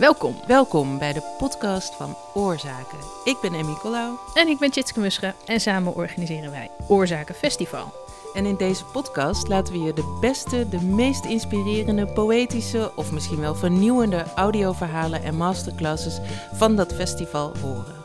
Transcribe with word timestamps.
Welkom. 0.00 0.34
Welkom 0.46 0.98
bij 0.98 1.12
de 1.12 1.34
podcast 1.38 1.94
van 1.94 2.16
Oorzaken. 2.34 2.98
Ik 3.24 3.36
ben 3.42 3.54
Emmy 3.54 3.74
Collau. 3.74 4.16
En 4.34 4.48
ik 4.48 4.58
ben 4.58 4.70
Tjitske 4.70 5.00
Musche 5.00 5.34
en 5.46 5.60
samen 5.60 5.94
organiseren 5.94 6.50
wij 6.50 6.70
Oorzaken 6.88 7.34
Festival. 7.34 7.92
En 8.34 8.46
in 8.46 8.56
deze 8.56 8.84
podcast 8.84 9.48
laten 9.48 9.72
we 9.72 9.78
je 9.78 9.92
de 9.92 10.18
beste, 10.20 10.68
de 10.68 10.80
meest 10.80 11.24
inspirerende, 11.24 12.06
poëtische 12.06 12.92
of 12.96 13.12
misschien 13.12 13.40
wel 13.40 13.54
vernieuwende 13.54 14.24
audioverhalen 14.34 15.22
en 15.22 15.36
masterclasses 15.36 16.18
van 16.52 16.76
dat 16.76 16.94
festival 16.94 17.58
horen. 17.58 18.00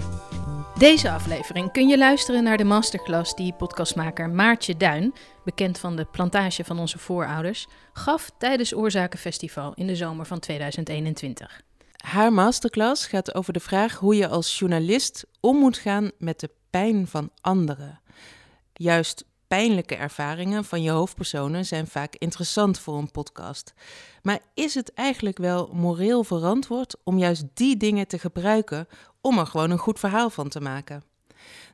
Deze 0.78 1.12
aflevering 1.12 1.72
kun 1.72 1.88
je 1.88 1.98
luisteren 1.98 2.44
naar 2.44 2.58
de 2.58 2.64
masterclass 2.64 3.36
die 3.36 3.54
podcastmaker 3.54 4.30
Maartje 4.30 4.78
Duin, 4.78 5.14
bekend 5.44 5.78
van 5.78 5.96
de 5.96 6.06
plantage 6.06 6.64
van 6.64 6.80
onze 6.80 6.98
voorouders, 6.98 7.68
gaf 7.94 8.32
tijdens 8.38 8.76
Oorzakenfestival 8.76 9.74
in 9.76 9.88
de 9.88 9.96
zomer 9.96 10.26
van 10.26 10.40
2021. 10.40 11.64
Haar 12.06 12.34
masterclass 12.34 13.08
gaat 13.08 13.36
over 13.36 13.54
de 13.54 13.60
vraag 13.60 13.96
hoe 13.96 14.16
je 14.16 14.28
als 14.28 14.60
journalist 14.60 15.26
om 15.40 15.58
moet 15.58 15.78
gaan 15.78 16.12
met 16.18 16.40
de 16.40 16.50
pijn 16.70 17.08
van 17.08 17.30
anderen. 17.42 18.02
Juist 18.74 19.26
pijnlijke 19.48 19.96
ervaringen 19.96 20.66
van 20.66 20.82
je 20.82 20.90
hoofdpersonen 20.90 21.66
zijn 21.66 21.88
vaak 21.88 22.16
interessant 22.16 22.80
voor 22.80 22.98
een 22.98 23.12
podcast. 23.12 23.74
Maar 24.22 24.40
is 24.54 24.74
het 24.74 24.94
eigenlijk 24.94 25.38
wel 25.38 25.70
moreel 25.74 26.24
verantwoord 26.24 26.96
om 27.04 27.18
juist 27.18 27.46
die 27.54 27.78
dingen 27.78 28.08
te 28.08 28.20
gebruiken 28.20 28.88
om 29.22 29.40
er 29.40 29.48
gewoon 29.48 29.72
een 29.72 29.78
goed 29.78 30.00
verhaal 30.00 30.30
van 30.30 30.50
te 30.50 30.62
maken? 30.62 31.04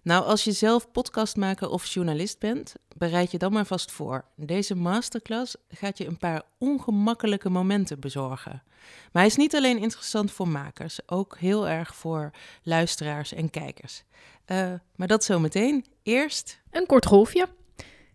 Nou, 0.03 0.25
als 0.25 0.43
je 0.43 0.51
zelf 0.51 0.91
podcastmaker 0.91 1.69
of 1.69 1.85
journalist 1.85 2.39
bent, 2.39 2.75
bereid 2.97 3.31
je 3.31 3.37
dan 3.37 3.51
maar 3.51 3.65
vast 3.65 3.91
voor. 3.91 4.25
Deze 4.35 4.75
masterclass 4.75 5.55
gaat 5.69 5.97
je 5.97 6.05
een 6.05 6.17
paar 6.17 6.41
ongemakkelijke 6.57 7.49
momenten 7.49 7.99
bezorgen. 7.99 8.63
Maar 9.11 9.21
hij 9.21 9.25
is 9.25 9.35
niet 9.35 9.55
alleen 9.55 9.77
interessant 9.77 10.31
voor 10.31 10.47
makers, 10.47 10.99
ook 11.05 11.37
heel 11.37 11.67
erg 11.67 11.95
voor 11.95 12.31
luisteraars 12.63 13.33
en 13.33 13.49
kijkers. 13.49 14.03
Uh, 14.47 14.73
maar 14.95 15.07
dat 15.07 15.23
zometeen. 15.23 15.85
Eerst. 16.03 16.61
Een 16.71 16.85
kort 16.85 17.05
golfje. 17.05 17.47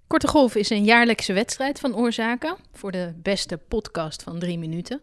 Korte 0.06 0.28
Golf 0.28 0.54
is 0.54 0.70
een 0.70 0.84
jaarlijkse 0.84 1.32
wedstrijd 1.32 1.80
van 1.80 1.96
oorzaken 1.96 2.56
voor 2.72 2.92
de 2.92 3.14
beste 3.16 3.56
podcast 3.56 4.22
van 4.22 4.38
drie 4.38 4.58
minuten. 4.58 5.02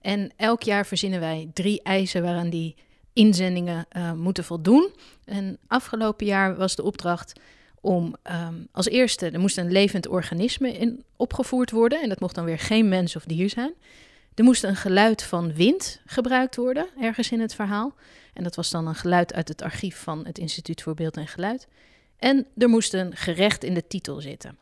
En 0.00 0.32
elk 0.36 0.62
jaar 0.62 0.86
verzinnen 0.86 1.20
wij 1.20 1.50
drie 1.52 1.82
eisen 1.82 2.22
waaraan 2.22 2.50
die 2.50 2.76
inzendingen 3.18 3.86
uh, 3.96 4.12
moeten 4.12 4.44
voldoen. 4.44 4.90
En 5.24 5.58
afgelopen 5.66 6.26
jaar 6.26 6.56
was 6.56 6.76
de 6.76 6.82
opdracht 6.82 7.32
om 7.80 8.16
um, 8.30 8.68
als 8.72 8.88
eerste, 8.88 9.30
er 9.30 9.40
moest 9.40 9.58
een 9.58 9.72
levend 9.72 10.08
organisme 10.08 10.72
in 10.72 11.04
opgevoerd 11.16 11.70
worden. 11.70 12.02
En 12.02 12.08
dat 12.08 12.20
mocht 12.20 12.34
dan 12.34 12.44
weer 12.44 12.58
geen 12.58 12.88
mens 12.88 13.16
of 13.16 13.24
dier 13.24 13.50
zijn. 13.50 13.72
Er 14.34 14.44
moest 14.44 14.64
een 14.64 14.76
geluid 14.76 15.22
van 15.22 15.54
wind 15.54 16.00
gebruikt 16.06 16.56
worden, 16.56 16.86
ergens 17.00 17.30
in 17.30 17.40
het 17.40 17.54
verhaal. 17.54 17.94
En 18.32 18.42
dat 18.42 18.56
was 18.56 18.70
dan 18.70 18.86
een 18.86 18.94
geluid 18.94 19.34
uit 19.34 19.48
het 19.48 19.62
archief 19.62 19.96
van 19.96 20.26
het 20.26 20.38
Instituut 20.38 20.82
voor 20.82 20.94
Beeld 20.94 21.16
en 21.16 21.28
Geluid. 21.28 21.66
En 22.16 22.46
er 22.56 22.68
moest 22.68 22.94
een 22.94 23.16
gerecht 23.16 23.64
in 23.64 23.74
de 23.74 23.86
titel 23.86 24.20
zitten. 24.20 24.56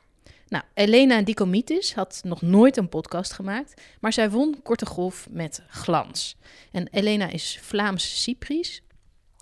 Nou, 0.48 0.64
Elena 0.74 1.22
Dikomitis 1.22 1.94
had 1.94 2.20
nog 2.24 2.42
nooit 2.42 2.76
een 2.76 2.88
podcast 2.88 3.32
gemaakt, 3.32 3.82
maar 4.00 4.12
zij 4.12 4.30
won 4.30 4.62
Korte 4.62 4.86
Golf 4.86 5.26
met 5.30 5.62
glans. 5.68 6.36
En 6.72 6.88
Elena 6.90 7.30
is 7.30 7.58
Vlaams-Cypries, 7.62 8.82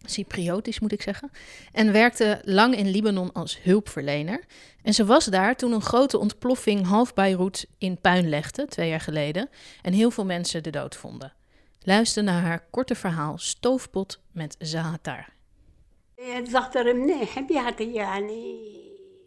Cypriotisch 0.06 0.80
moet 0.80 0.92
ik 0.92 1.02
zeggen, 1.02 1.30
en 1.72 1.92
werkte 1.92 2.40
lang 2.44 2.76
in 2.76 2.90
Libanon 2.90 3.32
als 3.32 3.62
hulpverlener. 3.62 4.44
En 4.82 4.94
ze 4.94 5.04
was 5.04 5.24
daar 5.24 5.56
toen 5.56 5.72
een 5.72 5.82
grote 5.82 6.18
ontploffing 6.18 6.86
half 6.86 7.14
Beirut 7.14 7.66
in 7.78 8.00
puin 8.00 8.28
legde, 8.28 8.66
twee 8.66 8.88
jaar 8.88 9.00
geleden, 9.00 9.48
en 9.82 9.92
heel 9.92 10.10
veel 10.10 10.24
mensen 10.24 10.62
de 10.62 10.70
dood 10.70 10.96
vonden. 10.96 11.32
Luister 11.80 12.22
naar 12.22 12.42
haar 12.42 12.66
korte 12.70 12.94
verhaal 12.94 13.38
Stoofpot 13.38 14.20
met 14.32 14.56
Zahatar. 14.58 15.28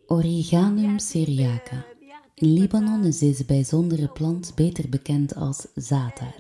Origanum 0.10 1.00
syriaca. 1.00 1.86
In 2.34 2.54
Libanon 2.54 3.04
is 3.04 3.20
deze 3.20 3.46
bijzondere 3.46 4.08
plant 4.08 4.52
beter 4.56 4.90
bekend 4.90 5.36
als 5.36 5.68
zatar. 5.76 6.36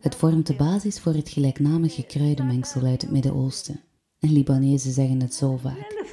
Het 0.00 0.14
vormt 0.14 0.46
de 0.46 0.54
basis 0.54 1.00
voor 1.00 1.12
het 1.12 1.28
gelijknamige 1.28 2.02
kruidenmengsel 2.02 2.82
uit 2.82 3.02
het 3.02 3.10
Midden-Oosten. 3.10 3.80
En 4.20 4.32
Libanezen 4.32 4.92
zeggen 4.92 5.20
het 5.20 5.34
zo 5.34 5.56
vaak. 5.56 6.06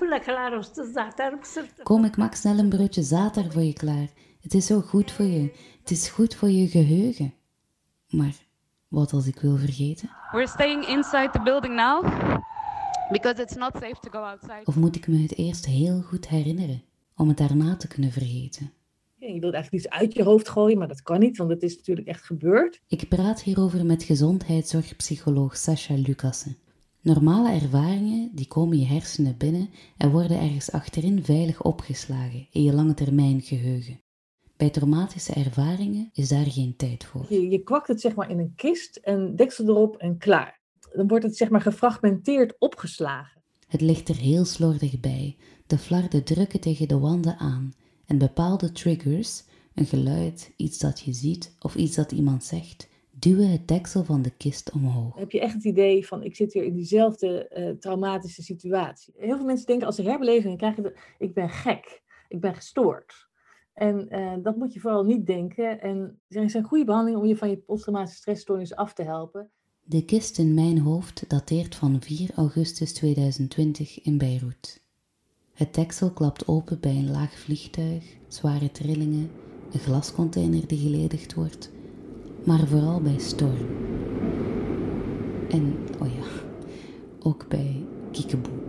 Kom, 1.84 2.06
ik 2.06 2.18
maak 2.18 2.36
snel 2.36 2.58
een 2.58 2.70
broodje 2.70 3.04
zatar 3.04 3.52
voor 3.52 3.64
je 3.64 3.74
klaar. 3.74 4.08
Het 4.40 4.54
is 4.54 4.66
zo 4.66 4.82
goed 4.82 5.12
voor 5.12 5.26
je. 5.26 5.56
Het 5.80 5.92
is 5.92 6.08
goed 6.08 6.36
voor 6.36 6.50
je 6.50 6.68
geheugen. 6.68 7.34
Maar 8.10 8.36
wat 8.88 9.14
als 9.14 9.28
ik 9.28 9.40
wil 9.40 9.58
vergeten? 9.58 10.10
We're 10.32 10.48
staying 10.48 10.88
inside 10.88 11.30
the 11.32 11.42
building 11.42 11.76
now. 11.76 12.04
Because 13.12 13.42
it's 13.42 13.56
not 13.56 13.74
safe 13.74 14.00
to 14.00 14.10
go 14.10 14.18
outside. 14.18 14.62
Of 14.64 14.76
moet 14.76 14.96
ik 14.96 15.08
me 15.08 15.18
het 15.18 15.38
eerst 15.38 15.66
heel 15.66 16.02
goed 16.02 16.28
herinneren 16.28 16.84
om 17.16 17.28
het 17.28 17.38
daarna 17.38 17.76
te 17.76 17.88
kunnen 17.88 18.12
vergeten? 18.12 18.72
Ja, 19.16 19.28
je 19.28 19.40
wilt 19.40 19.54
eigenlijk 19.54 19.86
iets 19.86 19.94
uit 19.94 20.14
je 20.14 20.24
hoofd 20.24 20.50
gooien, 20.50 20.78
maar 20.78 20.88
dat 20.88 21.02
kan 21.02 21.20
niet, 21.20 21.38
want 21.38 21.50
het 21.50 21.64
is 21.64 21.76
natuurlijk 21.76 22.08
echt 22.08 22.26
gebeurd. 22.26 22.82
Ik 22.88 23.10
praat 23.10 23.42
hierover 23.42 23.86
met 23.86 24.04
gezondheidszorgpsycholoog 24.04 25.58
Sascha 25.58 25.94
Lucassen. 25.94 26.58
Normale 27.02 27.52
ervaringen 27.52 28.30
die 28.34 28.48
komen 28.48 28.78
je 28.78 28.86
hersenen 28.86 29.38
binnen 29.38 29.70
en 29.98 30.12
worden 30.12 30.40
ergens 30.40 30.72
achterin 30.72 31.24
veilig 31.24 31.64
opgeslagen 31.64 32.48
in 32.52 32.64
je 32.64 32.74
lange 32.74 32.94
termijn 32.94 33.42
geheugen. 33.42 34.02
Bij 34.58 34.70
traumatische 34.70 35.34
ervaringen 35.34 36.10
is 36.14 36.30
daar 36.30 36.46
geen 36.46 36.76
tijd 36.76 37.04
voor. 37.04 37.26
Je, 37.30 37.50
je 37.50 37.64
kwakt 37.64 37.88
het 37.88 38.02
zeg 38.02 38.16
maar 38.16 38.30
in 38.30 38.40
een 38.40 38.54
kist 38.56 38.96
en 38.96 39.36
deksel 39.36 39.68
erop 39.68 39.98
en 39.98 40.18
klaar 40.18 40.64
dan 40.96 41.08
wordt 41.08 41.26
het 41.26 41.38
zeg 41.38 41.50
maar 41.50 41.62
gefragmenteerd 41.62 42.56
opgeslagen. 42.60 43.42
Het 43.68 43.82
ligt 43.82 44.10
er 44.10 44.18
heel 44.18 44.46
slordig 44.46 45.00
bij. 45.00 45.38
De 45.68 45.78
flarden 45.78 46.24
drukken 46.24 46.60
tegen 46.60 46.88
de 46.88 47.00
wanden 47.00 47.38
aan 47.38 47.74
en 48.06 48.18
bepaalde 48.18 48.72
triggers, 48.72 49.44
een 49.74 49.86
geluid, 49.86 50.54
iets 50.58 50.80
dat 50.80 51.00
je 51.00 51.14
ziet 51.14 51.56
of 51.60 51.76
iets 51.76 51.96
dat 51.96 52.12
iemand 52.12 52.44
zegt, 52.44 52.90
duwen 53.12 53.52
het 53.52 53.68
deksel 53.68 54.04
van 54.04 54.22
de 54.22 54.38
kist 54.38 54.72
omhoog. 54.72 55.16
Heb 55.16 55.32
je 55.32 55.40
echt 55.40 55.54
het 55.54 55.64
idee 55.64 56.08
van 56.08 56.24
ik 56.24 56.36
zit 56.36 56.54
hier 56.54 56.64
in 56.64 56.74
diezelfde 56.74 57.52
uh, 57.58 57.80
traumatische 57.80 58.44
situatie. 58.44 59.14
Heel 59.18 59.36
veel 59.36 59.46
mensen 59.46 59.66
denken 59.66 59.88
als 59.88 59.96
ze 59.96 60.04
herbeleving 60.04 60.58
krijgen, 60.58 60.84
de, 60.84 60.98
ik 61.18 61.34
ben 61.34 61.50
gek, 61.50 62.02
ik 62.28 62.40
ben 62.40 62.56
gestoord. 62.56 63.28
En 63.74 64.08
uh, 64.16 64.34
dat 64.44 64.56
moet 64.56 64.74
je 64.74 64.80
vooral 64.80 65.04
niet 65.04 65.26
denken. 65.26 65.82
En 65.82 66.20
er 66.28 66.50
zijn 66.50 66.64
goede 66.64 66.86
behandelingen 66.86 67.22
om 67.22 67.28
je 67.28 67.38
van 67.38 67.50
je 67.50 67.58
posttraumatische 67.58 68.20
stressstoornis 68.20 68.76
af 68.76 68.94
te 68.94 69.04
helpen. 69.04 69.52
De 69.88 70.06
kist 70.06 70.38
in 70.38 70.54
mijn 70.54 70.80
hoofd 70.80 71.24
dateert 71.28 71.76
van 71.76 72.02
4 72.02 72.30
augustus 72.36 72.94
2020 72.94 74.02
in 74.02 74.18
Beirut. 74.18 74.82
Het 75.54 75.74
deksel 75.74 76.12
klapt 76.12 76.48
open 76.48 76.80
bij 76.80 76.96
een 76.96 77.12
laag 77.12 77.40
vliegtuig, 77.40 78.04
zware 78.28 78.72
trillingen, 78.72 79.30
een 79.72 79.80
glascontainer 79.80 80.68
die 80.68 80.80
geledigd 80.80 81.34
wordt, 81.34 81.72
maar 82.46 82.68
vooral 82.68 83.02
bij 83.02 83.20
storm. 83.20 83.68
En, 85.50 85.78
oh 86.00 86.14
ja, 86.14 86.28
ook 87.20 87.48
bij 87.48 87.86
kiekeboe. 88.12 88.65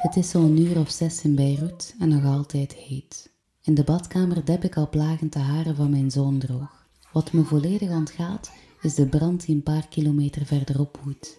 Het 0.00 0.16
is 0.16 0.30
zo'n 0.30 0.58
uur 0.58 0.78
of 0.78 0.90
zes 0.90 1.24
in 1.24 1.34
Beirut 1.34 1.94
en 1.98 2.08
nog 2.08 2.24
altijd 2.24 2.72
heet. 2.72 3.32
In 3.62 3.74
de 3.74 3.84
badkamer 3.84 4.44
deb 4.44 4.64
ik 4.64 4.76
al 4.76 4.88
plagend 4.88 5.32
de 5.32 5.38
haren 5.38 5.76
van 5.76 5.90
mijn 5.90 6.10
zoon 6.10 6.38
droog. 6.38 6.86
Wat 7.12 7.32
me 7.32 7.44
volledig 7.44 7.90
ontgaat, 7.90 8.52
is 8.80 8.94
de 8.94 9.06
brand 9.06 9.46
die 9.46 9.54
een 9.54 9.62
paar 9.62 9.88
kilometer 9.88 10.46
verderop 10.46 11.00
woedt. 11.04 11.38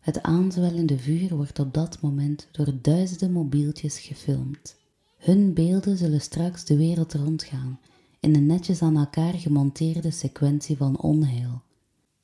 Het 0.00 0.22
aanzwellende 0.22 0.98
vuur 0.98 1.36
wordt 1.36 1.58
op 1.58 1.74
dat 1.74 2.00
moment 2.00 2.48
door 2.52 2.72
duizenden 2.80 3.32
mobieltjes 3.32 3.98
gefilmd. 3.98 4.76
Hun 5.18 5.54
beelden 5.54 5.96
zullen 5.96 6.20
straks 6.20 6.64
de 6.64 6.76
wereld 6.76 7.14
rondgaan, 7.14 7.80
in 8.20 8.34
een 8.34 8.46
netjes 8.46 8.82
aan 8.82 8.96
elkaar 8.96 9.34
gemonteerde 9.34 10.10
sequentie 10.10 10.76
van 10.76 11.00
onheil. 11.00 11.62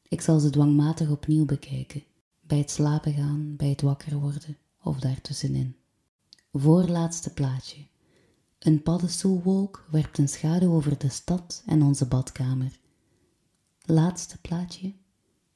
Ik 0.09 0.21
zal 0.21 0.39
ze 0.39 0.51
dwangmatig 0.51 1.11
opnieuw 1.11 1.45
bekijken, 1.45 2.03
bij 2.41 2.59
het 2.59 2.71
slapen 2.71 3.13
gaan, 3.13 3.55
bij 3.57 3.69
het 3.69 3.83
wakker 3.83 4.19
worden 4.19 4.57
of 4.89 5.01
daartussenin. 5.01 5.77
Voorlaatste 6.53 7.33
plaatje. 7.33 7.87
Een 8.59 8.83
paddenstoelwolk 8.83 9.87
werpt 9.91 10.19
een 10.19 10.29
schaduw 10.29 10.73
over 10.73 10.99
de 10.99 11.09
stad 11.09 11.63
en 11.67 11.83
onze 11.83 12.07
badkamer. 12.07 12.79
Laatste 13.85 14.39
plaatje. 14.41 14.93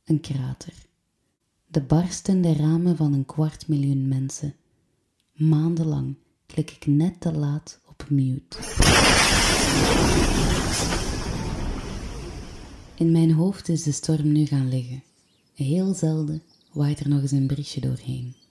Een 0.05 0.21
krater. 0.21 0.75
De 1.67 1.81
barstende 1.81 2.53
ramen 2.53 2.97
van 2.97 3.13
een 3.13 3.25
kwart 3.25 3.69
miljoen 3.69 4.09
mensen. 4.09 4.55
Maandenlang 5.33 6.15
klik 6.47 6.71
ik 6.71 6.87
net 6.87 7.21
te 7.21 7.33
laat 7.33 7.81
op 7.87 8.07
mute. 8.11 8.59
In 12.95 13.13
mijn 13.13 13.33
hoofd 13.33 13.69
is 13.69 13.83
de 13.83 13.93
storm 13.93 14.33
nu 14.33 14.47
gaan 14.47 14.69
liggen. 14.69 15.03
Heel 15.55 15.95
zelden 15.95 16.43
waait 16.73 17.01
er 17.01 17.09
nog 17.09 17.21
eens 17.21 17.31
een 17.31 17.47
briesje 17.47 17.81
doorheen 17.81 18.42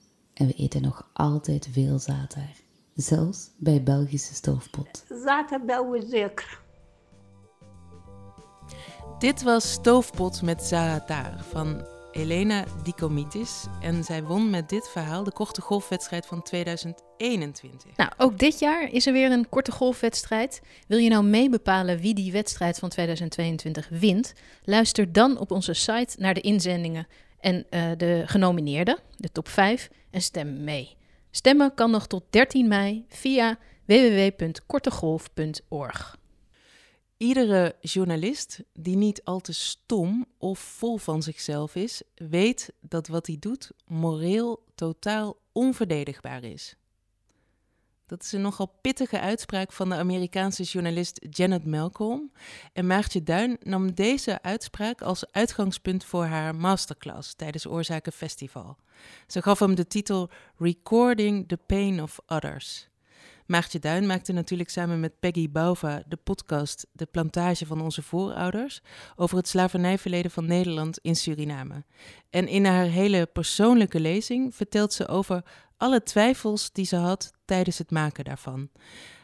en 0.42 0.48
we 0.48 0.54
eten 0.54 0.82
nog 0.82 1.08
altijd 1.12 1.68
veel 1.72 1.98
zaad 1.98 2.34
daar. 2.34 2.56
zelfs 2.94 3.50
bij 3.56 3.82
Belgische 3.82 4.34
stoofpot. 4.34 5.04
Zaten 5.24 5.66
bel 5.66 5.90
we 5.90 6.06
zeker. 6.08 6.60
Dit 9.18 9.42
was 9.42 9.72
Stoofpot 9.72 10.42
met 10.42 10.62
Zahatar 10.62 11.44
van 11.50 11.86
Elena 12.12 12.64
Dikomitis. 12.82 13.66
En 13.80 14.04
zij 14.04 14.22
won 14.22 14.50
met 14.50 14.68
dit 14.68 14.88
verhaal 14.88 15.24
de 15.24 15.32
korte 15.32 15.60
golfwedstrijd 15.60 16.26
van 16.26 16.42
2021. 16.42 17.96
Nou, 17.96 18.10
ook 18.16 18.38
dit 18.38 18.58
jaar 18.58 18.92
is 18.92 19.06
er 19.06 19.12
weer 19.12 19.32
een 19.32 19.48
korte 19.48 19.72
golfwedstrijd. 19.72 20.62
Wil 20.88 20.98
je 20.98 21.10
nou 21.10 21.24
meebepalen 21.24 21.98
wie 21.98 22.14
die 22.14 22.32
wedstrijd 22.32 22.78
van 22.78 22.88
2022 22.88 23.88
wint? 23.88 24.32
Luister 24.64 25.12
dan 25.12 25.38
op 25.38 25.50
onze 25.50 25.74
site 25.74 26.16
naar 26.18 26.34
de 26.34 26.40
inzendingen 26.40 27.06
en 27.42 27.66
uh, 27.70 27.90
de 27.96 28.22
genomineerden, 28.26 28.98
de 29.16 29.32
top 29.32 29.48
5, 29.48 29.90
en 30.10 30.22
stem 30.22 30.64
mee. 30.64 30.96
Stemmen 31.30 31.74
kan 31.74 31.90
nog 31.90 32.06
tot 32.06 32.24
13 32.30 32.68
mei 32.68 33.04
via 33.08 33.58
www.kortegolf.org. 33.84 36.20
Iedere 37.16 37.76
journalist 37.80 38.62
die 38.72 38.96
niet 38.96 39.24
al 39.24 39.40
te 39.40 39.52
stom 39.52 40.26
of 40.38 40.58
vol 40.58 40.96
van 40.96 41.22
zichzelf 41.22 41.74
is, 41.74 42.02
weet 42.14 42.72
dat 42.80 43.06
wat 43.06 43.26
hij 43.26 43.36
doet 43.40 43.70
moreel 43.86 44.64
totaal 44.74 45.36
onverdedigbaar 45.52 46.44
is. 46.44 46.76
Dat 48.12 48.22
is 48.22 48.32
een 48.32 48.40
nogal 48.40 48.74
pittige 48.80 49.20
uitspraak 49.20 49.72
van 49.72 49.88
de 49.88 49.94
Amerikaanse 49.94 50.62
journalist 50.62 51.26
Janet 51.30 51.64
Malcolm. 51.66 52.32
En 52.72 52.86
Maartje 52.86 53.22
Duin 53.22 53.56
nam 53.62 53.94
deze 53.94 54.42
uitspraak 54.42 55.02
als 55.02 55.32
uitgangspunt 55.32 56.04
voor 56.04 56.24
haar 56.24 56.54
masterclass 56.54 57.34
tijdens 57.34 57.66
Oorzaken 57.66 58.12
Festival. 58.12 58.76
Ze 59.26 59.42
gaf 59.42 59.58
hem 59.58 59.74
de 59.74 59.86
titel 59.86 60.30
Recording 60.58 61.48
the 61.48 61.56
Pain 61.56 62.02
of 62.02 62.18
Others. 62.26 62.91
Maartje 63.52 63.78
Duin 63.78 64.06
maakte 64.06 64.32
natuurlijk 64.32 64.70
samen 64.70 65.00
met 65.00 65.20
Peggy 65.20 65.50
Bauva 65.50 66.02
de 66.06 66.16
podcast 66.16 66.86
De 66.92 67.06
Plantage 67.06 67.66
van 67.66 67.80
onze 67.80 68.02
voorouders 68.02 68.80
over 69.16 69.36
het 69.36 69.48
slavernijverleden 69.48 70.30
van 70.30 70.46
Nederland 70.46 70.98
in 70.98 71.16
Suriname. 71.16 71.84
En 72.30 72.48
in 72.48 72.64
haar 72.64 72.84
hele 72.84 73.26
persoonlijke 73.26 74.00
lezing 74.00 74.54
vertelt 74.54 74.92
ze 74.92 75.08
over 75.08 75.44
alle 75.76 76.02
twijfels 76.02 76.72
die 76.72 76.84
ze 76.84 76.96
had 76.96 77.30
tijdens 77.44 77.78
het 77.78 77.90
maken 77.90 78.24
daarvan. 78.24 78.68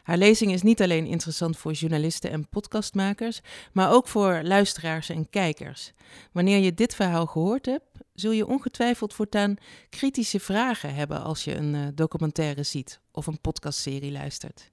Haar 0.03 0.17
lezing 0.17 0.51
is 0.51 0.61
niet 0.61 0.81
alleen 0.81 1.05
interessant 1.05 1.57
voor 1.57 1.71
journalisten 1.71 2.31
en 2.31 2.49
podcastmakers, 2.49 3.41
maar 3.73 3.91
ook 3.91 4.07
voor 4.07 4.41
luisteraars 4.43 5.09
en 5.09 5.29
kijkers. 5.29 5.93
Wanneer 6.31 6.59
je 6.59 6.73
dit 6.73 6.95
verhaal 6.95 7.25
gehoord 7.25 7.65
hebt, 7.65 7.85
zul 8.13 8.31
je 8.31 8.47
ongetwijfeld 8.47 9.13
voortaan 9.13 9.55
kritische 9.89 10.39
vragen 10.39 10.95
hebben 10.95 11.23
als 11.23 11.43
je 11.43 11.55
een 11.55 11.73
uh, 11.73 11.87
documentaire 11.93 12.63
ziet 12.63 12.99
of 13.19 13.27
een 13.27 13.41
podcastserie 13.41 14.11
luistert. 14.11 14.71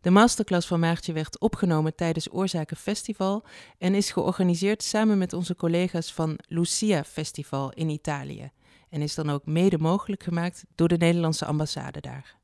De 0.00 0.10
masterclass 0.10 0.66
van 0.66 0.80
Maartje 0.80 1.12
werd 1.12 1.38
opgenomen 1.38 1.94
tijdens 1.94 2.32
Oorzaken 2.32 2.76
Festival 2.76 3.44
en 3.78 3.94
is 3.94 4.10
georganiseerd 4.10 4.82
samen 4.82 5.18
met 5.18 5.32
onze 5.32 5.54
collega's 5.54 6.12
van 6.12 6.38
Lucia 6.46 7.04
Festival 7.04 7.72
in 7.72 7.88
Italië. 7.88 8.50
En 8.90 9.02
is 9.02 9.14
dan 9.14 9.30
ook 9.30 9.46
mede 9.46 9.78
mogelijk 9.78 10.22
gemaakt 10.22 10.64
door 10.74 10.88
de 10.88 10.96
Nederlandse 10.96 11.44
ambassade 11.44 12.00
daar. 12.00 12.36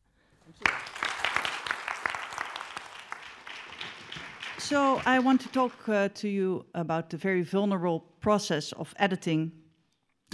So, 4.59 4.99
I 5.07 5.21
want 5.21 5.41
to 5.41 5.51
talk 5.51 5.87
uh, 5.89 6.05
to 6.05 6.29
you 6.29 6.63
about 6.73 7.09
the 7.09 7.19
very 7.19 7.45
vulnerable 7.45 8.03
process 8.19 8.75
of 8.75 8.93
editing 8.97 9.53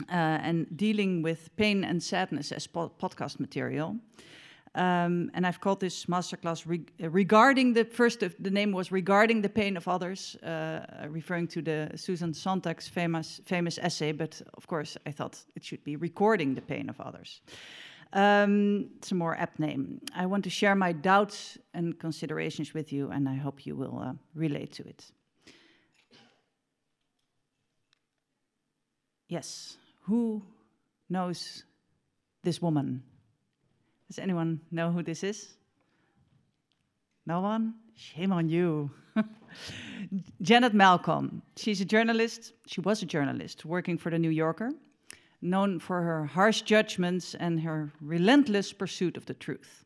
uh, 0.08 0.44
and 0.44 0.66
dealing 0.70 1.22
with 1.22 1.38
pain 1.54 1.84
and 1.84 2.02
sadness 2.02 2.54
as 2.54 2.66
po 2.66 2.88
podcast 2.88 3.38
material. 3.38 4.00
Um, 4.76 5.32
and 5.34 5.44
I've 5.44 5.60
called 5.60 5.80
this 5.80 6.06
masterclass 6.06 6.64
re 6.64 6.84
regarding 7.08 7.74
the 7.74 7.84
first, 7.84 8.20
the 8.20 8.50
name 8.50 8.70
was 8.70 8.92
Regarding 8.92 9.42
the 9.42 9.48
Pain 9.48 9.76
of 9.76 9.88
Others, 9.88 10.36
uh, 10.36 11.08
referring 11.08 11.48
to 11.48 11.62
the 11.62 11.90
Susan 11.96 12.32
Sontag's 12.32 12.86
famous, 12.86 13.40
famous 13.46 13.78
essay, 13.78 14.12
but 14.12 14.40
of 14.54 14.68
course 14.68 14.96
I 15.04 15.10
thought 15.10 15.44
it 15.56 15.64
should 15.64 15.82
be 15.82 15.96
Recording 15.96 16.54
the 16.54 16.62
Pain 16.62 16.88
of 16.88 17.00
Others. 17.00 17.40
Um, 18.12 18.90
it's 18.98 19.10
a 19.10 19.14
more 19.16 19.36
apt 19.36 19.58
name. 19.58 20.00
I 20.14 20.26
want 20.26 20.44
to 20.44 20.50
share 20.50 20.76
my 20.76 20.92
doubts 20.92 21.58
and 21.74 21.98
considerations 21.98 22.72
with 22.72 22.92
you, 22.92 23.10
and 23.10 23.28
I 23.28 23.34
hope 23.34 23.66
you 23.66 23.74
will 23.74 23.98
uh, 23.98 24.12
relate 24.34 24.72
to 24.74 24.84
it. 24.88 25.04
Yes, 29.28 29.78
who 30.02 30.42
knows 31.08 31.64
this 32.42 32.62
woman? 32.62 33.02
Does 34.10 34.18
anyone 34.18 34.60
know 34.72 34.90
who 34.90 35.04
this 35.04 35.22
is? 35.22 35.54
No 37.26 37.40
one? 37.40 37.74
Shame 37.94 38.32
on 38.32 38.48
you. 38.48 38.90
Janet 40.42 40.74
Malcolm. 40.74 41.42
She's 41.56 41.80
a 41.80 41.84
journalist. 41.84 42.54
She 42.66 42.80
was 42.80 43.04
a 43.04 43.06
journalist 43.06 43.64
working 43.64 43.96
for 43.96 44.10
the 44.10 44.18
New 44.18 44.30
Yorker, 44.30 44.72
known 45.42 45.78
for 45.78 46.02
her 46.02 46.24
harsh 46.24 46.62
judgments 46.62 47.36
and 47.36 47.60
her 47.60 47.92
relentless 48.00 48.72
pursuit 48.72 49.16
of 49.16 49.26
the 49.26 49.34
truth. 49.34 49.84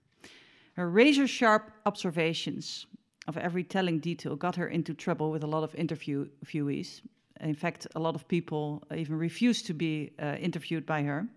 Her 0.73 0.89
razor 0.89 1.27
sharp 1.27 1.71
observations 1.85 2.87
of 3.29 3.37
every 3.37 3.63
telling 3.63 3.99
detail 3.99 4.37
got 4.37 4.57
her 4.57 4.69
into 4.69 4.95
trouble 4.95 5.31
with 5.33 5.45
a 5.45 5.47
lot 5.47 5.65
of 5.65 5.75
interviewees. 5.75 7.03
In 7.43 7.55
fact, 7.55 7.87
a 7.95 8.01
lot 8.01 8.15
of 8.15 8.27
people 8.27 8.85
even 8.97 9.19
refused 9.19 9.67
to 9.67 9.75
be 9.75 10.13
uh, 10.19 10.37
interviewed 10.41 10.87
by 10.87 11.03
her. 11.03 11.29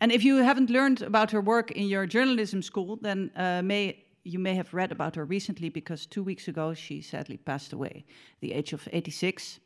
And 0.00 0.12
if 0.12 0.24
you 0.24 0.36
haven't 0.36 0.70
learned 0.70 1.02
about 1.02 1.30
her 1.30 1.40
work 1.40 1.70
in 1.70 1.86
your 1.86 2.06
journalism 2.06 2.62
school, 2.62 2.96
then 2.96 3.30
uh, 3.36 3.62
may, 3.62 4.04
you 4.24 4.38
may 4.38 4.54
have 4.54 4.74
read 4.74 4.92
about 4.92 5.16
her 5.16 5.24
recently 5.24 5.68
because 5.68 6.06
two 6.06 6.22
weeks 6.22 6.48
ago 6.48 6.74
she 6.74 7.00
sadly 7.00 7.36
passed 7.36 7.72
away, 7.72 8.04
the 8.40 8.52
age 8.52 8.72
of 8.72 8.88
86. 8.92 9.60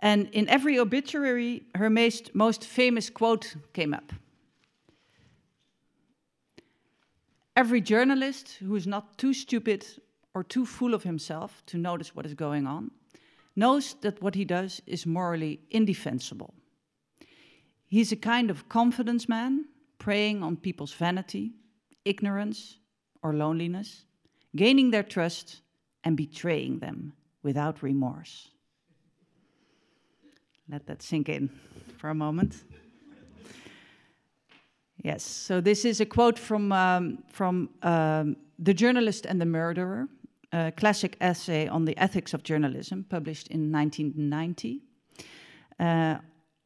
And 0.00 0.28
in 0.32 0.48
every 0.48 0.78
obituary, 0.78 1.62
her 1.74 1.88
most, 1.88 2.34
most 2.34 2.64
famous 2.64 3.10
quote 3.10 3.54
came 3.72 3.94
up. 3.94 4.12
Every 7.56 7.80
journalist 7.80 8.56
who 8.60 8.74
is 8.74 8.86
not 8.86 9.16
too 9.16 9.32
stupid 9.32 9.86
or 10.34 10.42
too 10.42 10.66
full 10.66 10.92
of 10.92 11.04
himself 11.04 11.62
to 11.66 11.78
notice 11.78 12.14
what 12.14 12.26
is 12.26 12.34
going 12.34 12.66
on 12.66 12.90
knows 13.54 13.94
that 14.00 14.20
what 14.20 14.34
he 14.34 14.44
does 14.44 14.82
is 14.86 15.06
morally 15.06 15.60
indefensible. 15.70 16.52
He's 17.94 18.10
a 18.10 18.16
kind 18.16 18.50
of 18.50 18.68
confidence 18.68 19.28
man, 19.28 19.66
preying 19.98 20.42
on 20.42 20.56
people's 20.56 20.92
vanity, 20.92 21.52
ignorance, 22.04 22.80
or 23.22 23.32
loneliness, 23.34 24.04
gaining 24.56 24.90
their 24.90 25.04
trust 25.04 25.60
and 26.02 26.16
betraying 26.16 26.80
them 26.80 27.12
without 27.44 27.84
remorse. 27.84 28.48
Let 30.68 30.86
that 30.86 31.02
sink 31.02 31.28
in 31.28 31.48
for 31.96 32.10
a 32.10 32.14
moment. 32.16 32.64
Yes, 35.04 35.22
so 35.22 35.60
this 35.60 35.84
is 35.84 36.00
a 36.00 36.06
quote 36.06 36.36
from, 36.36 36.72
um, 36.72 37.22
from 37.28 37.68
um, 37.82 38.34
The 38.58 38.74
Journalist 38.74 39.24
and 39.24 39.40
the 39.40 39.46
Murderer, 39.46 40.08
a 40.52 40.72
classic 40.72 41.16
essay 41.20 41.68
on 41.68 41.84
the 41.84 41.96
ethics 41.96 42.34
of 42.34 42.42
journalism, 42.42 43.06
published 43.08 43.46
in 43.52 43.70
1990. 43.70 44.80
Uh, 45.78 46.18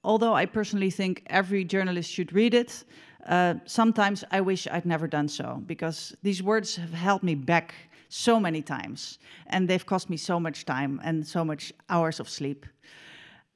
although 0.08 0.32
I 0.32 0.46
personally 0.46 0.90
think 0.90 1.22
every 1.26 1.64
journalist 1.64 2.10
should 2.10 2.32
read 2.32 2.54
it, 2.54 2.84
uh, 3.26 3.54
sometimes 3.66 4.24
I 4.30 4.40
wish 4.40 4.66
I'd 4.66 4.86
never 4.86 5.06
done 5.06 5.28
so 5.28 5.62
because 5.66 6.16
these 6.22 6.42
words 6.42 6.76
have 6.76 6.94
held 6.94 7.22
me 7.22 7.34
back 7.34 7.74
so 8.08 8.40
many 8.40 8.62
times 8.62 9.18
and 9.48 9.68
they've 9.68 9.84
cost 9.84 10.08
me 10.08 10.16
so 10.16 10.40
much 10.40 10.64
time 10.64 10.98
and 11.04 11.26
so 11.26 11.44
much 11.44 11.74
hours 11.90 12.20
of 12.20 12.28
sleep. 12.28 12.64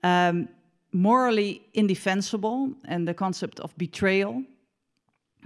Um, 0.05 0.49
morally 0.93 1.63
indefensible 1.73 2.71
and 2.85 3.09
the 3.09 3.15
concept 3.15 3.59
of 3.61 3.75
betrayal. 3.79 4.45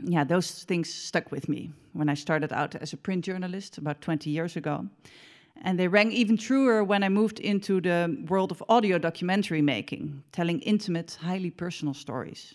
Yeah, 0.02 0.25
those 0.25 0.64
things 0.64 0.92
stuck 0.92 1.30
with 1.30 1.48
me 1.48 1.70
when 1.92 2.08
I 2.08 2.14
started 2.14 2.52
out 2.52 2.75
as 2.75 2.92
a 2.92 2.96
print 2.96 3.25
journalist 3.25 3.78
about 3.78 4.00
20 4.00 4.28
years 4.28 4.56
ago. 4.56 4.86
And 5.62 5.78
they 5.78 5.88
rang 5.88 6.12
even 6.12 6.36
truer 6.36 6.84
when 6.84 7.02
I 7.02 7.08
moved 7.08 7.40
into 7.40 7.80
the 7.80 8.25
world 8.28 8.52
of 8.52 8.62
audio 8.68 8.98
documentary 8.98 9.62
making, 9.62 10.22
telling 10.32 10.60
intimate, 10.60 11.18
highly 11.20 11.50
personal 11.50 11.94
stories. 11.94 12.54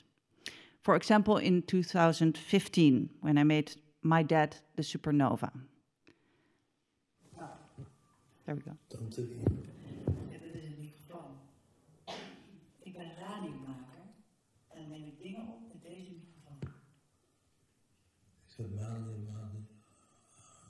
For 0.83 0.95
example, 0.95 1.37
in 1.37 1.61
2015, 1.63 3.09
when 3.21 3.37
I 3.37 3.43
made 3.43 3.75
My 4.01 4.23
Dad 4.23 4.55
the 4.75 4.81
Supernova. 4.83 5.51
There 8.45 8.55
we 8.55 8.61
go. 8.61 8.77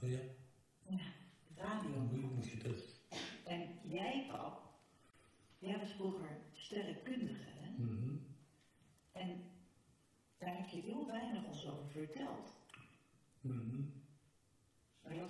Microfoon. 0.01 0.40
Jij 5.71 5.79
was 5.79 5.91
vroeger 5.91 6.37
sterrenkundige, 6.53 7.49
hè? 7.49 7.69
Mhm. 7.83 8.15
En 9.11 9.43
daar 10.37 10.57
heb 10.57 10.67
je 10.67 10.81
heel 10.81 11.07
weinig 11.07 11.45
ons 11.45 11.67
over 11.67 11.89
verteld. 11.89 12.59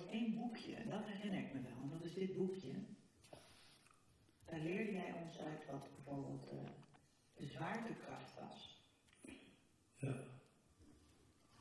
één 0.06 0.34
boekje, 0.34 0.74
en 0.74 0.90
dat 0.90 1.06
herinner 1.06 1.40
ik 1.40 1.54
me 1.54 1.60
wel, 1.60 1.82
en 1.82 1.88
dat 1.88 2.04
is 2.04 2.14
dit 2.14 2.36
boekje. 2.36 2.74
Daar 4.44 4.60
leerde 4.60 4.92
jij 4.92 5.12
ons 5.12 5.38
uit 5.38 5.66
wat 5.70 5.88
bijvoorbeeld 5.94 6.48
eh, 6.48 6.70
de 7.36 7.46
zwaartekracht 7.46 8.34
was. 8.40 8.82
Ja. 9.96 10.24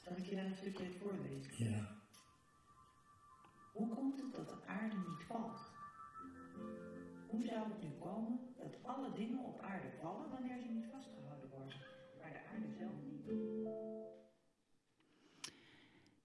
Zal 0.03 0.17
ik 0.17 0.25
je 0.25 0.35
daar 0.35 0.45
een 0.45 0.55
stukje 0.55 0.83
uit 0.83 0.95
voorlezen? 0.95 1.69
Ja. 1.69 2.01
Hoe 3.73 3.95
komt 3.95 4.21
het 4.21 4.31
dat 4.31 4.49
de 4.49 4.65
aarde 4.65 4.95
niet 4.95 5.23
valt? 5.27 5.59
Hoe 7.27 7.43
zou 7.43 7.69
het 7.69 7.81
nu 7.81 7.89
komen 7.99 8.50
alle 8.95 9.11
dingen 9.15 9.39
op 9.45 9.61
aarde 9.61 9.87
vallen 10.01 10.29
wanneer 10.29 10.57
ze 10.61 10.67
niet 10.73 10.85
vastgehouden 10.91 11.49
worden, 11.49 11.77
maar 12.19 12.31
de 12.31 12.39
aarde 12.53 12.67
zelf 12.77 12.91
niet? 13.03 13.21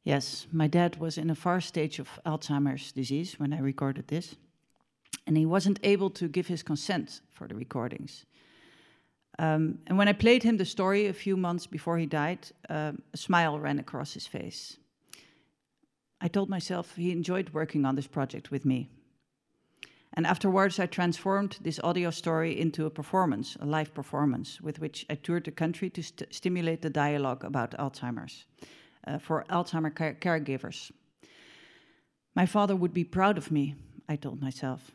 Yes, 0.02 0.46
my 0.50 0.68
dad 0.68 0.96
was 0.96 1.16
in 1.16 1.30
a 1.30 1.34
far 1.34 1.62
stage 1.62 2.00
of 2.00 2.18
Alzheimer's 2.22 2.92
disease 2.92 3.36
when 3.38 3.52
I 3.52 3.60
recorded 3.60 4.06
this, 4.06 4.36
and 5.24 5.36
he 5.36 5.46
wasn't 5.46 5.84
able 5.84 6.10
to 6.10 6.28
give 6.30 6.48
his 6.48 6.62
consent 6.62 7.22
for 7.32 7.48
the 7.48 7.56
recordings. 7.56 8.24
Um, 9.38 9.80
and 9.86 9.98
when 9.98 10.08
I 10.08 10.12
played 10.12 10.42
him 10.42 10.56
the 10.56 10.64
story 10.64 11.08
a 11.08 11.12
few 11.12 11.36
months 11.36 11.66
before 11.66 11.98
he 11.98 12.06
died, 12.06 12.38
um, 12.68 13.02
a 13.12 13.16
smile 13.16 13.58
ran 13.58 13.78
across 13.78 14.14
his 14.14 14.26
face. 14.26 14.78
I 16.20 16.28
told 16.28 16.48
myself 16.48 16.96
he 16.96 17.10
enjoyed 17.10 17.50
working 17.50 17.84
on 17.84 17.96
this 17.96 18.06
project 18.06 18.50
with 18.50 18.64
me. 18.64 18.88
And 20.14 20.26
afterwards, 20.26 20.78
I 20.78 20.86
transformed 20.86 21.58
this 21.60 21.80
audio 21.80 22.10
story 22.10 22.58
into 22.58 22.86
a 22.86 22.90
performance, 22.90 23.56
a 23.60 23.66
live 23.66 23.92
performance, 23.92 24.60
with 24.60 24.78
which 24.78 25.04
I 25.10 25.14
toured 25.14 25.44
the 25.44 25.50
country 25.50 25.90
to 25.90 26.02
st- 26.02 26.34
stimulate 26.34 26.80
the 26.80 26.90
dialogue 26.90 27.44
about 27.44 27.72
Alzheimer's 27.78 28.46
uh, 29.06 29.18
for 29.18 29.44
Alzheimer 29.50 29.94
care- 29.94 30.14
caregivers. 30.14 30.90
My 32.34 32.46
father 32.46 32.76
would 32.76 32.94
be 32.94 33.04
proud 33.04 33.38
of 33.38 33.50
me, 33.50 33.74
I 34.08 34.16
told 34.16 34.40
myself. 34.40 34.90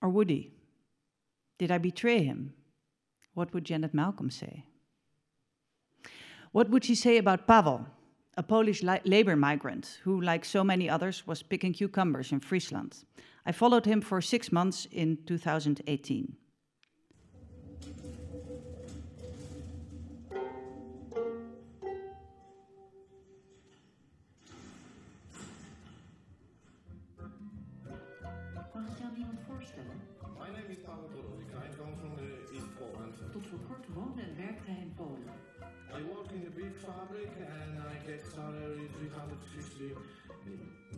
Or 0.00 0.08
would 0.08 0.30
he? 0.30 0.52
Did 1.58 1.70
I 1.70 1.78
betray 1.78 2.22
him? 2.22 2.52
What 3.34 3.52
would 3.52 3.64
Janet 3.64 3.94
Malcolm 3.94 4.30
say? 4.30 4.64
What 6.52 6.70
would 6.70 6.84
she 6.84 6.94
say 6.94 7.18
about 7.18 7.46
Pavel, 7.46 7.86
a 8.36 8.42
Polish 8.42 8.82
li- 8.82 9.00
labor 9.04 9.36
migrant 9.36 10.00
who, 10.02 10.20
like 10.20 10.44
so 10.44 10.64
many 10.64 10.88
others, 10.88 11.26
was 11.26 11.42
picking 11.42 11.72
cucumbers 11.72 12.32
in 12.32 12.40
Friesland? 12.40 13.04
I 13.48 13.52
followed 13.52 13.86
him 13.86 14.02
for 14.02 14.20
six 14.20 14.52
months 14.52 14.86
in 14.92 15.24
2018. 15.24 16.36
Mag 28.74 28.86
ik 28.86 28.98
jou 28.98 29.16
iemand 29.16 29.40
voorstellen? 29.48 29.96
My 30.38 30.50
name 30.50 30.68
is 30.68 30.78
Paweł 30.84 31.08
Borowika. 31.08 31.58
I 31.64 31.70
come 31.76 31.96
from 32.00 32.16
the 32.16 32.30
East 32.52 32.70
Poland. 32.78 33.32
Tot 33.32 33.46
voor 33.46 33.60
kort 33.68 33.86
woonde 33.94 34.22
en 34.22 34.36
werkte 34.36 34.70
hij 34.70 34.80
in 34.80 34.92
Polen. 34.94 35.34
I 35.96 36.02
work 36.12 36.30
in 36.32 36.46
a 36.46 36.54
big 36.54 36.76
fabric 36.76 37.30
and 37.56 37.72
I 37.92 37.96
get 38.06 38.20
salary 38.34 38.88
350 38.92 39.96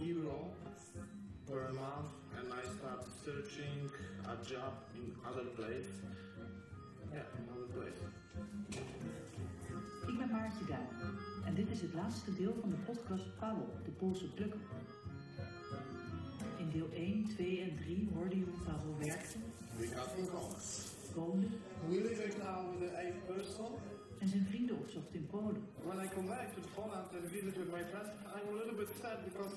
euro 0.00 0.52
per 1.46 1.72
month 1.72 2.10
and 2.10 2.19
I 2.60 2.62
start 2.78 3.04
searching 3.24 3.90
a 4.26 4.36
job 4.52 4.72
in 4.94 5.06
other 5.28 5.46
place. 5.58 5.90
Yeah, 7.12 7.38
in 7.38 7.44
other 7.54 7.70
place. 7.76 8.00
Ik 10.06 10.18
ben 10.18 10.30
Maartje 10.30 10.64
Duin 10.66 10.88
en 11.46 11.54
dit 11.54 11.70
is 11.70 11.80
het 11.80 11.94
laatste 11.94 12.34
deel 12.34 12.54
van 12.60 12.70
de 12.70 12.76
podcast 12.76 13.36
Pavel, 13.38 13.68
de 13.84 13.90
Poolse 13.90 14.28
plukker. 14.34 14.60
In 16.58 16.70
deel 16.70 16.88
1, 16.92 17.24
2 17.36 17.60
en 17.60 17.76
3 17.76 18.08
hoorde 18.14 18.36
je 18.38 18.44
hoe 18.44 18.60
Pavel 18.64 18.94
werkte, 18.98 19.38
We 19.78 19.86
got 19.86 20.16
in 20.16 20.28
common. 20.28 20.56
woonde 21.14 21.46
We 21.88 21.94
live 21.94 22.36
now 22.38 22.78
with 22.80 22.92
eight 22.92 23.26
person. 23.26 23.66
en 24.18 24.28
zijn 24.28 24.46
vrienden 24.46 24.76
opzocht 24.78 25.14
in 25.14 25.26
Polen. 25.26 25.62
When 25.84 26.04
I 26.04 26.08
come 26.08 26.26
back 26.26 26.48
to 26.54 26.60
Poland 26.74 27.06
and 27.16 27.30
visit 27.30 27.56
with 27.56 27.70
my 27.72 27.84
friends, 27.90 28.10
I'm 28.36 28.48
a 28.54 28.56
little 28.60 28.74
bit 28.76 28.88
sad 29.02 29.18
because 29.24 29.54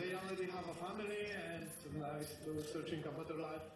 they 0.00 0.10
already 0.14 0.46
have 0.50 0.66
a 0.68 0.76
family 0.84 1.22
and 1.52 1.66
I 2.04 2.22
still 2.24 2.60
searching 2.72 3.00
a 3.04 3.12
better 3.18 3.38
life. 3.48 3.66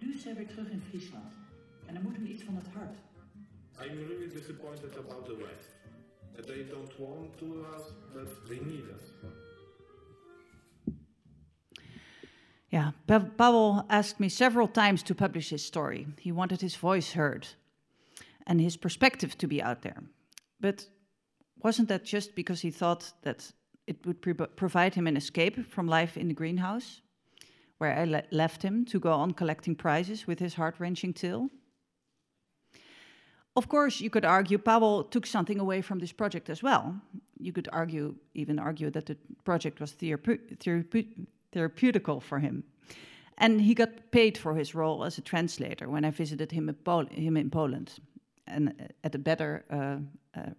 Nu 0.00 0.14
is 0.14 0.24
hij 0.24 0.34
weer 0.34 0.46
terug 0.46 0.68
in 0.70 0.82
Friesland 0.88 1.32
en 1.86 1.96
er 1.96 2.02
moet 2.02 2.14
hem 2.16 2.26
iets 2.26 2.42
van 2.42 2.56
het 2.56 2.66
hart. 2.74 2.96
I'm 3.80 3.98
really 4.08 4.28
disappointed 4.28 4.96
about 4.96 5.24
the 5.26 5.36
West. 5.36 5.70
That 6.36 6.46
they 6.46 6.64
don't 6.64 6.98
want 6.98 7.38
to 7.38 7.46
us, 7.76 7.82
but 8.12 8.46
they 8.48 8.58
need 8.64 8.84
us. 8.94 9.02
Yeah, 12.68 12.90
Pa- 13.06 13.28
Pavel 13.36 13.84
asked 13.88 14.18
me 14.18 14.28
several 14.28 14.68
times 14.68 15.02
to 15.02 15.14
publish 15.14 15.50
his 15.50 15.64
story. 15.64 16.06
He 16.20 16.32
wanted 16.32 16.60
his 16.60 16.76
voice 16.76 17.12
heard 17.12 17.46
and 18.46 18.60
his 18.60 18.76
perspective 18.76 19.36
to 19.36 19.46
be 19.46 19.62
out 19.62 19.80
there. 19.82 20.02
But 20.60 20.88
wasn't 21.62 21.88
that 21.88 22.04
just 22.04 22.34
because 22.34 22.60
he 22.62 22.70
thought 22.72 23.12
that 23.22 23.52
it 23.86 24.04
would 24.06 24.20
provide 24.56 24.94
him 24.94 25.06
an 25.06 25.16
escape 25.16 25.70
from 25.70 25.86
life 25.86 26.16
in 26.16 26.28
the 26.28 26.34
greenhouse, 26.34 27.00
where 27.78 27.98
I 27.98 28.04
le- 28.04 28.22
left 28.30 28.62
him 28.62 28.84
to 28.86 28.98
go 28.98 29.12
on 29.12 29.32
collecting 29.32 29.74
prizes 29.74 30.26
with 30.26 30.38
his 30.38 30.54
heart 30.54 30.76
wrenching 30.78 31.12
tale? 31.12 31.50
Of 33.56 33.68
course, 33.68 34.00
you 34.00 34.10
could 34.10 34.24
argue 34.24 34.58
Pavel 34.58 35.04
took 35.04 35.26
something 35.26 35.60
away 35.60 35.82
from 35.82 35.98
this 36.00 36.12
project 36.12 36.50
as 36.50 36.62
well. 36.62 37.00
You 37.38 37.52
could 37.52 37.68
argue, 37.72 38.16
even 38.34 38.58
argue, 38.58 38.90
that 38.90 39.06
the 39.06 39.16
project 39.44 39.80
was 39.80 39.92
therape- 39.92 40.56
therape- 40.58 41.26
therapeutical 41.52 42.20
for 42.20 42.40
him. 42.40 42.64
And 43.38 43.60
he 43.60 43.74
got 43.74 44.10
paid 44.10 44.38
for 44.38 44.54
his 44.54 44.74
role 44.74 45.04
as 45.04 45.18
a 45.18 45.22
translator 45.22 45.88
when 45.88 46.04
I 46.04 46.10
visited 46.10 46.52
him 46.52 46.68
in, 46.68 46.74
Pol- 46.74 47.06
him 47.06 47.36
in 47.36 47.50
Poland, 47.50 47.98
and 48.46 48.68
uh, 48.68 48.84
at 49.02 49.14
a 49.14 49.18
better 49.18 49.64
uh, 49.70 49.98
uh, 50.40 50.50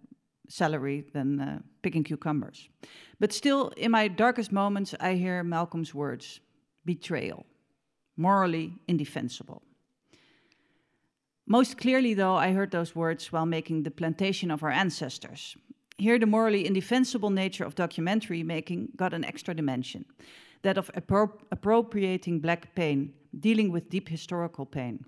salary 0.48 1.04
than 1.12 1.40
uh, 1.40 1.58
picking 1.82 2.04
cucumbers. 2.04 2.68
But 3.18 3.32
still, 3.32 3.68
in 3.76 3.90
my 3.90 4.08
darkest 4.08 4.52
moments, 4.52 4.94
I 5.00 5.14
hear 5.14 5.42
Malcolm's 5.42 5.94
words 5.94 6.40
betrayal, 6.84 7.46
morally 8.16 8.74
indefensible. 8.86 9.62
Most 11.46 11.78
clearly, 11.78 12.14
though, 12.14 12.34
I 12.34 12.52
heard 12.52 12.70
those 12.72 12.94
words 12.94 13.32
while 13.32 13.46
making 13.46 13.82
The 13.82 13.90
Plantation 13.90 14.50
of 14.50 14.62
Our 14.62 14.70
Ancestors. 14.70 15.56
Here, 15.98 16.18
the 16.18 16.26
morally 16.26 16.66
indefensible 16.66 17.30
nature 17.30 17.64
of 17.64 17.74
documentary 17.74 18.42
making 18.42 18.88
got 18.96 19.14
an 19.14 19.24
extra 19.24 19.54
dimension 19.54 20.04
that 20.62 20.78
of 20.78 20.90
appro- 20.94 21.38
appropriating 21.52 22.40
black 22.40 22.74
pain, 22.74 23.12
dealing 23.38 23.70
with 23.70 23.88
deep 23.88 24.08
historical 24.08 24.66
pain. 24.66 25.04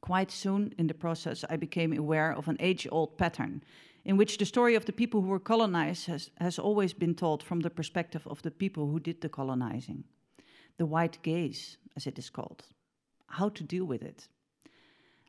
Quite 0.00 0.30
soon 0.30 0.72
in 0.78 0.86
the 0.86 0.94
process, 0.94 1.44
I 1.50 1.56
became 1.56 1.92
aware 1.92 2.32
of 2.32 2.48
an 2.48 2.56
age 2.60 2.88
old 2.90 3.18
pattern 3.18 3.62
in 4.06 4.16
which 4.16 4.36
the 4.36 4.44
story 4.44 4.76
of 4.76 4.84
the 4.84 4.92
people 4.92 5.20
who 5.20 5.28
were 5.28 5.42
colonized 5.42 6.06
has, 6.06 6.30
has 6.38 6.58
always 6.58 6.94
been 6.94 7.14
told 7.14 7.42
from 7.42 7.60
the 7.60 7.70
perspective 7.70 8.26
of 8.26 8.40
the 8.42 8.50
people 8.50 8.82
who 8.86 9.00
did 9.00 9.20
the 9.20 9.28
colonizing. 9.28 10.04
The 10.76 10.86
white 10.86 11.18
gaze, 11.22 11.76
as 11.96 12.06
it 12.06 12.18
is 12.18 12.30
called. 12.30 12.64
How 13.26 13.50
to 13.50 13.64
deal 13.64 13.84
with 13.84 14.02
it. 14.02 14.28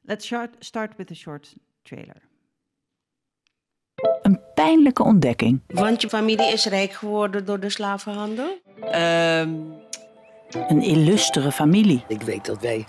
Let's 0.04 0.26
start, 0.26 0.50
start 0.60 0.92
with 0.98 1.12
a 1.12 1.16
short 1.16 1.56
trailer. 1.84 2.22
Een 4.22 4.40
pijnlijke 4.54 5.04
ontdekking. 5.04 5.62
Want 5.68 6.02
je 6.02 6.10
familie 6.10 6.52
is 6.52 6.66
rijk 6.66 6.92
geworden 6.92 7.46
door 7.46 7.60
de 7.60 7.70
slavenhandel? 7.70 8.58
Ehm, 8.80 9.50
Een 10.50 10.82
illustere 10.82 11.52
familie. 11.52 12.04
Ik 12.08 12.22
weet 12.22 12.46
dat 12.46 12.62
wij 12.62 12.88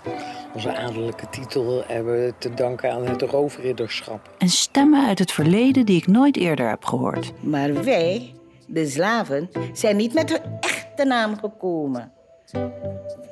onze 0.53 0.75
adellijke 0.75 1.29
titel 1.29 1.83
hebben 1.87 2.33
te 2.37 2.53
danken 2.53 2.91
aan 2.91 3.07
het 3.07 3.21
roofridderschap. 3.21 4.29
En 4.37 4.49
stemmen 4.49 5.07
uit 5.07 5.19
het 5.19 5.31
verleden 5.31 5.85
die 5.85 5.97
ik 5.97 6.07
nooit 6.07 6.37
eerder 6.37 6.69
heb 6.69 6.85
gehoord. 6.85 7.31
Maar 7.39 7.83
wij, 7.83 8.33
de 8.67 8.87
slaven, 8.87 9.49
zijn 9.73 9.95
niet 9.95 10.13
met 10.13 10.29
hun 10.29 10.41
echte 10.59 11.05
naam 11.05 11.37
gekomen. 11.37 12.11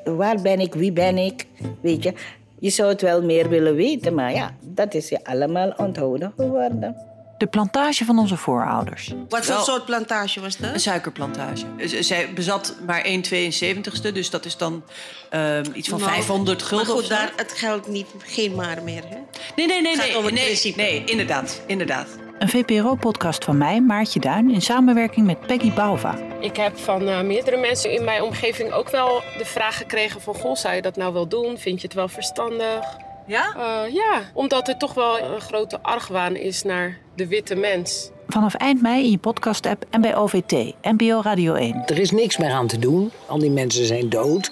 Waar 0.04 0.42
ben 0.42 0.60
ik, 0.60 0.74
wie 0.74 0.92
ben 0.92 1.18
ik? 1.18 1.48
Weet 1.82 2.04
je, 2.04 2.14
je 2.60 2.70
zou 2.70 2.90
het 2.90 3.02
wel 3.02 3.24
meer 3.24 3.50
willen 3.50 3.76
weten, 3.76 4.14
maar 4.14 4.34
ja, 4.34 4.56
dat 4.62 4.94
is 4.94 5.10
je 5.10 5.24
allemaal 5.24 5.74
onthouden 5.78 6.34
geworden. 6.38 6.96
De 7.38 7.48
plantage 7.48 8.06
van 8.06 8.20
onze 8.20 8.38
voorouders. 8.38 9.14
Wat 9.30 9.46
voor 9.46 9.64
soort 9.64 9.86
plantage 9.86 10.42
was 10.42 10.58
dat? 10.58 10.74
Een 10.74 10.80
suikerplantage. 10.80 11.66
Zij 12.00 12.34
bezat 12.34 12.76
maar 12.86 13.02
1 13.02 13.24
72ste, 13.24 14.12
dus 14.14 14.30
dat 14.30 14.46
is 14.46 14.58
dan 14.58 14.84
ehm, 15.30 15.64
iets 15.74 15.90
van 15.90 16.00
Nou, 16.00 16.12
500 16.12 16.64
gulden 16.64 16.88
Maar 16.88 16.96
goed, 16.96 17.10
daar, 17.10 17.32
het 17.36 17.52
geldt 17.52 17.88
niet, 17.88 18.08
geen 18.18 18.56
maar 18.56 18.84
meer, 18.84 19.04
hè? 19.10 19.18
Nee, 19.56 19.68
nee, 19.68 19.82
nee, 19.82 19.92
Het 19.92 20.02
gaat 20.02 20.32
nee, 20.32 20.60
nee, 20.64 20.74
nee, 20.76 21.04
inderdaad, 21.04 21.62
inderdaad. 21.68 22.08
Een 22.40 22.50
VPRO-podcast 22.50 23.44
van 23.44 23.58
mij, 23.58 23.82
Maartje 23.82 24.20
Duin, 24.20 24.52
in 24.52 24.62
samenwerking 24.62 25.26
met 25.26 25.48
Peggy 25.48 25.74
Bauva. 25.74 26.16
Ik 26.40 26.56
heb 26.56 26.78
van 26.78 27.08
eh, 27.08 27.22
meerdere 27.22 27.58
mensen 27.58 27.92
in 27.92 28.04
mijn 28.04 28.24
omgeving 28.24 28.72
ook 28.72 28.90
wel 28.90 29.22
de 29.38 29.46
vraag 29.46 29.78
gekregen 29.78 30.22
van... 30.22 30.36
Goh, 30.36 30.56
zou 30.56 30.76
je 30.76 30.82
dat 30.82 30.96
nou 30.96 31.14
wel 31.14 31.28
doen? 31.28 31.58
Vind 31.58 31.82
je 31.82 31.88
het 31.88 31.96
wel 31.96 32.08
verstandig? 32.08 33.06
Ja? 33.28 33.54
ja, 33.92 34.22
omdat 34.34 34.68
er 34.68 34.78
toch 34.78 34.94
wel 34.94 35.20
een 35.20 35.42
grote 35.42 35.82
argwaan 35.82 36.36
is 36.36 36.64
naar 36.64 36.98
de 37.16 37.28
witte 37.28 37.56
mens. 37.56 38.10
Vanaf 38.28 38.54
eind 38.54 38.82
mei 38.82 39.04
in 39.04 39.12
je 39.12 39.18
podcast-app 39.18 39.86
en 39.90 40.02
bij 40.02 40.16
OVT, 40.16 40.52
NPO 40.82 41.22
Radio 41.22 41.54
1. 41.54 41.84
Er 41.86 42.00
is 42.00 42.12
niks 42.12 42.38
meer 42.38 42.52
aan 42.52 42.68
te 42.68 42.80
doen. 42.80 43.12
Al 43.26 43.40
die 43.40 43.52
mensen 43.52 43.86
zijn 43.86 44.10
dood. 44.10 44.52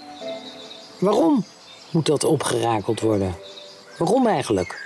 Waarom 0.98 1.44
moet 1.90 2.06
dat 2.06 2.24
opgerakeld 2.24 3.00
worden? 3.00 3.34
Waarom 3.98 4.26
eigenlijk? 4.26 4.85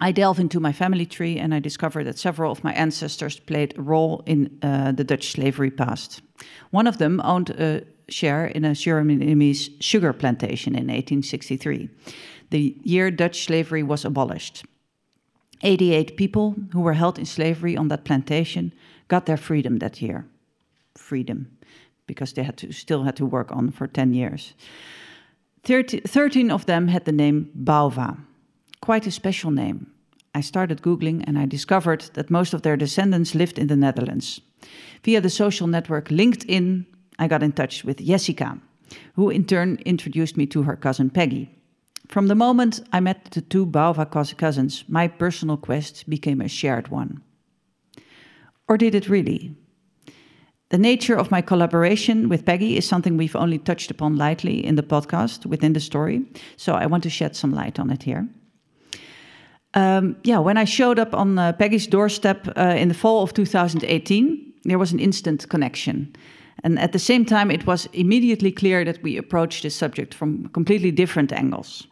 I 0.00 0.12
delve 0.12 0.38
into 0.38 0.60
my 0.60 0.72
family 0.72 1.06
tree 1.06 1.38
and 1.38 1.54
I 1.54 1.58
discover 1.58 2.04
that 2.04 2.18
several 2.18 2.52
of 2.52 2.62
my 2.62 2.72
ancestors 2.72 3.40
played 3.40 3.76
a 3.76 3.82
role 3.82 4.22
in 4.26 4.58
uh, 4.62 4.92
the 4.92 5.04
Dutch 5.04 5.32
slavery 5.32 5.70
past. 5.70 6.22
One 6.70 6.86
of 6.86 6.98
them 6.98 7.20
owned 7.24 7.50
a 7.50 7.82
share 8.08 8.46
in 8.46 8.64
a 8.64 8.70
Surinamese 8.70 9.70
sugar 9.80 10.12
plantation 10.12 10.74
in 10.74 10.86
1863, 10.86 11.88
the 12.50 12.76
year 12.82 13.10
Dutch 13.10 13.44
slavery 13.44 13.82
was 13.82 14.04
abolished. 14.04 14.64
88 15.62 16.16
people 16.16 16.54
who 16.72 16.80
were 16.80 16.94
held 16.94 17.18
in 17.18 17.26
slavery 17.26 17.76
on 17.76 17.88
that 17.88 18.04
plantation 18.04 18.72
got 19.08 19.26
their 19.26 19.36
freedom 19.36 19.78
that 19.78 20.00
year. 20.00 20.26
Freedom, 20.94 21.50
because 22.06 22.32
they 22.32 22.44
had 22.44 22.56
to, 22.58 22.72
still 22.72 23.02
had 23.02 23.16
to 23.16 23.26
work 23.26 23.50
on 23.52 23.70
for 23.70 23.86
10 23.86 24.14
years. 24.14 24.54
30, 25.64 26.00
13 26.00 26.50
of 26.50 26.66
them 26.66 26.88
had 26.88 27.04
the 27.04 27.12
name 27.12 27.50
Bouva, 27.54 28.18
quite 28.80 29.06
a 29.06 29.10
special 29.10 29.50
name. 29.50 29.92
I 30.34 30.40
started 30.40 30.82
Googling 30.82 31.24
and 31.26 31.38
I 31.38 31.46
discovered 31.46 32.02
that 32.14 32.30
most 32.30 32.54
of 32.54 32.62
their 32.62 32.76
descendants 32.76 33.34
lived 33.34 33.58
in 33.58 33.66
the 33.66 33.76
Netherlands. 33.76 34.40
Via 35.02 35.20
the 35.20 35.30
social 35.30 35.66
network 35.66 36.08
LinkedIn, 36.08 36.86
I 37.18 37.28
got 37.28 37.42
in 37.42 37.52
touch 37.52 37.84
with 37.84 38.04
Jessica, 38.04 38.60
who 39.14 39.30
in 39.30 39.44
turn 39.44 39.78
introduced 39.84 40.36
me 40.36 40.46
to 40.46 40.62
her 40.62 40.76
cousin 40.76 41.10
Peggy. 41.10 41.50
From 42.08 42.28
the 42.28 42.34
moment 42.34 42.80
I 42.92 43.00
met 43.00 43.32
the 43.32 43.40
two 43.40 43.66
Bouva 43.66 44.06
cousins, 44.36 44.84
my 44.88 45.08
personal 45.08 45.56
quest 45.56 46.08
became 46.08 46.40
a 46.40 46.48
shared 46.48 46.88
one. 46.88 47.22
Or 48.68 48.76
did 48.76 48.94
it 48.94 49.08
really? 49.08 49.56
The 50.70 50.78
nature 50.78 51.16
of 51.16 51.30
my 51.30 51.40
collaboration 51.40 52.28
with 52.28 52.44
Peggy 52.44 52.76
is 52.76 52.86
something 52.86 53.16
we've 53.16 53.36
only 53.36 53.58
touched 53.58 53.90
upon 53.90 54.16
lightly 54.16 54.64
in 54.64 54.74
the 54.74 54.82
podcast 54.82 55.46
within 55.46 55.72
the 55.72 55.80
story, 55.80 56.26
so 56.56 56.74
I 56.74 56.86
want 56.86 57.02
to 57.04 57.10
shed 57.10 57.34
some 57.34 57.54
light 57.54 57.78
on 57.78 57.90
it 57.90 58.02
here. 58.02 58.28
Um, 59.74 60.16
yeah, 60.24 60.38
when 60.38 60.56
I 60.56 60.64
showed 60.64 60.98
up 60.98 61.14
on 61.14 61.38
uh, 61.38 61.52
Peggy's 61.52 61.86
doorstep 61.86 62.48
uh, 62.56 62.74
in 62.76 62.88
the 62.88 62.94
fall 62.94 63.22
of 63.22 63.32
2018, 63.32 64.54
there 64.64 64.78
was 64.78 64.92
an 64.92 64.98
instant 64.98 65.48
connection. 65.48 66.14
And 66.64 66.78
at 66.78 66.92
the 66.92 66.98
same 66.98 67.24
time, 67.24 67.50
it 67.50 67.66
was 67.66 67.86
immediately 67.92 68.50
clear 68.50 68.84
that 68.84 69.02
we 69.02 69.16
approached 69.16 69.62
this 69.62 69.76
subject 69.76 70.14
from 70.14 70.48
completely 70.48 70.90
different 70.90 71.32
angles. 71.32 71.86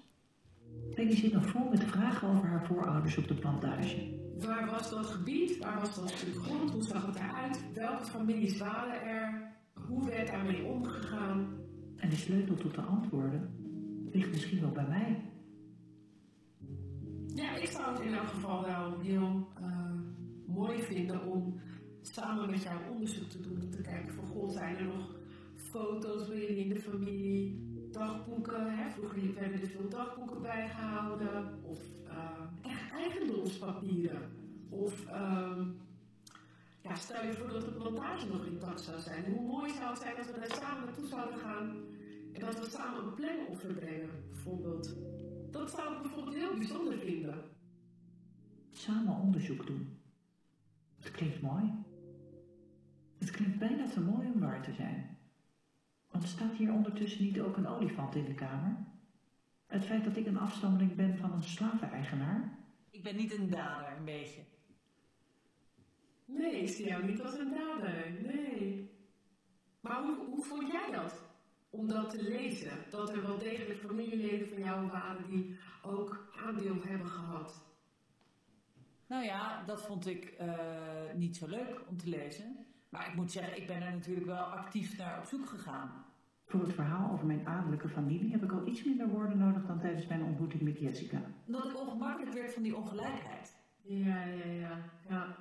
Peggy 0.94 1.16
zit 1.16 1.32
nog 1.32 1.46
vol 1.46 1.68
met 1.70 1.84
vragen 1.84 2.28
over 2.28 2.48
haar 2.48 2.66
voorouders 2.66 3.16
op 3.16 3.28
de 3.28 3.34
plantage. 3.34 3.96
Waar 4.40 4.68
was 4.70 4.90
dat 4.90 5.06
gebied? 5.06 5.58
Waar 5.58 5.80
was 5.80 5.94
dat 5.94 6.10
stuk 6.10 6.42
grond? 6.42 6.70
Hoe 6.70 6.82
zag 6.82 7.06
het 7.06 7.14
eruit? 7.14 7.60
Welke 7.74 8.04
families 8.04 8.58
waren 8.58 9.02
er? 9.02 9.54
Hoe 9.74 10.08
werd 10.10 10.26
daarmee 10.26 10.64
omgegaan? 10.64 11.46
En 11.96 12.08
de 12.08 12.16
sleutel 12.16 12.54
tot 12.54 12.74
de 12.74 12.80
antwoorden 12.80 13.48
ligt 14.12 14.30
misschien 14.30 14.60
wel 14.60 14.72
bij 14.72 14.86
mij. 14.88 15.20
Ja, 17.36 17.56
ik 17.56 17.68
zou 17.68 17.92
het 17.92 18.00
in 18.00 18.14
elk 18.14 18.28
geval 18.28 18.62
wel 18.64 19.00
heel 19.00 19.48
uh, 19.60 19.90
mooi 20.46 20.82
vinden 20.82 21.24
om 21.24 21.60
samen 22.02 22.50
met 22.50 22.62
jou 22.62 22.78
onderzoek 22.90 23.28
te 23.28 23.40
doen. 23.40 23.62
Om 23.62 23.70
te 23.70 23.82
kijken 23.82 24.14
van, 24.14 24.26
goh, 24.26 24.50
zijn 24.50 24.76
er 24.76 24.84
nog 24.84 25.14
foto's 25.54 26.28
bij 26.28 26.40
jullie 26.40 26.64
in 26.64 26.68
de 26.68 26.80
familie? 26.80 27.74
Dagboeken, 27.92 28.76
hè? 28.76 28.90
vroeger 28.90 29.34
werden 29.34 29.60
er 29.60 29.66
veel 29.66 29.88
dagboeken 29.88 30.42
bijgehouden. 30.42 31.58
Of 31.62 31.80
uh, 32.04 32.70
echt 32.72 32.92
eigendomspapieren. 32.92 34.22
Of 34.68 35.06
um, 35.06 35.76
ja, 36.82 36.94
stel 36.94 37.24
je 37.24 37.32
voor 37.32 37.48
dat 37.48 37.64
de 37.64 37.72
plantage 37.72 38.26
nog 38.26 38.46
intact 38.46 38.80
zou 38.80 39.00
zijn. 39.00 39.24
Hoe 39.24 39.46
mooi 39.46 39.72
zou 39.72 39.90
het 39.90 39.98
zijn 39.98 40.16
als 40.16 40.26
we 40.26 40.38
daar 40.38 40.58
samen 40.62 40.84
naartoe 40.84 41.06
zouden 41.06 41.38
gaan 41.38 41.76
en 42.32 42.40
dat 42.40 42.58
we 42.58 42.70
samen 42.70 43.04
een 43.04 43.14
planoffer 43.14 43.74
brengen, 43.74 44.10
bijvoorbeeld. 44.30 44.96
Dat 45.56 45.70
zou 45.70 45.94
ik 45.94 46.02
bijvoorbeeld 46.02 46.36
heel 46.36 46.54
bijzonder 46.54 46.98
vinden. 46.98 47.44
Samen 48.72 49.14
onderzoek 49.14 49.66
doen. 49.66 50.00
Het 50.96 51.10
klinkt 51.10 51.40
mooi. 51.40 51.72
Het 53.18 53.30
klinkt 53.30 53.58
bijna 53.58 53.88
te 53.88 54.00
mooi 54.00 54.26
om 54.34 54.40
waar 54.40 54.62
te 54.62 54.72
zijn. 54.72 55.18
Want 56.10 56.24
staat 56.24 56.52
hier 56.52 56.72
ondertussen 56.72 57.24
niet 57.24 57.40
ook 57.40 57.56
een 57.56 57.66
olifant 57.66 58.14
in 58.14 58.24
de 58.24 58.34
kamer? 58.34 58.76
Het 59.66 59.84
feit 59.84 60.04
dat 60.04 60.16
ik 60.16 60.26
een 60.26 60.38
afstammeling 60.38 60.94
ben 60.94 61.16
van 61.16 61.32
een 61.32 61.42
slaveneigenaar? 61.42 62.58
Ik 62.90 63.02
ben 63.02 63.16
niet 63.16 63.38
een 63.38 63.50
dader, 63.50 63.96
een 63.96 64.04
beetje. 64.04 64.40
Nee, 66.24 66.62
ik 66.62 66.68
zie 66.68 66.86
jou 66.86 67.04
niet 67.04 67.22
als 67.22 67.38
een 67.38 67.50
dader. 67.50 68.12
Nee. 68.22 68.90
Maar 69.80 70.02
hoe, 70.02 70.16
hoe 70.30 70.44
vond 70.44 70.70
jij 70.70 70.90
dat? 70.90 71.25
Om 71.70 71.88
dat 71.88 72.10
te 72.10 72.22
lezen? 72.22 72.72
Dat 72.90 73.10
er 73.10 73.22
wel 73.22 73.38
degelijk 73.38 73.80
familieleden 73.80 74.48
van 74.48 74.58
jou 74.58 74.86
waren 74.86 75.30
die 75.30 75.56
ook 75.82 76.28
aandeel 76.44 76.76
hebben 76.82 77.08
gehad? 77.08 77.64
Nou 79.06 79.24
ja, 79.24 79.64
dat 79.64 79.82
vond 79.82 80.06
ik 80.06 80.34
uh, 80.40 80.54
niet 81.14 81.36
zo 81.36 81.46
leuk 81.46 81.84
om 81.88 81.96
te 81.96 82.08
lezen. 82.08 82.56
Maar 82.88 83.08
ik 83.08 83.14
moet 83.14 83.32
zeggen, 83.32 83.56
ik 83.56 83.66
ben 83.66 83.82
er 83.82 83.92
natuurlijk 83.92 84.26
wel 84.26 84.36
actief 84.36 84.98
naar 84.98 85.18
op 85.18 85.24
zoek 85.24 85.48
gegaan. 85.48 86.04
Voor 86.46 86.60
het 86.60 86.72
verhaal 86.72 87.12
over 87.12 87.26
mijn 87.26 87.46
adellijke 87.46 87.88
familie 87.88 88.30
heb 88.30 88.42
ik 88.42 88.52
al 88.52 88.66
iets 88.66 88.84
minder 88.84 89.08
woorden 89.08 89.38
nodig 89.38 89.66
dan 89.66 89.80
tijdens 89.80 90.06
mijn 90.06 90.22
ontmoeting 90.22 90.62
met 90.62 90.78
Jessica. 90.78 91.20
Omdat 91.46 91.64
ik 91.64 91.80
ongemakkelijk 91.80 92.32
werd 92.32 92.52
van 92.52 92.62
die 92.62 92.76
ongelijkheid. 92.76 93.56
Ja, 93.82 94.24
ja, 94.24 94.44
ja. 94.44 94.78
ja. 95.08 95.36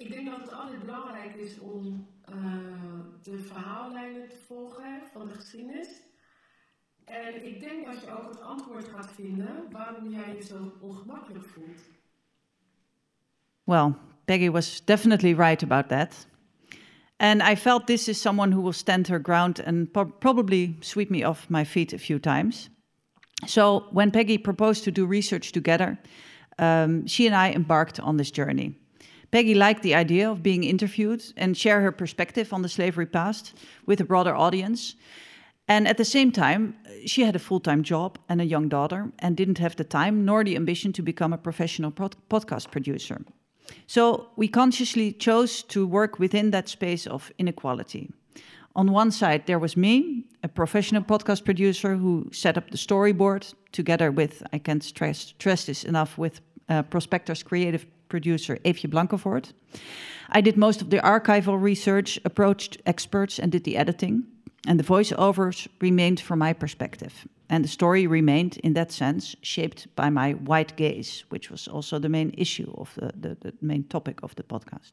Ik 0.00 0.10
denk 0.10 0.26
dat 0.30 0.40
het 0.40 0.52
altijd 0.52 0.80
belangrijk 0.80 1.34
is 1.34 1.58
om 1.58 2.06
uh, 2.34 2.36
de 3.22 3.38
verhaallijnen 3.38 4.28
te 4.28 4.36
volgen 4.46 5.00
van 5.12 5.28
de 5.28 5.34
geschiedenis. 5.34 5.88
En 7.04 7.46
ik 7.46 7.60
denk 7.60 7.86
dat 7.86 8.00
je 8.00 8.10
ook 8.10 8.28
het 8.28 8.40
antwoord 8.40 8.88
gaat 8.88 9.12
vinden 9.14 9.70
waarom 9.70 10.10
jij 10.10 10.34
je 10.36 10.42
zo 10.42 10.72
ongemakkelijk 10.80 11.44
voelt. 11.44 11.80
Well, 13.64 13.94
Peggy 14.24 14.50
was 14.50 14.84
definitely 14.84 15.34
right 15.34 15.62
about 15.62 15.88
that. 15.88 16.26
And 17.16 17.42
I 17.42 17.56
felt 17.56 17.86
this 17.86 18.08
is 18.08 18.20
someone 18.20 18.52
who 18.52 18.62
will 18.62 18.72
stand 18.72 19.08
her 19.08 19.20
ground 19.22 19.64
and 19.64 19.92
probably 20.18 20.76
sweep 20.80 21.10
me 21.10 21.26
off 21.26 21.48
my 21.48 21.64
feet 21.64 21.92
a 21.92 21.98
few 21.98 22.20
times. 22.20 22.70
So 23.46 23.88
when 23.92 24.10
Peggy 24.10 24.38
proposed 24.38 24.84
to 24.84 24.90
do 24.90 25.06
research 25.06 25.52
together, 25.52 25.98
um, 26.58 27.06
she 27.06 27.26
and 27.26 27.34
I 27.34 27.54
embarked 27.54 28.00
on 28.00 28.16
this 28.16 28.30
journey. 28.30 28.80
Peggy 29.30 29.54
liked 29.54 29.82
the 29.82 29.94
idea 29.94 30.30
of 30.30 30.42
being 30.42 30.64
interviewed 30.64 31.22
and 31.36 31.56
share 31.56 31.80
her 31.80 31.92
perspective 31.92 32.52
on 32.52 32.62
the 32.62 32.68
slavery 32.68 33.06
past 33.06 33.54
with 33.86 34.00
a 34.00 34.04
broader 34.04 34.34
audience. 34.34 34.96
And 35.68 35.86
at 35.86 35.98
the 35.98 36.04
same 36.04 36.32
time, 36.32 36.74
she 37.06 37.22
had 37.22 37.36
a 37.36 37.38
full 37.38 37.60
time 37.60 37.82
job 37.84 38.18
and 38.28 38.40
a 38.40 38.44
young 38.44 38.68
daughter 38.68 39.12
and 39.20 39.36
didn't 39.36 39.58
have 39.58 39.76
the 39.76 39.84
time 39.84 40.24
nor 40.24 40.42
the 40.42 40.56
ambition 40.56 40.92
to 40.94 41.02
become 41.02 41.32
a 41.32 41.38
professional 41.38 41.92
pod 41.92 42.16
podcast 42.28 42.72
producer. 42.72 43.20
So 43.86 44.26
we 44.36 44.48
consciously 44.48 45.12
chose 45.12 45.62
to 45.64 45.86
work 45.86 46.18
within 46.18 46.50
that 46.50 46.68
space 46.68 47.06
of 47.06 47.30
inequality. 47.38 48.10
On 48.74 48.92
one 48.92 49.10
side, 49.10 49.46
there 49.46 49.58
was 49.58 49.76
me, 49.76 50.24
a 50.42 50.48
professional 50.48 51.02
podcast 51.02 51.44
producer 51.44 51.96
who 51.96 52.28
set 52.32 52.56
up 52.56 52.70
the 52.70 52.76
storyboard 52.76 53.54
together 53.72 54.10
with, 54.10 54.42
I 54.52 54.58
can't 54.58 54.82
stress, 54.82 55.18
stress 55.18 55.66
this 55.66 55.84
enough, 55.84 56.18
with 56.18 56.40
uh, 56.68 56.82
Prospektor's 56.84 57.42
creative 57.42 57.86
producer 58.10 58.58
Eefje 58.64 58.90
Blankevoort. 58.90 59.52
I 60.32 60.42
did 60.42 60.56
most 60.56 60.82
of 60.82 60.90
the 60.90 60.98
archival 60.98 61.60
research, 61.60 62.20
approached 62.24 62.76
experts, 62.84 63.38
and 63.38 63.50
did 63.52 63.64
the 63.64 63.76
editing. 63.76 64.24
And 64.66 64.78
the 64.78 64.84
voiceovers 64.84 65.68
remained 65.80 66.20
from 66.20 66.38
my 66.38 66.52
perspective. 66.52 67.26
And 67.48 67.64
the 67.64 67.68
story 67.68 68.06
remained, 68.06 68.58
in 68.58 68.74
that 68.74 68.92
sense, 68.92 69.36
shaped 69.42 69.86
by 69.96 70.10
my 70.10 70.32
white 70.32 70.76
gaze, 70.76 71.24
which 71.30 71.50
was 71.50 71.68
also 71.68 71.98
the 71.98 72.08
main 72.08 72.34
issue 72.36 72.72
of 72.76 72.94
the, 72.94 73.12
the, 73.20 73.36
the 73.40 73.52
main 73.60 73.84
topic 73.84 74.22
of 74.22 74.34
the 74.34 74.42
podcast. 74.42 74.92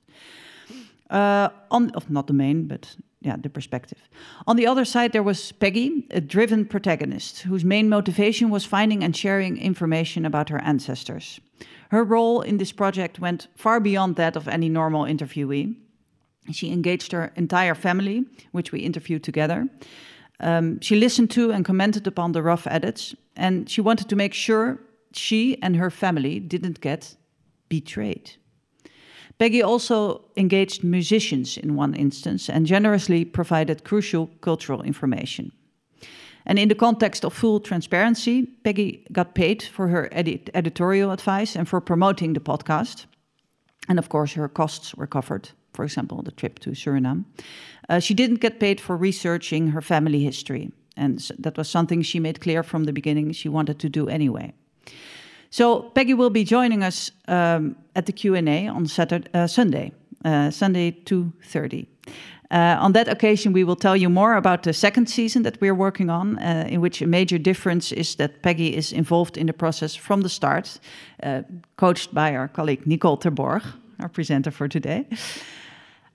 Uh, 1.09 1.49
on, 1.69 1.91
of 1.91 2.09
not 2.09 2.27
the 2.27 2.33
main, 2.33 2.67
but 2.67 2.95
yeah, 3.21 3.35
the 3.41 3.49
perspective. 3.49 4.09
On 4.45 4.55
the 4.55 4.67
other 4.67 4.85
side, 4.85 5.11
there 5.11 5.23
was 5.23 5.51
Peggy, 5.51 6.07
a 6.11 6.19
driven 6.21 6.65
protagonist 6.65 7.41
whose 7.41 7.65
main 7.65 7.89
motivation 7.89 8.49
was 8.49 8.65
finding 8.65 9.03
and 9.03 9.15
sharing 9.15 9.57
information 9.57 10.25
about 10.25 10.49
her 10.49 10.61
ancestors. 10.61 11.39
Her 11.89 12.03
role 12.03 12.41
in 12.41 12.57
this 12.57 12.71
project 12.71 13.19
went 13.19 13.47
far 13.55 13.79
beyond 13.79 14.15
that 14.15 14.35
of 14.35 14.47
any 14.47 14.69
normal 14.69 15.05
interviewee. 15.05 15.75
She 16.51 16.71
engaged 16.71 17.11
her 17.11 17.31
entire 17.35 17.75
family, 17.75 18.25
which 18.51 18.71
we 18.71 18.79
interviewed 18.79 19.23
together. 19.23 19.67
Um, 20.39 20.79
she 20.81 20.95
listened 20.95 21.31
to 21.31 21.51
and 21.51 21.65
commented 21.65 22.07
upon 22.07 22.31
the 22.31 22.43
rough 22.43 22.67
edits, 22.67 23.15
and 23.35 23.69
she 23.69 23.81
wanted 23.81 24.07
to 24.09 24.15
make 24.15 24.33
sure 24.33 24.79
she 25.13 25.57
and 25.61 25.75
her 25.75 25.89
family 25.89 26.39
didn't 26.39 26.81
get 26.81 27.15
betrayed. 27.69 28.31
Peggy 29.39 29.61
also 29.61 30.21
engaged 30.35 30.83
musicians 30.83 31.57
in 31.57 31.75
one 31.75 31.93
instance 31.93 32.49
and 32.49 32.65
generously 32.65 33.25
provided 33.25 33.83
crucial 33.83 34.27
cultural 34.41 34.81
information. 34.81 35.51
And 36.47 36.57
in 36.57 36.69
the 36.69 36.75
context 36.75 37.25
of 37.25 37.33
full 37.33 37.59
transparency, 37.59 38.45
Peggy 38.63 39.05
got 39.11 39.35
paid 39.35 39.61
for 39.61 39.89
her 39.89 40.07
edit- 40.13 40.49
editorial 40.53 41.11
advice 41.11 41.55
and 41.55 41.67
for 41.67 41.81
promoting 41.81 42.33
the 42.33 42.39
podcast. 42.39 43.05
And 43.89 43.99
of 43.99 44.07
course, 44.07 44.33
her 44.33 44.47
costs 44.47 44.95
were 44.95 45.07
covered, 45.07 45.49
for 45.73 45.83
example, 45.83 46.23
the 46.23 46.31
trip 46.31 46.59
to 46.59 46.71
Suriname. 46.71 47.25
Uh, 47.89 47.99
she 47.99 48.13
didn't 48.13 48.39
get 48.39 48.59
paid 48.59 48.79
for 48.79 48.95
researching 48.95 49.67
her 49.67 49.81
family 49.81 50.23
history. 50.23 50.71
And 50.95 51.19
that 51.37 51.57
was 51.57 51.69
something 51.69 52.01
she 52.01 52.19
made 52.19 52.39
clear 52.39 52.63
from 52.63 52.85
the 52.85 52.93
beginning 52.93 53.33
she 53.33 53.49
wanted 53.49 53.77
to 53.79 53.89
do 53.89 54.07
anyway. 54.07 54.53
So 55.49 55.81
Peggy 55.95 56.13
will 56.13 56.29
be 56.29 56.43
joining 56.43 56.81
us 56.83 57.11
um, 57.27 57.75
at 57.93 58.05
the 58.05 58.11
Q&A 58.13 58.67
on 58.67 58.87
Saturday, 58.87 59.29
uh, 59.33 59.47
Sunday, 59.47 59.91
uh, 60.25 60.49
Sunday 60.51 60.91
2.30. 60.91 61.87
Uh, 62.49 62.77
on 62.79 62.93
that 62.93 63.07
occasion, 63.07 63.53
we 63.53 63.63
will 63.63 63.75
tell 63.75 63.97
you 63.97 64.09
more 64.09 64.35
about 64.35 64.63
the 64.63 64.73
second 64.73 65.09
season 65.09 65.43
that 65.43 65.59
we're 65.59 65.75
working 65.75 66.09
on, 66.09 66.37
uh, 66.39 66.65
in 66.69 66.79
which 66.79 67.01
a 67.01 67.07
major 67.07 67.37
difference 67.37 67.91
is 67.91 68.15
that 68.15 68.41
Peggy 68.41 68.75
is 68.75 68.93
involved 68.93 69.37
in 69.37 69.47
the 69.47 69.53
process 69.53 69.95
from 69.95 70.21
the 70.21 70.29
start, 70.29 70.79
uh, 71.23 71.41
coached 71.75 72.13
by 72.13 72.35
our 72.35 72.47
colleague 72.47 72.87
Nicole 72.87 73.17
Terborg, 73.17 73.63
our 73.99 74.09
presenter 74.09 74.51
for 74.51 74.67
today. 74.69 75.05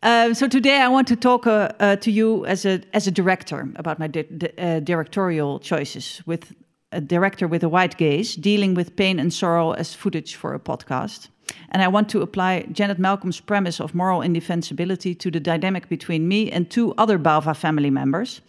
Um, 0.02 0.34
so 0.34 0.48
today 0.48 0.80
I 0.80 0.88
want 0.88 1.06
to 1.08 1.16
talk 1.16 1.46
uh, 1.46 1.68
uh, 1.78 1.96
to 1.96 2.10
you 2.10 2.44
as 2.46 2.64
a 2.64 2.80
as 2.92 3.06
a 3.06 3.10
director 3.10 3.68
about 3.76 3.98
my 3.98 4.08
di- 4.08 4.26
di- 4.36 4.52
uh, 4.58 4.80
directorial 4.80 5.60
choices 5.60 6.22
with 6.26 6.54
a 6.92 7.00
director 7.00 7.48
with 7.48 7.64
a 7.64 7.68
wide 7.68 7.96
gaze, 7.96 8.36
dealing 8.36 8.74
with 8.74 8.96
pain 8.96 9.18
and 9.18 9.32
sorrow 9.32 9.72
as 9.72 9.94
footage 9.94 10.36
for 10.36 10.54
a 10.54 10.60
podcast. 10.60 11.28
And 11.70 11.82
I 11.82 11.88
want 11.88 12.08
to 12.10 12.22
apply 12.22 12.66
Janet 12.72 12.98
Malcolm's 12.98 13.40
premise 13.40 13.80
of 13.80 13.94
moral 13.94 14.22
indefensibility 14.22 15.14
to 15.14 15.30
the 15.30 15.40
dynamic 15.40 15.88
between 15.88 16.28
me 16.28 16.50
and 16.50 16.70
two 16.70 16.94
other 16.98 17.18
Bouva 17.18 17.56
family 17.56 17.90
members, 17.90 18.40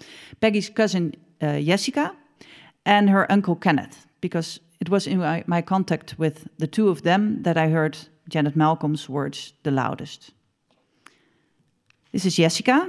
Peggy's 0.41 0.69
cousin 0.69 1.15
uh, 1.41 1.59
Jessica 1.59 2.15
and 2.85 3.09
her 3.09 3.31
uncle 3.31 3.55
Kenneth, 3.55 4.05
because 4.21 4.59
it 4.79 4.89
was 4.89 5.07
in 5.07 5.19
my, 5.19 5.43
my 5.47 5.61
contact 5.61 6.19
with 6.19 6.47
the 6.57 6.67
two 6.67 6.89
of 6.89 7.01
them 7.03 7.43
that 7.43 7.57
I 7.57 7.69
heard 7.69 7.97
Janet 8.29 8.55
Malcolm's 8.55 9.09
words 9.09 9.53
the 9.63 9.71
loudest. 9.71 10.31
This 12.11 12.25
is 12.25 12.35
Jessica. 12.35 12.87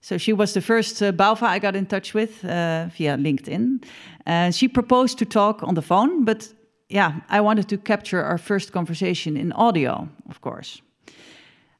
So 0.00 0.18
she 0.18 0.32
was 0.32 0.52
the 0.52 0.60
first 0.60 1.02
uh, 1.02 1.12
I 1.42 1.58
got 1.58 1.74
in 1.76 1.86
touch 1.86 2.14
with 2.14 2.44
uh, 2.44 2.88
via 2.96 3.16
LinkedIn. 3.16 3.84
Uh, 4.26 4.50
she 4.50 4.68
proposed 4.68 5.18
to 5.18 5.24
talk 5.24 5.62
on 5.62 5.74
the 5.74 5.82
phone, 5.82 6.24
but 6.24 6.48
yeah, 6.88 7.20
I 7.28 7.40
wanted 7.40 7.68
to 7.68 7.78
capture 7.78 8.22
our 8.22 8.38
first 8.38 8.72
conversation 8.72 9.36
in 9.36 9.52
audio, 9.52 10.08
of 10.28 10.40
course. 10.40 10.80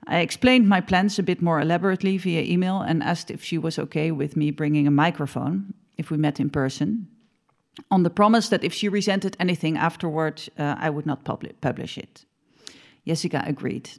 I 0.07 0.19
explained 0.21 0.69
my 0.69 0.81
plans 0.81 1.19
a 1.19 1.23
bit 1.23 1.43
more 1.43 1.61
elaborately 1.61 2.19
via 2.19 2.43
email 2.43 2.81
and 2.81 3.03
asked 3.03 3.31
if 3.31 3.45
she 3.45 3.59
was 3.59 3.79
okay 3.79 4.11
with 4.11 4.37
me 4.37 4.51
bringing 4.51 4.87
a 4.87 4.91
microphone 4.91 5.75
if 5.97 6.11
we 6.11 6.17
met 6.17 6.41
in 6.41 6.49
person, 6.49 7.09
on 7.91 8.03
the 8.03 8.11
promise 8.11 8.49
that 8.49 8.65
if 8.65 8.73
she 8.73 8.89
resented 8.89 9.37
anything 9.39 9.77
afterward, 9.77 10.43
uh, 10.59 10.77
I 10.79 10.91
would 10.91 11.07
not 11.07 11.25
publi- 11.25 11.61
publish 11.61 11.99
it. 11.99 12.25
Jessica 13.07 13.43
agreed 13.47 13.91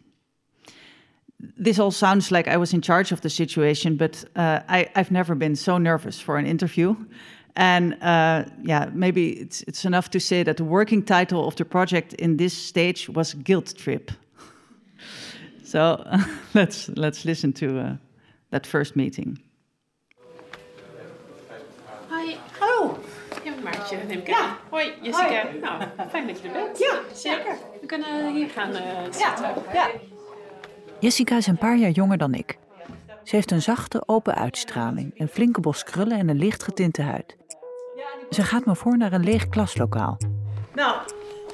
this 1.39 1.80
all 1.80 1.91
sounds 1.91 2.32
like 2.32 2.47
I 2.47 2.58
was 2.58 2.73
in 2.73 2.82
charge 2.82 3.12
of 3.12 3.21
the 3.21 3.30
situation, 3.30 3.95
but 3.95 4.23
uh, 4.36 4.60
I, 4.67 4.89
have 4.95 5.12
never 5.12 5.36
been 5.36 5.56
so 5.56 5.78
nervous 5.78 6.19
for 6.19 6.38
an 6.38 6.45
interview. 6.45 6.95
And 7.56 7.93
uh, 8.02 8.45
yeah, 8.62 8.89
maybe 8.93 9.32
it's, 9.32 9.63
it's 9.63 9.86
enough 9.86 10.10
to 10.12 10.19
say 10.19 10.43
that 10.43 10.58
the 10.58 10.63
working 10.63 11.04
title 11.04 11.47
of 11.47 11.56
the 11.56 11.65
project 11.65 12.13
in 12.13 12.38
this 12.38 12.54
stage 12.54 13.10
was 13.10 13.34
Guilt 13.34 13.73
Trip. 13.78 14.12
so 15.63 16.04
let's, 16.54 16.89
let's 16.89 17.25
listen 17.25 17.54
to 17.54 17.80
uh, 17.80 17.95
that 18.52 18.65
first 18.65 18.95
meeting. 18.95 19.39
Hi. 22.10 22.38
Hallo. 22.60 22.99
Ja, 23.45 23.54
Maartje, 23.63 23.97
neem 24.08 24.19
ik 24.19 24.34
aan. 24.34 24.58
Hoi, 24.69 24.93
Jessica. 25.02 25.43
Hoi. 25.43 25.60
Nou, 25.60 25.84
fijn 26.10 26.28
dat 26.28 26.41
je 26.41 26.47
er 26.47 26.54
bent. 26.54 26.78
Ja, 26.78 27.02
zeker. 27.13 27.58
We 27.82 27.88
kunnen 27.88 28.34
hier 28.34 28.49
gaan 28.49 28.71
uh, 28.71 29.04
zitten. 29.04 29.63
Ja. 29.73 29.89
Jessica 31.00 31.38
is 31.38 31.48
een 31.48 31.58
paar 31.58 31.78
jaar 31.78 31.90
jonger 31.90 32.18
dan 32.18 32.34
ik. 32.34 32.58
Ze 33.24 33.36
heeft 33.36 33.52
een 33.52 33.62
zachte, 33.62 34.04
open 34.06 34.36
uitstraling, 34.36 35.20
een 35.20 35.28
flinke 35.28 35.62
bos 35.62 35.84
krullen 35.84 36.18
en 36.18 36.30
een 36.30 36.38
licht 36.38 36.64
getinte 36.64 37.02
huid. 37.02 37.38
Ze 38.30 38.44
gaat 38.44 38.66
me 38.66 38.76
voor 38.76 38.98
naar 38.98 39.14
een 39.14 39.24
leeg 39.24 39.50
klaslokaal. 39.50 40.18
Nou, 40.76 40.98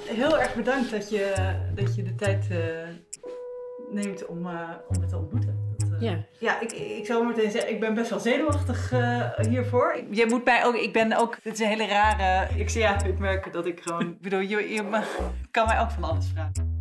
heel 0.06 0.40
erg 0.40 0.56
bedankt 0.56 0.92
dat 0.92 1.10
je, 1.10 1.54
dat 1.76 1.96
je 1.96 2.04
de 2.04 2.16
tijd 2.16 2.48
uh, 2.52 2.58
neemt 3.92 4.26
om, 4.26 4.48
uh, 4.48 4.70
om 4.88 5.00
me 5.00 5.06
te 5.06 5.18
ontmoeten. 5.18 5.76
Dat, 5.78 5.90
uh, 5.90 6.02
ja, 6.02 6.26
ja 6.40 6.60
ik, 6.60 6.72
ik 6.72 7.06
zou 7.06 7.28
meteen 7.28 7.52
zeggen, 7.52 7.72
ik 7.72 7.80
ben 7.80 7.94
best 7.94 8.10
wel 8.10 8.20
zenuwachtig 8.20 8.90
hiervoor. 9.50 10.04
Je 10.12 10.26
moet 10.30 10.46
mij 10.46 10.66
ook, 10.66 10.76
ik 10.76 10.94
ben 10.94 11.18
ook, 11.18 11.38
dit 11.44 11.54
is 11.54 11.60
een 11.60 11.68
hele 11.68 11.88
rare, 11.88 12.48
ik, 12.56 12.70
ja, 12.70 13.04
ik 13.04 13.20
merk 13.20 13.54
dat 13.54 13.66
ik 13.66 13.82
gewoon, 13.82 14.02
ik 14.02 14.22
bedoel, 14.22 14.40
je, 14.40 14.74
je 14.74 15.04
kan 15.52 15.66
mij 15.66 15.80
ook 15.80 15.92
van 15.92 16.04
alles 16.04 16.28
vragen. 16.34 16.75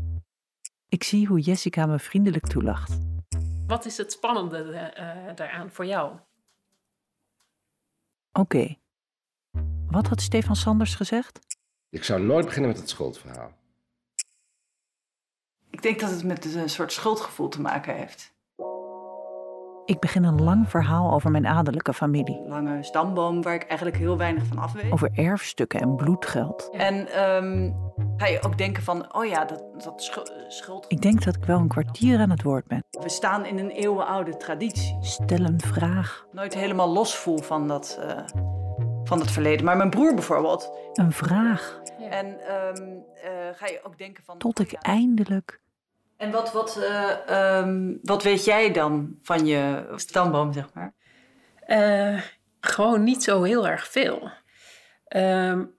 Ik 0.95 1.05
zie 1.05 1.27
hoe 1.27 1.41
Jessica 1.41 1.87
me 1.87 1.99
vriendelijk 1.99 2.47
toelacht. 2.47 2.99
Wat 3.67 3.85
is 3.85 3.97
het 3.97 4.13
spannende 4.13 4.93
uh, 4.99 5.35
daaraan 5.35 5.71
voor 5.71 5.87
jou? 5.87 6.13
Oké. 8.33 8.41
Okay. 8.41 8.79
Wat 9.87 10.07
had 10.07 10.21
Stefan 10.21 10.57
Sanders 10.57 10.95
gezegd? 10.95 11.41
Ik 11.91 12.05
zou 12.05 12.23
nooit 12.23 12.45
beginnen 12.45 12.71
met 12.71 12.81
het 12.81 12.89
schuldverhaal. 12.89 13.53
Ik 15.71 15.83
denk 15.83 16.01
dat 16.01 16.11
het 16.11 16.25
met 16.25 16.55
een 16.55 16.71
soort 16.71 16.93
schuldgevoel 16.93 17.49
te 17.49 17.61
maken 17.61 17.97
heeft. 17.97 18.34
Ik 19.87 20.01
begin 20.01 20.25
een 20.25 20.43
lang 20.43 20.71
verhaal 20.71 21.13
over 21.13 21.31
mijn 21.31 21.47
adellijke 21.47 21.95
familie. 21.95 22.41
Lange 22.47 22.83
stamboom 22.83 23.43
waar 23.43 23.55
ik 23.55 23.65
eigenlijk 23.65 23.99
heel 23.99 24.17
weinig 24.17 24.47
van 24.47 24.59
af 24.59 24.73
weet. 24.73 24.93
Over 24.93 25.11
erfstukken 25.15 25.81
en 25.81 25.97
bloedgeld. 25.97 26.71
En 26.73 27.23
um, 27.23 27.77
ga 28.17 28.27
je 28.27 28.43
ook 28.43 28.59
denken 28.59 28.83
van, 28.83 29.15
oh 29.15 29.25
ja, 29.25 29.45
dat, 29.45 29.65
dat 29.85 30.25
schuld... 30.49 30.85
Ik 30.89 31.03
denk 31.03 31.25
dat 31.25 31.37
ik 31.37 31.45
wel 31.45 31.59
een 31.59 31.69
kwartier 31.69 32.21
aan 32.21 32.31
het 32.31 32.43
woord 32.43 32.67
ben. 32.67 32.85
We 32.91 33.09
staan 33.09 33.47
in 33.47 33.59
een 33.59 33.71
eeuwenoude 33.71 34.37
traditie. 34.37 34.97
Stel 35.01 35.41
een 35.41 35.61
vraag. 35.61 36.27
Nooit 36.33 36.55
helemaal 36.55 36.93
los 36.93 37.17
voel 37.17 37.39
van 37.39 37.69
dat, 37.69 37.99
uh, 38.01 38.19
van 39.05 39.19
dat 39.19 39.31
verleden. 39.31 39.65
Maar 39.65 39.77
mijn 39.77 39.91
broer 39.91 40.15
bijvoorbeeld. 40.15 40.73
Een 40.93 41.13
vraag. 41.13 41.81
En 42.11 42.27
um, 42.27 43.05
uh, 43.25 43.31
ga 43.53 43.67
je 43.67 43.81
ook 43.83 43.99
denken 43.99 44.25
van... 44.25 44.39
Tot 44.39 44.59
ik 44.59 44.73
eindelijk... 44.73 45.63
En 46.17 46.31
wat, 46.31 46.53
wat, 46.53 46.79
uh, 46.79 47.59
um, 47.59 47.99
wat 48.03 48.23
weet 48.23 48.45
jij 48.45 48.73
dan 48.73 49.19
van 49.23 49.47
je 49.47 49.93
stamboom, 49.97 50.53
zeg 50.53 50.73
maar? 50.73 50.95
Uh, 51.69 52.21
gewoon 52.61 53.05
niet 53.05 53.23
zo 53.23 53.43
heel 53.43 53.69
erg 53.69 53.89
veel. 53.89 54.31
Um, 55.17 55.75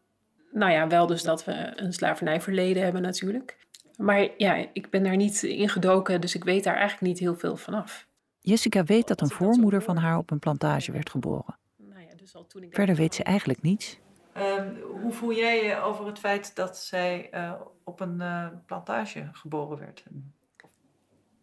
nou 0.52 0.72
ja, 0.72 0.88
wel 0.88 1.08
dus 1.08 1.24
dat 1.24 1.46
we 1.46 1.72
een 1.76 1.94
slavernijverleden 1.94 2.84
hebben 2.84 3.02
natuurlijk. 3.02 3.58
Maar 3.98 4.28
ja, 4.38 4.66
ik 4.74 4.90
ben 4.90 5.04
daar 5.04 5.16
niet 5.16 5.44
ingedoken, 5.44 6.22
dus 6.22 6.36
ik 6.36 6.44
weet 6.44 6.64
daar 6.64 6.76
eigenlijk 6.76 7.08
niet 7.08 7.20
heel 7.20 7.36
veel 7.36 7.58
vanaf. 7.58 8.08
Jessica 8.42 8.84
weet 8.84 9.08
dat 9.08 9.22
een 9.22 9.30
voormoeder 9.30 9.82
van 9.82 9.98
haar 9.98 10.18
op 10.18 10.32
een 10.32 10.40
plantage 10.40 10.92
werd 10.92 11.10
geboren. 11.10 11.58
Nou 11.78 12.02
ja, 12.02 12.16
dus 12.16 12.36
al 12.36 12.46
toen 12.46 12.64
ik 12.64 12.74
Verder 12.74 12.96
weet 12.96 13.16
ze 13.16 13.24
eigenlijk 13.24 13.62
niets. 13.62 14.00
Um, 14.38 14.82
hoe 15.02 15.14
voel 15.14 15.34
jij 15.34 15.66
je 15.66 15.82
over 15.82 16.06
het 16.06 16.20
feit 16.20 16.56
dat 16.56 16.78
zij 16.78 17.30
uh, 17.34 17.54
op 17.84 18.00
een 18.00 18.18
uh, 18.22 18.48
plantage 18.66 19.30
geboren 19.32 19.80
werd? 19.80 20.04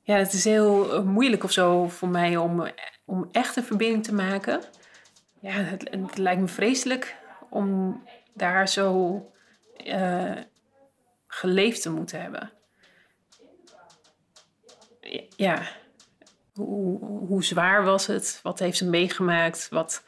Ja, 0.03 0.17
het 0.17 0.33
is 0.33 0.45
heel 0.45 1.05
moeilijk 1.05 1.45
of 1.45 1.53
zo 1.53 1.89
voor 1.89 2.09
mij 2.09 2.37
om, 2.37 2.71
om 3.05 3.29
echt 3.31 3.57
een 3.57 3.65
verbinding 3.65 4.05
te 4.05 4.15
maken. 4.15 4.63
Ja, 5.41 5.51
het, 5.51 5.89
het 5.91 6.19
lijkt 6.19 6.41
me 6.41 6.49
vreselijk 6.49 7.17
om 7.51 8.03
daar 8.33 8.69
zo 8.69 9.21
uh, 9.87 10.37
geleefd 11.27 11.83
te 11.83 11.91
moeten 11.91 12.21
hebben. 12.21 12.53
Ja, 15.37 15.63
hoe, 16.55 17.05
hoe 17.05 17.45
zwaar 17.45 17.85
was 17.85 18.07
het? 18.07 18.41
Wat 18.43 18.59
heeft 18.59 18.77
ze 18.77 18.89
meegemaakt? 18.89 19.69
Wat, 19.69 20.05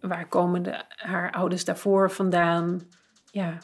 waar 0.00 0.26
komen 0.26 0.62
de, 0.62 0.84
haar 0.88 1.32
ouders 1.32 1.64
daarvoor 1.64 2.10
vandaan? 2.10 2.82
Ja, 3.30 3.58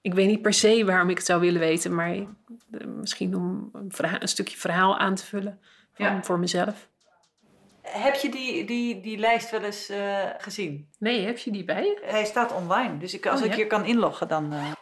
ik 0.00 0.14
weet 0.14 0.26
niet 0.26 0.42
per 0.42 0.52
se 0.52 0.84
waarom 0.84 1.10
ik 1.10 1.16
het 1.16 1.26
zou 1.26 1.40
willen 1.40 1.60
weten, 1.60 1.94
maar 1.94 2.16
misschien 2.86 3.36
om 3.36 3.70
een, 3.72 3.92
verhaal, 3.92 4.20
een 4.20 4.28
stukje 4.28 4.56
verhaal 4.56 4.98
aan 4.98 5.14
te 5.14 5.24
vullen 5.24 5.58
van, 5.92 6.06
ja. 6.06 6.22
voor 6.22 6.38
mezelf. 6.38 6.86
Heb 7.82 8.14
je 8.14 8.30
die, 8.30 8.64
die, 8.64 9.00
die 9.00 9.18
lijst 9.18 9.50
wel 9.50 9.62
eens 9.62 9.90
uh, 9.90 10.24
gezien? 10.38 10.88
Nee, 10.98 11.26
heb 11.26 11.38
je 11.38 11.50
die 11.50 11.64
bij 11.64 11.82
je? 11.82 12.00
Hij 12.04 12.24
staat 12.24 12.52
online, 12.52 12.98
dus 12.98 13.14
ik, 13.14 13.26
als 13.26 13.40
oh, 13.40 13.46
ik 13.46 13.50
ja? 13.50 13.56
hier 13.56 13.66
kan 13.66 13.84
inloggen, 13.84 14.28
dan... 14.28 14.52
Uh... 14.52 14.72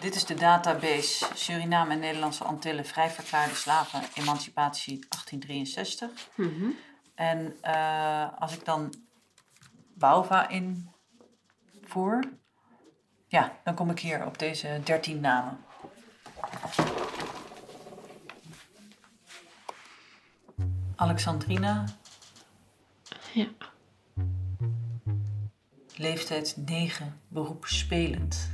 Dit 0.00 0.14
is 0.14 0.24
de 0.24 0.34
database 0.34 1.26
Suriname 1.34 1.92
en 1.92 1.98
Nederlandse 1.98 2.44
Antillen 2.44 2.84
vrijverklaarde 2.84 3.54
slaven, 3.54 4.00
emancipatie 4.14 5.06
1863. 5.08 6.10
Mm 6.34 6.54
-hmm. 6.58 6.76
En 7.14 7.56
uh, 7.64 8.26
als 8.38 8.54
ik 8.56 8.64
dan 8.64 8.94
Bauva 9.94 10.48
invoer, 10.48 12.24
ja, 13.28 13.56
dan 13.64 13.74
kom 13.74 13.90
ik 13.90 13.98
hier 13.98 14.26
op 14.26 14.38
deze 14.38 14.80
13 14.84 15.20
namen. 15.20 15.58
Alexandrina, 20.96 21.84
Ja. 23.32 23.46
Leeftijd 25.96 26.54
9, 26.56 27.20
beroep 27.28 27.64
spelend. 27.66 28.50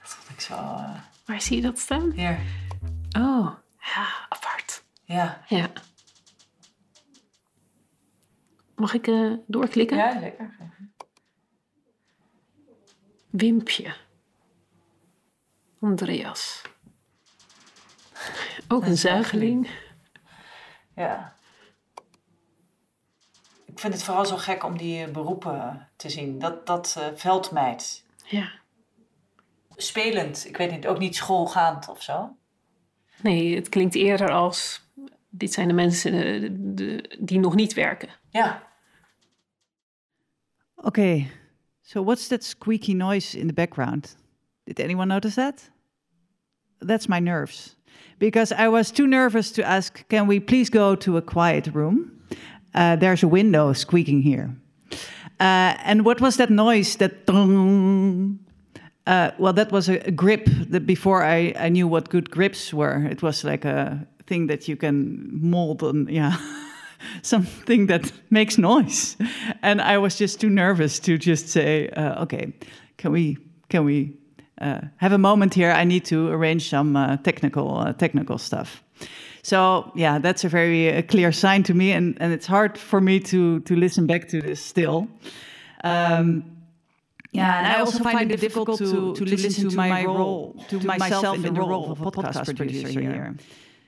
Dat 0.00 0.08
vond 0.08 0.28
ik 0.28 0.40
zo... 0.40 0.54
eh, 0.54 0.90
Waar 1.24 1.40
zie 1.40 1.56
je 1.56 1.62
dat 1.62 1.78
staan? 1.78 2.10
Hier. 2.10 2.38
Oh, 3.18 3.50
ja, 3.94 4.08
apart. 4.28 4.82
Ja. 5.04 5.42
Ja. 5.48 5.70
Mag 8.80 8.94
ik 8.94 9.06
eh, 9.06 9.32
doorklikken? 9.46 9.96
Ja, 9.96 10.18
lekker. 10.20 10.56
Wimpje. 13.30 13.94
Andreas. 15.80 16.62
Ook 18.68 18.84
een 18.84 18.96
zuigeling. 18.96 19.70
Ja. 20.96 21.34
Ik 23.66 23.78
vind 23.78 23.92
het 23.94 24.02
vooral 24.02 24.26
zo 24.26 24.36
gek 24.36 24.64
om 24.64 24.78
die 24.78 25.04
eh, 25.04 25.10
beroepen 25.12 25.88
te 25.96 26.08
zien. 26.08 26.38
Dat, 26.38 26.66
dat 26.66 26.96
eh, 26.98 27.06
veldmeid. 27.14 28.04
Ja. 28.24 28.50
Spelend. 29.76 30.46
Ik 30.46 30.56
weet 30.56 30.70
niet, 30.70 30.86
ook 30.86 30.98
niet 30.98 31.16
schoolgaand 31.16 31.88
of 31.88 32.02
zo. 32.02 32.36
Nee, 33.22 33.54
het 33.56 33.68
klinkt 33.68 33.94
eerder 33.94 34.30
als... 34.30 34.88
Dit 35.32 35.52
zijn 35.52 35.68
de 35.68 35.74
mensen 35.74 36.12
eh, 36.12 36.40
de- 36.40 36.74
de- 36.74 37.16
die 37.20 37.38
nog 37.38 37.54
niet 37.54 37.74
werken. 37.74 38.08
Ja. 38.30 38.68
Okay, 40.84 41.28
so 41.82 42.00
what's 42.00 42.28
that 42.28 42.42
squeaky 42.42 42.94
noise 42.94 43.34
in 43.34 43.46
the 43.46 43.52
background? 43.52 44.14
Did 44.66 44.80
anyone 44.80 45.08
notice 45.08 45.34
that? 45.34 45.62
That's 46.80 47.08
my 47.08 47.20
nerves. 47.20 47.76
Because 48.18 48.50
I 48.52 48.68
was 48.68 48.90
too 48.90 49.06
nervous 49.06 49.50
to 49.52 49.62
ask, 49.62 50.08
can 50.08 50.26
we 50.26 50.40
please 50.40 50.70
go 50.70 50.94
to 50.96 51.18
a 51.18 51.22
quiet 51.22 51.66
room? 51.74 52.22
Uh, 52.74 52.96
there's 52.96 53.22
a 53.22 53.28
window 53.28 53.72
squeaking 53.74 54.22
here. 54.22 54.54
Uh, 55.38 55.76
and 55.84 56.04
what 56.04 56.20
was 56.20 56.36
that 56.36 56.50
noise? 56.50 56.96
That? 56.96 57.28
Uh, 59.06 59.30
well, 59.38 59.52
that 59.52 59.72
was 59.72 59.88
a, 59.88 59.98
a 60.06 60.10
grip 60.10 60.48
that 60.68 60.86
before 60.86 61.24
I, 61.24 61.52
I 61.58 61.68
knew 61.68 61.88
what 61.88 62.08
good 62.08 62.30
grips 62.30 62.72
were. 62.72 63.06
It 63.10 63.22
was 63.22 63.44
like 63.44 63.64
a 63.64 64.06
thing 64.26 64.46
that 64.46 64.68
you 64.68 64.76
can 64.76 65.28
mold 65.32 65.82
and 65.82 66.08
yeah, 66.08 66.36
something 67.22 67.86
that 67.86 68.12
makes 68.30 68.58
noise. 68.58 69.16
And 69.62 69.80
I 69.80 69.98
was 69.98 70.16
just 70.16 70.40
too 70.40 70.50
nervous 70.50 70.98
to 71.00 71.18
just 71.18 71.48
say, 71.48 71.88
uh, 71.90 72.22
okay, 72.22 72.52
can 72.96 73.12
we 73.12 73.38
can 73.68 73.84
we 73.84 74.16
uh, 74.60 74.80
have 74.96 75.12
a 75.12 75.18
moment 75.18 75.54
here? 75.54 75.70
I 75.70 75.84
need 75.84 76.04
to 76.06 76.28
arrange 76.28 76.68
some 76.68 76.96
uh, 76.96 77.16
technical 77.18 77.78
uh, 77.78 77.92
technical 77.92 78.38
stuff. 78.38 78.82
So 79.42 79.90
yeah, 79.94 80.18
that's 80.18 80.44
a 80.44 80.48
very 80.48 80.94
uh, 80.94 81.02
clear 81.02 81.32
sign 81.32 81.62
to 81.62 81.74
me, 81.74 81.92
and, 81.92 82.16
and 82.20 82.32
it's 82.32 82.46
hard 82.46 82.76
for 82.76 83.00
me 83.00 83.20
to 83.20 83.60
to 83.60 83.76
listen 83.76 84.06
back 84.06 84.28
to 84.28 84.40
this 84.40 84.60
still. 84.60 85.08
Um, 85.84 86.44
yeah, 87.32 87.58
and 87.58 87.66
I 87.68 87.80
also 87.80 88.02
find 88.02 88.32
it 88.32 88.40
difficult 88.40 88.78
to, 88.78 89.14
to 89.14 89.24
listen 89.24 89.70
to 89.70 89.76
my 89.76 90.04
role, 90.04 90.56
to 90.68 90.80
myself 90.80 91.36
in 91.36 91.54
the 91.54 91.62
role 91.62 91.92
of 91.92 92.00
a 92.00 92.10
podcast 92.10 92.56
producer 92.56 92.88
here. 93.00 93.36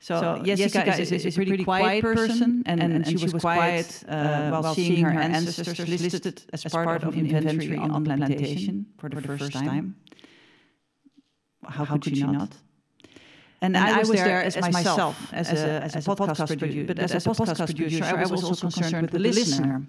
So, 0.03 0.43
Jessica, 0.45 0.99
is, 0.99 1.13
is, 1.13 1.27
is 1.27 1.39
a 1.39 1.45
pretty 1.45 1.63
quiet 1.63 2.03
person, 2.03 2.65
and, 2.67 2.83
and, 2.83 3.07
she 3.07 3.15
was 3.15 3.35
quiet 3.35 4.03
uh, 4.09 4.51
while 4.51 4.75
seeing 4.75 5.05
her 5.05 5.11
ancestors 5.11 5.79
listed 5.79 6.43
as 6.53 6.65
part 6.65 7.05
of 7.05 7.17
inventory 7.17 7.79
on 7.79 8.03
the 8.03 8.17
plantation 8.17 8.87
for 8.99 9.09
the 9.09 9.23
first 9.23 9.53
time. 9.53 9.95
How, 11.65 11.85
could 11.85 12.17
she 12.17 12.25
not? 12.25 12.51
And, 13.61 13.77
I, 13.77 14.01
was 14.01 14.11
there 14.11 14.43
as 14.43 14.61
myself, 14.61 15.33
as 15.33 15.53
a, 15.53 15.85
as 15.87 15.95
a 15.95 16.01
podcast 16.01 16.49
producer. 16.49 16.85
But 16.85 16.99
as 16.99 17.15
a 17.15 17.31
podcast 17.31 17.65
producer, 17.67 18.05
I 18.05 18.27
was 18.27 18.43
also 18.43 18.69
concerned 18.69 19.03
with 19.03 19.13
the 19.13 19.21
listener. 19.21 19.87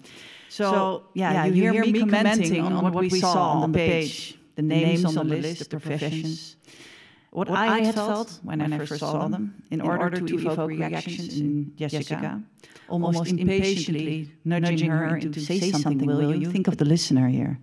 So, 0.48 1.08
yeah, 1.14 1.46
you, 1.46 1.72
hear, 1.72 1.84
me 1.84 1.98
commenting 1.98 2.60
on 2.60 2.84
what 2.84 2.94
we 2.94 3.10
saw 3.10 3.62
on 3.62 3.72
the 3.72 3.78
page, 3.78 4.38
the 4.54 4.62
names 4.62 5.04
on 5.04 5.14
the 5.14 5.24
list, 5.24 5.58
the 5.70 5.80
professions. 5.80 6.54
What, 7.34 7.50
I 7.50 7.80
had 7.80 7.96
felt 7.96 8.38
when 8.44 8.60
I 8.60 8.78
first 8.78 9.00
saw 9.00 9.26
them, 9.26 9.54
in 9.72 9.80
order 9.80 10.20
to 10.20 10.34
evoke 10.38 10.70
reactions 10.70 11.40
in 11.40 11.72
Jessica, 11.74 12.40
almost 12.88 13.32
impatiently 13.32 14.30
nudging 14.44 14.88
her 14.88 15.16
into 15.16 15.40
say 15.40 15.72
something, 15.72 16.06
will 16.06 16.32
you? 16.32 16.48
Think 16.52 16.68
of 16.68 16.76
the 16.76 16.84
listener 16.84 17.28
here. 17.28 17.58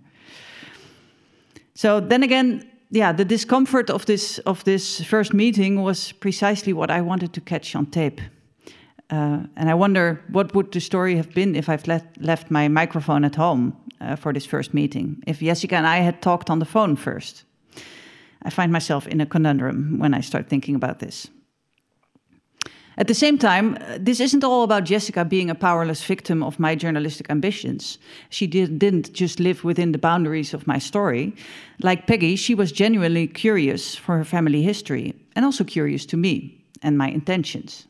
So 1.74 2.00
then 2.00 2.22
again, 2.22 2.70
yeah, 2.90 3.12
the 3.12 3.24
discomfort 3.24 3.88
of 3.88 4.04
this 4.04 4.40
of 4.40 4.62
this 4.64 5.02
first 5.04 5.32
meeting 5.32 5.82
was 5.82 6.12
precisely 6.12 6.74
what 6.74 6.90
I 6.90 7.00
wanted 7.00 7.32
to 7.32 7.40
catch 7.40 7.74
on 7.74 7.86
tape. 7.86 8.20
Uh, 9.08 9.46
and 9.56 9.70
I 9.70 9.74
wonder 9.74 10.20
what 10.32 10.54
would 10.54 10.70
the 10.72 10.80
story 10.80 11.16
have 11.16 11.32
been 11.32 11.56
if 11.56 11.68
I've 11.68 11.86
left, 11.86 12.18
left 12.20 12.50
my 12.50 12.68
microphone 12.68 13.24
at 13.24 13.36
home 13.36 13.72
uh, 14.00 14.16
for 14.16 14.34
this 14.34 14.46
first 14.46 14.74
meeting, 14.74 15.22
if 15.26 15.40
Jessica 15.40 15.76
and 15.76 15.86
I 15.86 16.04
had 16.04 16.20
talked 16.20 16.50
on 16.50 16.58
the 16.58 16.66
phone 16.66 16.96
first. 16.96 17.44
I 18.44 18.50
find 18.50 18.72
myself 18.72 19.06
in 19.06 19.20
a 19.20 19.26
conundrum 19.26 19.98
when 19.98 20.14
I 20.14 20.20
start 20.20 20.48
thinking 20.48 20.74
about 20.74 20.98
this. 20.98 21.28
At 22.98 23.08
the 23.08 23.14
same 23.14 23.38
time, 23.38 23.78
uh, 23.80 23.98
this 23.98 24.20
isn't 24.20 24.44
all 24.44 24.64
about 24.64 24.84
Jessica 24.84 25.24
being 25.24 25.48
a 25.48 25.54
powerless 25.54 26.04
victim 26.04 26.42
of 26.42 26.58
my 26.58 26.74
journalistic 26.74 27.30
ambitions. 27.30 27.98
She 28.28 28.46
did, 28.46 28.78
didn't 28.78 29.12
just 29.14 29.40
live 29.40 29.64
within 29.64 29.92
the 29.92 29.98
boundaries 29.98 30.52
of 30.52 30.66
my 30.66 30.78
story. 30.78 31.34
Like 31.82 32.06
Peggy, 32.06 32.36
she 32.36 32.54
was 32.54 32.70
genuinely 32.70 33.26
curious 33.26 33.94
for 33.94 34.18
her 34.18 34.24
family 34.24 34.62
history 34.62 35.14
and 35.34 35.44
also 35.44 35.64
curious 35.64 36.04
to 36.06 36.16
me 36.16 36.62
and 36.82 36.98
my 36.98 37.08
intentions. 37.08 37.86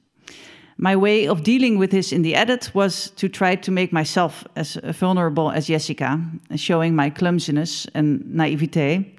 My 0.78 0.96
way 0.96 1.26
of 1.26 1.42
dealing 1.42 1.78
with 1.78 1.90
this 1.90 2.12
in 2.12 2.22
the 2.22 2.34
edit 2.34 2.70
was 2.74 3.10
to 3.10 3.28
try 3.28 3.56
to 3.56 3.70
make 3.70 3.92
myself 3.92 4.44
as 4.56 4.76
vulnerable 4.84 5.50
as 5.50 5.66
Jessica, 5.66 6.20
showing 6.56 6.94
my 6.94 7.10
clumsiness 7.10 7.86
and 7.94 8.24
naivete. 8.34 9.14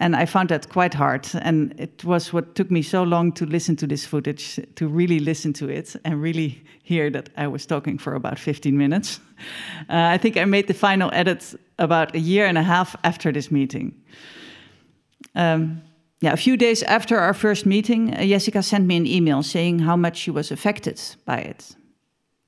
And 0.00 0.16
I 0.16 0.26
found 0.26 0.48
that 0.48 0.68
quite 0.68 0.94
hard. 0.94 1.28
And 1.40 1.74
it 1.78 2.04
was 2.04 2.32
what 2.32 2.54
took 2.54 2.70
me 2.70 2.82
so 2.82 3.02
long 3.02 3.32
to 3.32 3.46
listen 3.46 3.76
to 3.76 3.86
this 3.86 4.04
footage, 4.04 4.58
to 4.74 4.88
really 4.88 5.20
listen 5.20 5.52
to 5.54 5.68
it 5.68 5.96
and 6.04 6.20
really 6.20 6.64
hear 6.82 7.10
that 7.10 7.30
I 7.36 7.46
was 7.46 7.66
talking 7.66 7.98
for 7.98 8.14
about 8.14 8.38
15 8.38 8.76
minutes. 8.76 9.20
Uh, 9.88 10.14
I 10.14 10.18
think 10.18 10.36
I 10.36 10.44
made 10.44 10.66
the 10.66 10.74
final 10.74 11.10
edit 11.12 11.54
about 11.78 12.14
a 12.14 12.18
year 12.18 12.46
and 12.46 12.58
a 12.58 12.62
half 12.62 12.96
after 13.04 13.32
this 13.32 13.50
meeting. 13.50 13.94
Um, 15.34 15.82
yeah, 16.20 16.32
a 16.32 16.36
few 16.36 16.56
days 16.56 16.82
after 16.84 17.18
our 17.18 17.34
first 17.34 17.66
meeting, 17.66 18.14
uh, 18.14 18.24
Jessica 18.24 18.62
sent 18.62 18.86
me 18.86 18.96
an 18.96 19.06
email 19.06 19.42
saying 19.42 19.80
how 19.80 19.96
much 19.96 20.16
she 20.16 20.30
was 20.30 20.50
affected 20.50 21.00
by 21.24 21.38
it. 21.38 21.76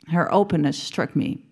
Her 0.09 0.32
openness 0.32 0.82
struck 0.82 1.14
me. 1.14 1.44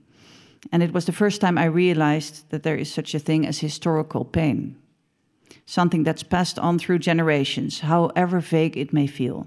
And 0.72 0.82
it 0.82 0.92
was 0.92 1.04
the 1.04 1.12
first 1.12 1.40
time 1.40 1.58
I 1.58 1.64
realized 1.64 2.48
that 2.50 2.62
there 2.62 2.76
is 2.76 2.92
such 2.92 3.14
a 3.14 3.18
thing 3.18 3.46
as 3.46 3.58
historical 3.58 4.24
pain 4.24 4.76
something 5.66 6.04
that's 6.04 6.22
passed 6.22 6.58
on 6.58 6.78
through 6.78 6.98
generations, 6.98 7.80
however 7.80 8.40
vague 8.40 8.76
it 8.76 8.92
may 8.92 9.06
feel. 9.06 9.46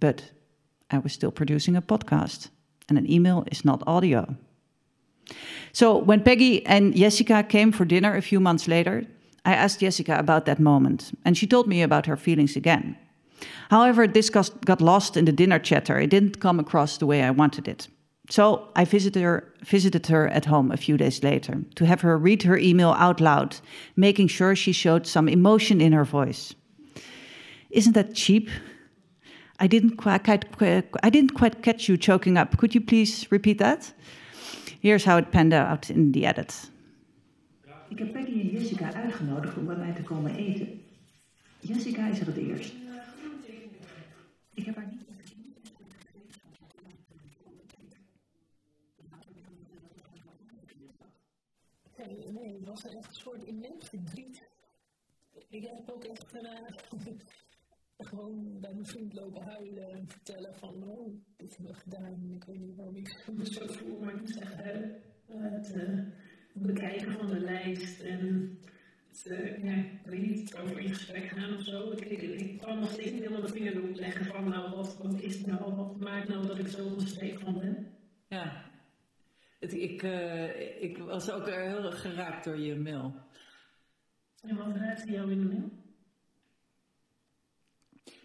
But 0.00 0.30
I 0.90 0.98
was 0.98 1.12
still 1.12 1.32
producing 1.32 1.76
a 1.76 1.82
podcast, 1.82 2.50
and 2.88 2.98
an 2.98 3.10
email 3.10 3.44
is 3.50 3.64
not 3.64 3.82
audio. 3.86 4.36
So 5.72 5.96
when 5.96 6.22
Peggy 6.22 6.64
and 6.66 6.94
Jessica 6.94 7.42
came 7.42 7.72
for 7.72 7.84
dinner 7.84 8.14
a 8.14 8.22
few 8.22 8.40
months 8.40 8.68
later, 8.68 9.06
I 9.44 9.54
asked 9.54 9.80
Jessica 9.80 10.18
about 10.18 10.46
that 10.46 10.60
moment, 10.60 11.18
and 11.24 11.36
she 11.36 11.46
told 11.46 11.66
me 11.66 11.82
about 11.82 12.06
her 12.06 12.16
feelings 12.16 12.56
again. 12.56 12.96
However, 13.70 14.06
this 14.06 14.30
got 14.30 14.80
lost 14.80 15.16
in 15.16 15.24
the 15.24 15.32
dinner 15.32 15.58
chatter. 15.58 15.98
It 15.98 16.10
didn't 16.10 16.40
come 16.40 16.60
across 16.60 16.98
the 16.98 17.06
way 17.06 17.22
I 17.22 17.30
wanted 17.30 17.68
it. 17.68 17.88
So 18.34 18.66
I 18.74 18.84
visited 18.84 19.22
her, 19.22 19.44
visited 19.62 20.08
her 20.08 20.26
at 20.26 20.46
home 20.46 20.72
a 20.72 20.76
few 20.76 20.96
days 20.96 21.22
later 21.22 21.62
to 21.76 21.86
have 21.86 22.00
her 22.00 22.18
read 22.18 22.42
her 22.42 22.58
email 22.58 22.90
out 22.98 23.20
loud, 23.20 23.60
making 23.94 24.26
sure 24.26 24.56
she 24.56 24.72
showed 24.72 25.06
some 25.06 25.28
emotion 25.28 25.80
in 25.80 25.92
her 25.92 26.04
voice. 26.04 26.52
Isn't 27.70 27.92
that 27.92 28.16
cheap? 28.16 28.50
I 29.60 29.68
didn't 29.68 29.98
quite, 29.98 30.28
I 31.04 31.10
didn't 31.10 31.34
quite 31.34 31.62
catch 31.62 31.88
you 31.88 31.96
choking 31.96 32.36
up. 32.36 32.56
Could 32.56 32.74
you 32.74 32.80
please 32.80 33.30
repeat 33.30 33.58
that? 33.58 33.92
Here's 34.80 35.04
how 35.04 35.16
it 35.18 35.30
panned 35.30 35.54
out 35.54 35.88
in 35.88 36.10
the 36.10 36.26
edit. 36.26 36.70
Ik 37.88 37.98
heb 37.98 38.12
Peggy 38.12 38.40
en 38.40 38.50
Jessica 38.50 38.92
uitgenodigd 38.94 39.56
om 39.56 39.66
bij 39.66 39.76
mij 39.76 39.92
te 39.92 40.02
komen 40.02 40.34
eten. 40.34 40.68
Jessica 41.60 42.08
is 42.08 42.20
er 42.20 42.26
het 42.26 42.36
eerst. 42.36 42.72
Ik 44.54 44.64
heb 44.64 44.76
haar 44.76 44.86
niet. 44.90 45.03
Nee, 52.06 52.32
nee, 52.32 52.54
het 52.54 52.66
was 52.66 52.84
echt 52.84 52.94
een 52.94 53.14
soort 53.14 53.44
immens 53.44 53.88
verdriet. 53.88 54.48
Ik 55.48 55.62
heb 55.62 55.90
ook 55.90 56.04
echt 56.04 56.34
uh, 56.34 56.50
gewoon 58.08 58.60
bij 58.60 58.72
mijn 58.72 58.86
vriend 58.86 59.14
lopen 59.14 59.42
huilen 59.42 59.90
en 59.90 60.08
vertellen 60.08 60.54
van, 60.54 60.88
oh, 60.88 61.14
dit 61.36 61.56
heb 61.56 61.68
ik 61.68 61.76
gedaan. 61.76 62.30
Ik 62.32 62.44
weet 62.44 62.60
niet 62.60 62.76
waarom 62.76 62.96
ik 62.96 63.26
me 63.32 63.52
zo 63.52 63.66
voel, 63.66 63.98
maar 63.98 64.14
ik 64.14 64.20
moet 64.20 64.38
echt 64.38 64.54
huilen. 64.54 65.02
Het 65.26 65.74
uh, 65.76 66.00
bekijken 66.54 67.12
van 67.12 67.26
de 67.26 67.40
lijst 67.40 68.00
en 68.00 68.58
het, 69.08 69.26
uh, 69.26 69.64
ja, 69.64 69.74
ik 69.74 70.00
weet 70.04 70.26
niet, 70.26 70.50
het 70.50 70.60
over 70.60 70.78
in 70.78 70.94
gesprek 70.94 71.24
gaan 71.24 71.54
of 71.54 71.62
zo. 71.62 71.90
Ik, 71.90 72.00
ik, 72.00 72.22
ik 72.22 72.58
kan 72.60 72.78
nog 72.78 72.90
steeds 72.90 73.10
niet 73.10 73.22
helemaal 73.22 73.40
de 73.40 73.52
vinger 73.52 73.76
erop 73.76 73.96
leggen 73.96 74.24
van, 74.24 74.48
nou, 74.48 74.76
wat, 74.76 74.96
wat 74.96 75.20
is 75.20 75.36
het 75.36 75.46
nou, 75.46 75.74
wat 75.74 76.00
maakt 76.00 76.28
nou 76.28 76.46
dat 76.46 76.58
ik 76.58 76.68
zo 76.68 76.86
onzeker 76.86 77.40
van 77.40 77.58
ben? 77.58 77.92
Ja. 78.28 78.63
Het, 79.64 79.72
ik, 79.72 80.02
uh, 80.02 80.82
ik 80.82 80.98
was 80.98 81.30
ook 81.30 81.48
heel 81.50 81.90
geraakt 81.90 82.44
door 82.44 82.58
je 82.58 82.76
mail. 82.76 83.14
En 84.40 84.56
wat 84.56 84.76
raakte 84.76 85.10
jou 85.10 85.30
in 85.30 85.40
de 85.40 85.46
mail? 85.46 85.70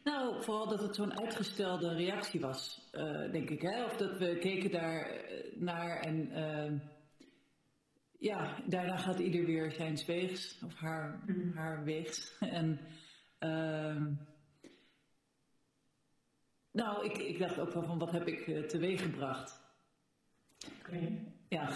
Nou, 0.04 0.44
vooral 0.44 0.68
dat 0.68 0.82
het 0.82 0.96
zo'n 0.96 1.20
uitgestelde 1.20 1.94
reactie 1.94 2.40
was, 2.40 2.90
uh, 2.92 3.32
denk 3.32 3.50
ik. 3.50 3.62
Hè? 3.62 3.86
Of 3.86 3.98
dat 3.98 4.18
we 4.18 4.38
keken 4.38 4.72
daar 4.72 5.24
naar 5.56 6.00
en 6.00 6.32
uh, 6.32 6.80
ja, 8.18 8.64
daarna 8.68 8.98
gaat 8.98 9.20
ieder 9.20 9.46
weer 9.46 9.72
zijn 9.72 10.00
weegs, 10.06 10.62
of 10.64 10.76
haar, 10.76 11.24
mm. 11.26 11.52
haar 11.56 11.84
weegs. 11.84 12.38
En 12.40 12.80
uh, 13.40 14.06
nou, 16.72 17.06
ik, 17.06 17.18
ik 17.18 17.40
dacht 17.40 17.60
ook 17.60 17.74
wel 17.74 17.84
van 17.84 18.00
wat 18.00 18.12
heb 18.12 18.28
ik 18.28 18.68
teweeg 18.68 19.02
gebracht. 19.02 19.59
Oké. 20.68 20.96
Okay. 20.96 21.20
Ja. 21.48 21.70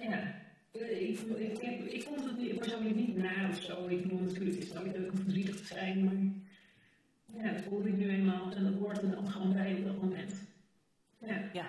Ja. 0.00 0.42
Ik, 0.72 1.20
ik, 1.20 1.58
ik, 1.58 1.92
ik, 1.92 2.02
vond 2.02 2.24
het 2.24 2.38
niet, 2.38 2.58
persoonlijk 2.58 2.96
niet 2.96 3.16
naar 3.16 3.48
of 3.50 3.62
zo. 3.62 3.86
Ik 3.88 4.04
vond 4.08 4.20
natuurlijk, 4.20 4.54
het 4.54 4.64
is 4.64 4.72
nooit 4.72 4.96
leuk 4.96 5.10
om 5.12 5.18
verdrietig 5.18 5.56
te 5.56 5.66
zijn, 5.66 6.04
maar 6.04 7.44
ja, 7.44 7.52
dat 7.52 7.62
voelde 7.68 7.88
ik 7.88 7.96
nu 7.96 8.08
eenmaal 8.08 8.52
en 8.56 8.64
dat 8.64 8.74
wordt 8.74 9.02
er 9.02 9.10
dan 9.10 9.28
gewoon 9.28 9.52
bij 9.52 9.74
op 9.78 9.84
dat 9.84 10.00
moment. 10.02 10.32
Ja. 11.18 11.50
ja. 11.52 11.66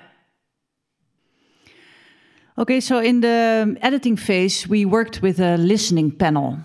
Okay, 2.55 2.79
so 2.79 2.99
in 2.99 3.19
the 3.19 3.75
editing 3.81 4.19
phase, 4.19 4.67
we 4.67 4.85
worked 4.85 5.19
with 5.19 5.39
a 5.39 5.57
listening 5.57 6.17
panel. 6.17 6.57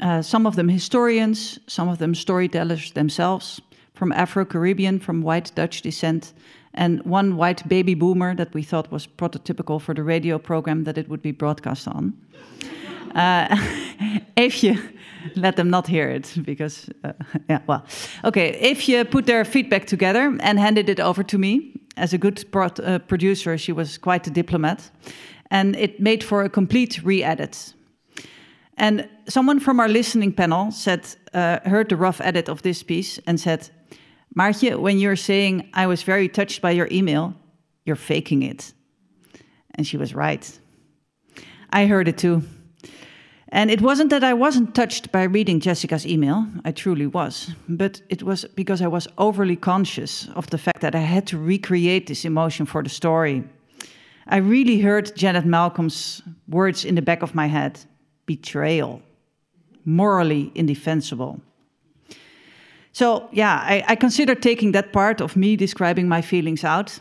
Uh, 0.00 0.22
some 0.22 0.46
of 0.46 0.54
them 0.54 0.68
historians, 0.68 1.60
some 1.66 1.90
of 1.90 1.98
them 1.98 2.14
storytellers 2.14 2.92
themselves, 2.92 3.60
from 3.92 4.12
Afro 4.12 4.44
Caribbean, 4.44 4.98
from 4.98 5.22
white 5.22 5.54
Dutch 5.54 5.82
descent, 5.82 6.32
and 6.76 7.02
one 7.04 7.36
white 7.36 7.66
baby 7.68 7.94
boomer 7.94 8.34
that 8.34 8.52
we 8.54 8.62
thought 8.62 8.90
was 8.90 9.06
prototypical 9.06 9.80
for 9.80 9.94
the 9.94 10.02
radio 10.02 10.38
program 10.38 10.84
that 10.84 10.98
it 10.98 11.08
would 11.08 11.22
be 11.22 11.32
broadcast 11.32 11.88
on. 11.88 12.12
Uh, 13.14 13.56
if 14.36 14.62
you 14.62 14.76
let 15.34 15.56
them 15.56 15.70
not 15.70 15.86
hear 15.86 16.08
it, 16.08 16.34
because, 16.44 16.90
uh, 17.04 17.12
yeah, 17.48 17.60
well, 17.66 17.84
okay, 18.24 18.50
if 18.60 18.88
you 18.88 19.04
put 19.04 19.26
their 19.26 19.44
feedback 19.44 19.86
together 19.86 20.36
and 20.40 20.58
handed 20.58 20.88
it 20.88 21.00
over 21.00 21.22
to 21.24 21.38
me, 21.38 21.72
as 21.96 22.12
a 22.12 22.18
good 22.18 22.44
pro 22.50 22.66
uh, 22.66 22.98
producer, 22.98 23.56
she 23.56 23.72
was 23.72 23.98
quite 23.98 24.26
a 24.26 24.30
diplomat, 24.30 24.90
and 25.50 25.74
it 25.76 25.98
made 25.98 26.22
for 26.22 26.42
a 26.42 26.48
complete 26.48 27.02
re 27.02 27.22
edit. 27.22 27.74
And 28.76 29.08
someone 29.26 29.60
from 29.60 29.80
our 29.80 29.88
listening 29.88 30.32
panel 30.32 30.70
said, 30.70 31.06
uh, 31.32 31.60
heard 31.64 31.88
the 31.88 31.96
rough 31.96 32.20
edit 32.20 32.48
of 32.48 32.60
this 32.60 32.82
piece 32.82 33.18
and 33.26 33.40
said, 33.40 33.70
Maartje, 34.34 34.78
when 34.78 34.98
you're 34.98 35.16
saying, 35.16 35.68
I 35.74 35.86
was 35.86 36.02
very 36.02 36.28
touched 36.28 36.60
by 36.60 36.70
your 36.70 36.88
email, 36.90 37.34
you're 37.84 37.96
faking 37.96 38.42
it. 38.42 38.72
And 39.74 39.86
she 39.86 39.96
was 39.96 40.14
right. 40.14 40.60
I 41.70 41.86
heard 41.86 42.08
it 42.08 42.18
too. 42.18 42.42
And 43.48 43.70
it 43.70 43.80
wasn't 43.80 44.10
that 44.10 44.24
I 44.24 44.34
wasn't 44.34 44.74
touched 44.74 45.12
by 45.12 45.22
reading 45.22 45.60
Jessica's 45.60 46.06
email, 46.06 46.46
I 46.64 46.72
truly 46.72 47.06
was, 47.06 47.52
but 47.68 48.02
it 48.08 48.22
was 48.22 48.44
because 48.56 48.82
I 48.82 48.88
was 48.88 49.06
overly 49.18 49.56
conscious 49.56 50.28
of 50.34 50.50
the 50.50 50.58
fact 50.58 50.80
that 50.80 50.94
I 50.94 51.00
had 51.00 51.26
to 51.28 51.38
recreate 51.38 52.08
this 52.08 52.24
emotion 52.24 52.66
for 52.66 52.82
the 52.82 52.88
story. 52.88 53.44
I 54.26 54.38
really 54.38 54.80
heard 54.80 55.14
Janet 55.14 55.46
Malcolm's 55.46 56.22
words 56.48 56.84
in 56.84 56.96
the 56.96 57.02
back 57.02 57.22
of 57.22 57.34
my 57.34 57.46
head 57.46 57.78
betrayal, 58.26 59.00
morally 59.84 60.50
indefensible. 60.56 61.40
So, 62.96 63.28
yeah, 63.30 63.60
I, 63.62 63.84
I 63.88 63.94
consider 63.94 64.34
taking 64.34 64.72
that 64.72 64.94
part 64.94 65.20
of 65.20 65.36
me 65.36 65.54
describing 65.54 66.08
my 66.08 66.22
feelings 66.22 66.64
out. 66.64 66.98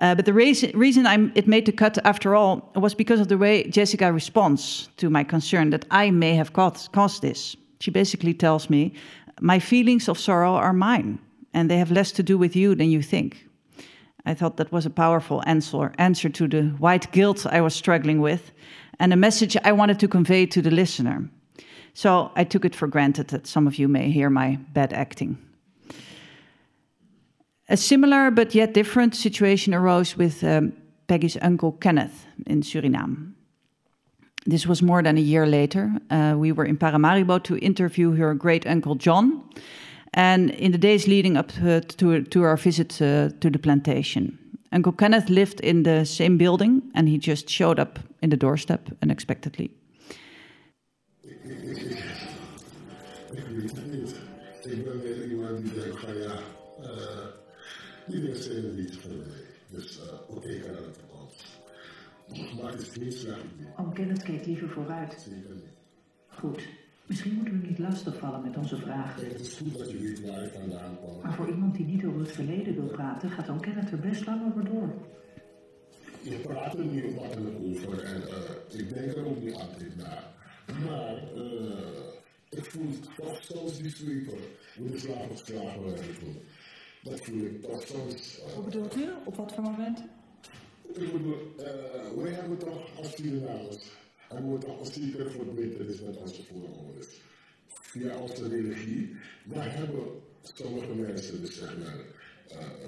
Uh, 0.00 0.16
but 0.16 0.24
the 0.24 0.32
reason, 0.32 0.76
reason 0.76 1.06
I'm, 1.06 1.30
it 1.36 1.46
made 1.46 1.66
the 1.66 1.72
cut 1.72 1.98
after 2.04 2.34
all 2.34 2.68
was 2.74 2.96
because 2.96 3.20
of 3.20 3.28
the 3.28 3.38
way 3.38 3.62
Jessica 3.70 4.12
responds 4.12 4.88
to 4.96 5.08
my 5.08 5.22
concern 5.22 5.70
that 5.70 5.84
I 5.88 6.10
may 6.10 6.34
have 6.34 6.52
caused, 6.52 6.90
caused 6.90 7.22
this. 7.22 7.54
She 7.78 7.92
basically 7.92 8.34
tells 8.34 8.68
me, 8.68 8.92
My 9.40 9.60
feelings 9.60 10.08
of 10.08 10.18
sorrow 10.18 10.54
are 10.54 10.72
mine, 10.72 11.20
and 11.54 11.70
they 11.70 11.78
have 11.78 11.92
less 11.92 12.10
to 12.12 12.24
do 12.24 12.36
with 12.36 12.56
you 12.56 12.74
than 12.74 12.90
you 12.90 13.00
think. 13.00 13.46
I 14.26 14.34
thought 14.34 14.56
that 14.56 14.72
was 14.72 14.84
a 14.84 14.90
powerful 14.90 15.44
answer, 15.46 15.92
answer 15.98 16.28
to 16.28 16.48
the 16.48 16.62
white 16.80 17.12
guilt 17.12 17.46
I 17.46 17.60
was 17.60 17.76
struggling 17.76 18.20
with, 18.20 18.50
and 18.98 19.12
a 19.12 19.16
message 19.16 19.56
I 19.62 19.70
wanted 19.70 20.00
to 20.00 20.08
convey 20.08 20.46
to 20.46 20.60
the 20.60 20.72
listener. 20.72 21.30
So 22.00 22.30
I 22.34 22.44
took 22.44 22.64
it 22.64 22.74
for 22.74 22.88
granted 22.88 23.28
that 23.28 23.46
some 23.46 23.66
of 23.66 23.78
you 23.78 23.86
may 23.86 24.10
hear 24.10 24.30
my 24.30 24.58
bad 24.72 24.94
acting. 24.94 25.36
A 27.68 27.76
similar 27.76 28.30
but 28.30 28.54
yet 28.54 28.72
different 28.72 29.14
situation 29.14 29.74
arose 29.74 30.16
with 30.16 30.42
um, 30.42 30.72
Peggy's 31.08 31.36
uncle 31.42 31.72
Kenneth 31.72 32.24
in 32.46 32.62
Suriname. 32.62 33.34
This 34.46 34.66
was 34.66 34.80
more 34.80 35.02
than 35.02 35.18
a 35.18 35.20
year 35.20 35.46
later. 35.46 35.92
Uh, 36.08 36.36
we 36.38 36.52
were 36.52 36.64
in 36.64 36.78
Paramaribo 36.78 37.38
to 37.42 37.58
interview 37.58 38.12
her 38.16 38.34
great 38.34 38.66
uncle 38.66 38.94
John, 38.94 39.42
and 40.14 40.52
in 40.52 40.72
the 40.72 40.78
days 40.78 41.06
leading 41.06 41.36
up 41.36 41.52
uh, 41.62 41.80
to, 41.98 42.22
to 42.22 42.42
our 42.44 42.56
visit 42.56 42.94
uh, 43.02 43.28
to 43.40 43.50
the 43.50 43.58
plantation. 43.58 44.38
Uncle 44.72 44.92
Kenneth 44.92 45.28
lived 45.28 45.60
in 45.60 45.82
the 45.82 46.06
same 46.06 46.38
building, 46.38 46.80
and 46.94 47.10
he 47.10 47.18
just 47.18 47.50
showed 47.50 47.78
up 47.78 47.98
in 48.22 48.30
the 48.30 48.38
doorstep 48.38 48.88
unexpectedly. 49.02 49.70
Ik 54.62 54.84
ben 54.84 55.00
weer 55.02 55.30
iemand 55.30 55.62
die 55.62 55.74
denkt 55.74 56.00
van 56.00 56.16
ja, 56.16 56.38
uh, 56.80 58.14
iedereen 58.14 58.42
zijn 58.42 58.64
er 58.64 58.72
niet 58.72 58.96
voor 58.96 59.10
mij. 59.10 59.44
Dus 59.68 60.00
oké, 60.28 60.48
ik 60.48 60.62
ga 60.62 60.70
naar 60.70 60.80
de. 60.82 60.98
Maar 62.62 62.72
het 62.72 62.80
is 62.80 62.88
geen 62.88 63.12
slecht 63.12 63.40
idee. 63.54 63.72
Oom 63.76 63.92
Kenneth 63.92 64.22
kijkt 64.22 64.46
liever 64.46 64.68
vooruit. 64.68 65.12
Zeker 65.12 65.54
niet. 65.54 65.76
Goed. 66.28 66.68
Misschien 67.06 67.34
moeten 67.34 67.60
we 67.60 67.66
niet 67.66 67.78
lastigvallen 67.78 68.42
met 68.42 68.56
onze 68.56 68.76
vragen. 68.76 69.26
Het 69.28 69.40
is 69.40 69.56
goed 69.56 69.78
dat 69.78 69.90
je 69.90 69.98
weet 69.98 70.26
waar 70.26 70.44
ik 70.44 70.52
vandaan 70.52 70.96
kwam. 70.96 71.20
Maar 71.22 71.34
voor 71.34 71.48
iemand 71.48 71.74
die 71.74 71.86
niet 71.86 72.04
over 72.04 72.20
het 72.20 72.32
verleden 72.32 72.74
wil 72.74 72.86
praten, 72.86 73.30
gaat 73.30 73.48
oom 73.48 73.60
Kenneth 73.60 73.90
er 73.90 73.98
best 73.98 74.26
lang 74.26 74.46
over 74.46 74.64
door. 74.64 74.94
Je 76.22 76.36
praat 76.36 76.74
er 76.74 76.84
niet 76.84 77.14
makkelijk 77.14 77.56
over 77.62 78.04
en 78.04 78.20
uh, 78.20 78.80
ik 78.80 78.94
denk 78.94 79.16
er 79.16 79.26
ook 79.26 79.42
niet 79.42 79.54
altijd 79.54 79.96
naar. 79.96 80.39
Maar 80.78 81.22
uh, 81.36 81.78
ik 82.48 82.64
voel 82.64 82.90
toch 83.16 83.44
soms 83.44 83.78
die 83.78 83.90
sweeper, 83.90 84.38
hoe 84.76 84.98
slaven 85.34 85.84
werden 85.84 86.18
toen. 86.18 86.36
Dat 87.02 87.20
voel 87.20 87.44
ik 87.44 87.62
toch 87.62 87.86
soms. 87.86 88.38
Uh, 88.38 88.52
Hoe 88.52 88.64
bedoelt 88.64 88.96
u? 88.96 89.08
Op 89.24 89.36
wat 89.36 89.54
voor 89.54 89.64
uh, 91.58 92.22
wij 92.22 92.32
hebben 92.32 92.58
toch 92.58 92.96
als 92.96 93.14
Surinamers, 93.14 93.84
hebben 94.28 94.52
we 94.52 94.58
toch 94.58 94.80
een 94.80 94.92
zekere 94.92 95.30
verbindenis 95.30 96.00
met 96.00 96.16
onze 96.16 96.42
voorouders. 96.44 97.08
Via 97.68 98.16
onze 98.16 98.48
religie, 98.48 99.16
daar 99.44 99.74
hebben 99.74 100.04
sommige 100.42 100.94
mensen, 100.94 101.40
dus 101.40 101.58
zeg 101.58 101.78
maar, 101.78 102.04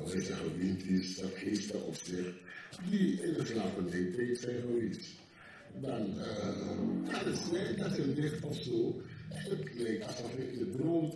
wij 0.06 0.20
zeggen 0.20 0.58
winties, 0.58 1.16
dat 1.16 1.30
geesten 1.34 1.82
op 1.84 1.94
zich, 1.94 2.34
die 2.90 3.22
in 3.22 3.32
de 3.32 3.44
slavernij 3.44 4.36
zijn 4.36 4.60
geweest. 4.60 5.20
Dan, 5.80 6.06
uh, 6.06 7.12
dat 7.12 7.26
is, 7.26 7.40
dat 7.76 7.92
is 7.92 7.98
een 7.98 8.14
licht 8.14 8.44
of 8.44 8.56
zo. 8.62 9.02
Het 9.28 9.74
leek 9.74 10.02
alsof 10.02 10.34
ik 10.34 10.58
je 10.58 10.70
droomt 10.70 11.14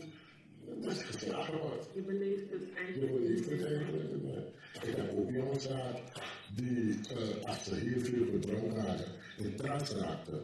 dat 0.83 0.99
je 0.99 1.05
geslagen 1.05 1.59
wordt. 1.59 1.89
Je 1.95 2.03
beleeft 2.03 2.51
het 2.51 2.75
eigenlijk. 2.77 3.13
Je 3.13 3.19
beleeft 3.19 3.51
het 3.51 3.65
eigenlijk. 3.65 4.49
Ik 4.83 4.97
heb 4.97 5.19
ook 5.19 5.31
jongens 5.31 5.67
gehad 5.67 6.01
die, 6.55 6.89
uh, 6.89 7.45
als 7.45 7.65
ze 7.65 7.75
heel 7.75 8.01
veel 8.01 8.27
gedronken 8.33 8.81
hadden, 8.81 9.07
in 9.39 9.57
trance 9.57 9.99
raakten. 9.99 10.43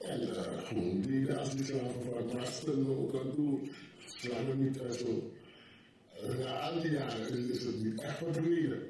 En 0.00 0.20
uh, 0.20 0.58
gewoon 0.64 1.02
deden 1.02 1.38
als 1.38 1.56
die 1.56 1.64
slaven 1.64 2.02
van 2.10 2.36
masten 2.36 2.98
ook 2.98 3.14
aan 3.14 3.32
doen. 3.36 3.70
Slangen 4.06 4.64
niet 4.64 4.80
en 4.80 4.94
zo. 4.94 5.32
Na 6.38 6.60
al 6.60 6.80
die 6.80 6.90
jaren 6.90 7.50
is, 7.50 7.64
het 7.64 7.82
niet 7.82 8.00
echt 8.00 8.16
verdwenen. 8.16 8.82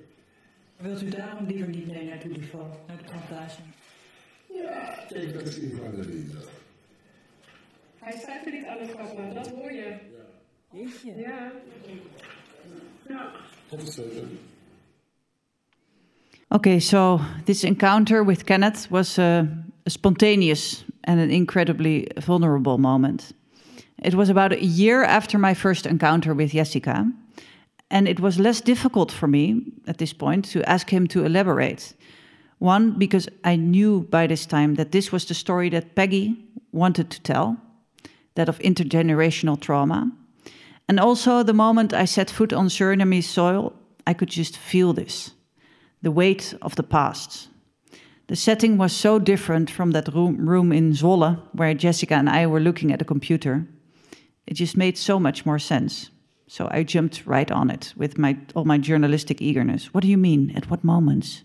Wilt 0.77 1.03
u 1.03 1.09
daarom 1.09 1.47
liever 1.47 1.69
niet 1.69 1.87
mee 1.87 2.05
naar 2.05 2.19
Toulifan, 2.19 2.71
naar 2.87 2.97
de 2.97 3.05
plantage? 3.05 3.61
Ja, 4.63 5.09
is 5.09 5.33
van 5.33 5.91
de 5.95 6.03
redenen. 6.03 6.43
Hij 7.99 8.19
schrijft 8.23 8.47
er 8.47 8.53
niet 8.53 8.67
alles 8.67 8.89
papa, 8.91 9.35
dat 9.35 9.49
hoor 9.49 9.73
je. 9.73 9.97
Jeetje. 10.71 11.17
Ja. 11.17 11.53
Ja. 13.09 13.31
Dat 13.69 13.81
is. 13.81 13.99
Okay, 16.49 16.79
so 16.79 17.21
this 17.45 17.65
encounter 17.65 18.27
with 18.27 18.45
Kenneth 18.45 18.89
was 18.91 19.19
a, 19.19 19.47
spontaneous 19.87 20.85
and 21.01 21.21
an 21.21 21.31
incredibly 21.31 22.07
vulnerable 22.15 22.79
moment. 22.79 23.35
It 24.03 24.15
was 24.15 24.29
about 24.29 24.53
a 24.53 24.65
year 24.65 25.05
after 25.05 25.39
my 25.39 25.55
first 25.55 25.87
encounter 25.87 26.35
with 26.35 26.53
Jessica, 26.53 27.13
and 27.89 28.09
it 28.09 28.21
was 28.21 28.39
less 28.39 28.61
difficult 28.61 29.13
for 29.13 29.27
me 29.27 29.63
at 29.87 29.97
this 29.97 30.13
point 30.13 30.51
to 30.53 30.63
ask 30.69 30.91
him 30.91 31.07
to 31.07 31.25
elaborate. 31.25 31.95
One, 32.65 32.93
because 32.93 33.29
I 33.45 33.57
knew 33.57 34.09
by 34.11 34.27
this 34.27 34.47
time 34.47 34.77
that 34.77 34.91
this 34.91 35.13
was 35.13 35.27
the 35.27 35.35
story 35.35 35.69
that 35.69 35.95
Peggy 35.95 36.47
wanted 36.73 37.11
to 37.11 37.21
tell, 37.21 37.59
that 38.37 38.49
of 38.49 38.59
intergenerational 38.61 39.61
trauma. 39.61 40.11
And 40.89 40.99
also, 40.99 41.43
the 41.43 41.53
moment 41.53 41.93
I 41.93 42.07
set 42.07 42.31
foot 42.31 42.55
on 42.55 42.69
Surinamese 42.69 43.25
soil, 43.29 43.75
I 44.07 44.15
could 44.15 44.31
just 44.31 44.57
feel 44.57 44.95
this 44.95 45.33
the 46.01 46.11
weight 46.11 46.55
of 46.63 46.75
the 46.77 46.83
past. 46.83 47.49
The 48.29 48.37
setting 48.37 48.79
was 48.79 48.95
so 48.95 49.19
different 49.19 49.71
from 49.71 49.91
that 49.91 50.09
room, 50.15 50.49
room 50.49 50.73
in 50.73 50.93
Zwolle, 50.93 51.43
where 51.53 51.75
Jessica 51.75 52.15
and 52.15 52.31
I 52.31 52.47
were 52.47 52.61
looking 52.61 52.93
at 52.93 53.03
a 53.03 53.11
computer. 53.13 53.67
It 54.47 54.55
just 54.55 54.75
made 54.75 54.97
so 54.97 55.21
much 55.21 55.45
more 55.45 55.59
sense. 55.59 56.09
So 56.47 56.69
I 56.71 56.83
jumped 56.83 57.27
right 57.27 57.51
on 57.51 57.71
it 57.71 57.93
with 57.95 58.17
my, 58.17 58.39
all 58.55 58.65
my 58.65 58.79
journalistic 58.79 59.43
eagerness. 59.43 59.93
What 59.93 60.01
do 60.01 60.09
you 60.09 60.19
mean? 60.19 60.51
At 60.57 60.71
what 60.71 60.83
moments? 60.83 61.43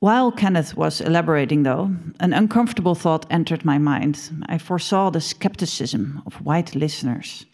While 0.00 0.30
Kenneth 0.30 0.76
was 0.76 1.00
elaborating, 1.00 1.64
though, 1.64 1.90
an 2.20 2.32
uncomfortable 2.32 2.94
thought 2.94 3.26
entered 3.30 3.64
my 3.64 3.78
mind. 3.78 4.44
I 4.46 4.56
foresaw 4.56 5.10
the 5.10 5.20
skepticism 5.20 6.22
of 6.24 6.34
white 6.34 6.76
listeners. 6.76 7.46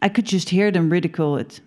I 0.00 0.08
could 0.08 0.24
just 0.24 0.50
hear 0.50 0.70
them 0.70 0.90
ridicule 0.90 1.36
it. 1.38 1.60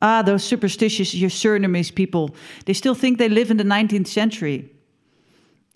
Ah, 0.00 0.22
those 0.22 0.42
superstitious 0.42 1.14
Surinamese 1.14 1.94
people, 1.94 2.34
they 2.64 2.72
still 2.72 2.94
think 2.94 3.18
they 3.18 3.28
live 3.28 3.50
in 3.50 3.58
the 3.58 3.64
19th 3.64 4.06
century. 4.06 4.70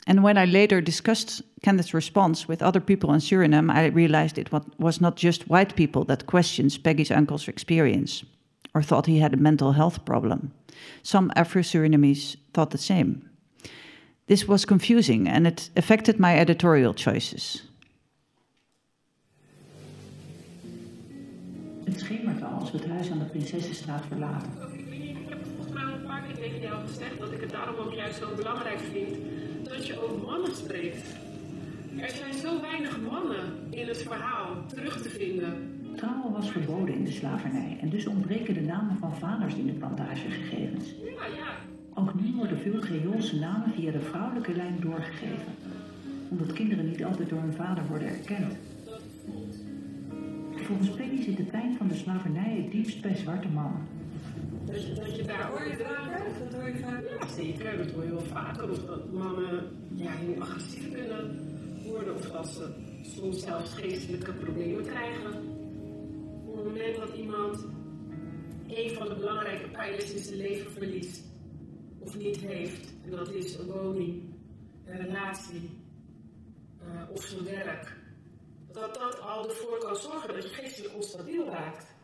And 0.07 0.23
when 0.23 0.39
I 0.39 0.47
later 0.47 0.81
discussed 0.81 1.43
Kenneth's 1.63 1.93
response 1.93 2.49
with 2.49 2.63
other 2.63 2.81
people 2.81 3.13
in 3.13 3.21
Suriname, 3.21 3.71
I 3.71 3.87
realized 3.87 4.39
it 4.39 4.51
was 4.79 5.03
not 5.03 5.17
just 5.17 5.51
white 5.51 5.77
people 5.77 6.05
that 6.05 6.27
questioned 6.27 6.79
Peggy's 6.83 7.11
uncle's 7.11 7.47
experience 7.47 8.25
or 8.75 8.83
thought 8.83 9.05
he 9.05 9.19
had 9.19 9.35
a 9.35 9.37
mental 9.37 9.73
health 9.73 10.07
problem. 10.07 10.53
Some 11.03 11.31
Afro 11.37 11.61
Surinamese 11.61 12.37
thought 12.55 12.71
the 12.71 12.79
same. 12.79 13.29
This 14.27 14.45
was 14.45 14.65
confusing 14.65 15.29
and 15.29 15.47
it 15.47 15.71
affected 15.75 16.19
my 16.19 16.39
editorial 16.39 16.93
choices. 16.97 17.71
Het 21.85 22.01
schemert 22.01 22.43
al 22.43 22.51
als 22.51 22.71
we 22.71 22.79
het 22.79 22.89
huis 22.89 23.11
aan 23.11 23.19
de 23.19 23.25
Prinsessenstraat 23.25 24.05
verlaten. 24.09 24.51
Ik 24.91 25.29
heb 25.29 25.39
volgens 25.45 25.75
mij 25.75 25.85
al 25.85 25.93
een 25.93 26.07
paar 26.07 26.23
keer 26.23 26.35
tegen 26.35 26.61
jou 26.61 26.87
gezegd 26.87 27.19
dat 27.19 27.33
ik 27.33 27.41
het 27.41 27.51
daarom 27.51 27.77
ook 27.77 27.93
juist 27.93 28.19
zo 28.19 28.35
belangrijk 28.37 28.81
vind 28.93 29.17
dat 29.65 29.87
je 29.87 30.03
over 30.03 30.19
mannen 30.19 30.57
spreekt. 30.57 31.07
Er 31.97 32.11
zijn 32.11 32.35
zo 32.35 32.61
weinig 32.61 33.01
mannen 33.01 33.67
in 33.71 33.89
het 33.89 34.03
verhaal 34.03 34.67
terug 34.67 35.03
te 35.03 35.09
vinden. 35.09 35.81
Trouwen 35.97 36.33
was 36.33 36.51
verboden 36.51 36.95
in 36.95 37.05
de 37.05 37.11
slavernij 37.11 37.79
en 37.81 37.89
dus 37.89 38.07
ontbreken 38.07 38.55
de 38.55 38.61
namen 38.61 38.97
van 38.97 39.17
vaders 39.17 39.55
in 39.55 39.67
de 39.67 39.73
plantagegegevens. 39.73 40.95
Ja, 41.03 41.27
ja. 41.27 41.72
Ook 41.95 42.15
nu 42.15 42.35
worden 42.35 42.59
veel 42.59 42.79
Creoolse 42.79 43.39
namen 43.39 43.73
via 43.75 43.91
de 43.91 44.01
vrouwelijke 44.01 44.55
lijn 44.55 44.77
doorgegeven, 44.81 45.55
omdat 46.29 46.53
kinderen 46.53 46.89
niet 46.89 47.05
altijd 47.05 47.29
door 47.29 47.41
hun 47.41 47.53
vader 47.53 47.87
worden 47.89 48.09
erkend. 48.09 48.57
Volgens 50.55 50.91
Peggy 50.91 51.23
zit 51.23 51.37
de 51.37 51.45
pijn 51.45 51.77
van 51.77 51.89
de 51.89 51.95
slavernij 51.95 52.57
het 52.57 52.71
diepst 52.71 53.01
bij 53.01 53.15
zwarte 53.17 53.49
mannen. 53.49 53.81
Dat 54.65 55.17
je, 55.17 55.23
daar 55.23 55.47
hoor 55.47 55.67
je 55.67 55.77
vaker? 55.77 56.25
Dat 56.39 56.61
hoor 56.61 56.69
je 56.69 56.79
vaak. 56.79 57.03
Ja, 57.21 57.29
zeker. 57.29 57.77
Dat 57.77 57.91
hoor 57.91 58.05
je 58.05 58.11
wel 58.11 58.21
vaker. 58.21 58.71
Of 58.71 58.79
dat 58.85 59.13
mannen 59.13 59.65
ja, 59.95 60.11
heel 60.11 60.41
agressief 60.41 60.93
kunnen 60.93 61.39
worden. 61.85 62.15
Of 62.15 62.31
dat 62.31 62.49
ze 62.49 62.69
soms 63.03 63.43
zelfs 63.43 63.75
geestelijke 63.75 64.33
problemen 64.33 64.85
krijgen. 64.85 65.33
Op 66.47 66.57
het 66.57 66.65
moment 66.65 66.97
dat 66.97 67.17
iemand 67.17 67.67
een 68.69 68.91
van 68.91 69.09
de 69.09 69.15
belangrijke 69.15 69.69
pijlers 69.69 70.13
in 70.13 70.23
zijn 70.23 70.37
leven 70.37 70.73
verliest. 70.73 71.32
Of 72.05 72.17
niet 72.17 72.41
heeft. 72.41 72.93
En 73.05 73.11
dat 73.11 73.31
is 73.31 73.55
een 73.55 73.67
woning, 73.67 74.35
een 74.85 74.97
relatie 74.97 75.71
uh, 76.83 77.11
of 77.11 77.25
zijn 77.25 77.45
werk. 77.45 77.97
Dat 78.73 78.95
dat 78.95 79.21
al 79.21 79.49
ervoor 79.49 79.79
kan 79.79 79.97
zorgen 79.97 80.35
dat 80.35 80.43
je 80.43 80.49
geestelijk 80.49 80.95
onstabiel 80.95 81.47
raakt. 81.47 81.95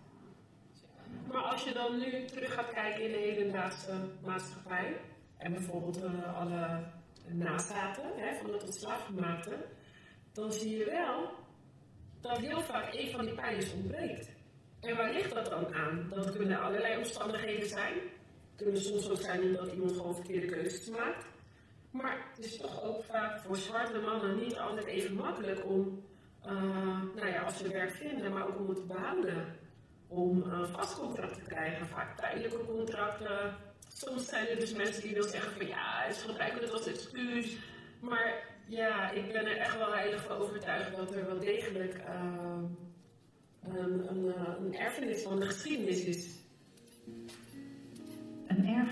Maar 1.27 1.43
als 1.43 1.65
je 1.65 1.73
dan 1.73 1.99
nu 1.99 2.25
terug 2.25 2.55
gaat 2.55 2.73
kijken 2.73 3.05
in 3.05 3.11
de 3.11 3.19
hedendaagse 3.19 3.93
maatschappij, 4.25 5.01
en 5.37 5.53
bijvoorbeeld 5.53 6.05
uh, 6.05 6.39
alle 6.39 6.85
nazaten 7.27 8.05
hè, 8.17 8.37
van 8.37 8.53
het 8.53 8.61
tot 8.61 8.75
slaafgemaakte, 8.75 9.57
dan 10.33 10.53
zie 10.53 10.77
je 10.77 10.85
wel 10.85 11.31
dat 12.21 12.39
heel 12.39 12.61
vaak 12.61 12.95
een 12.95 13.11
van 13.11 13.25
die 13.25 13.35
pijlers 13.35 13.73
ontbreekt. 13.73 14.37
En 14.81 14.97
waar 14.97 15.13
ligt 15.13 15.35
dat 15.35 15.47
dan 15.47 15.75
aan? 15.75 16.09
Dat 16.11 16.37
kunnen 16.37 16.61
allerlei 16.61 16.97
omstandigheden 16.97 17.69
zijn. 17.69 17.95
Kunnen 18.59 18.81
soms 18.81 19.11
ook 19.11 19.21
zijn 19.21 19.43
omdat 19.43 19.73
iemand 19.73 19.93
gewoon 19.93 20.15
verkeerde 20.15 20.47
keuzes 20.47 20.89
maakt. 20.89 21.25
Maar 21.91 22.27
het 22.35 22.45
is 22.45 22.57
toch 22.57 22.83
ook 22.83 23.05
vaak 23.05 23.41
voor 23.41 23.57
zwarte 23.57 23.99
mannen 23.99 24.39
niet 24.39 24.57
altijd 24.57 24.87
even 24.87 25.15
makkelijk 25.15 25.65
om, 25.65 26.03
uh, 26.47 26.53
nou 27.15 27.27
ja, 27.27 27.43
als 27.43 27.57
ze 27.59 27.69
werk 27.69 27.91
vinden, 27.91 28.33
maar 28.33 28.49
ook 28.49 28.59
om 28.59 28.69
het 28.69 28.77
te 28.77 28.87
behouden 28.87 29.57
om 30.09 30.43
een 30.43 30.67
vast 30.67 30.99
contract 30.99 31.35
te 31.35 31.41
krijgen, 31.49 31.87
vaak 31.87 32.19
tijdelijke 32.19 32.65
contracten. 32.65 33.55
Soms 33.95 34.29
zijn 34.29 34.49
er 34.49 34.59
dus 34.59 34.73
mensen 34.73 35.03
die 35.03 35.15
willen 35.15 35.31
zeggen 35.31 35.53
van 35.53 35.67
ja, 35.67 36.13
ze 36.13 36.29
gebruiken 36.29 36.61
het 36.61 36.73
als 36.73 36.87
excuus. 36.87 37.57
Maar 38.01 38.45
ja, 38.67 39.11
ik 39.11 39.33
ben 39.33 39.47
er 39.47 39.57
echt 39.57 39.77
wel 39.77 39.93
heilig 39.93 40.23
van 40.23 40.37
overtuigd 40.37 40.97
dat 40.97 41.15
er 41.15 41.27
wel 41.27 41.39
degelijk 41.39 41.95
uh, 41.95 42.59
een, 43.63 44.09
een, 44.09 44.35
een 44.59 44.75
erfenis 44.75 45.23
van 45.23 45.41
de 45.41 45.47
geschiedenis 45.47 46.05
is. 46.05 46.38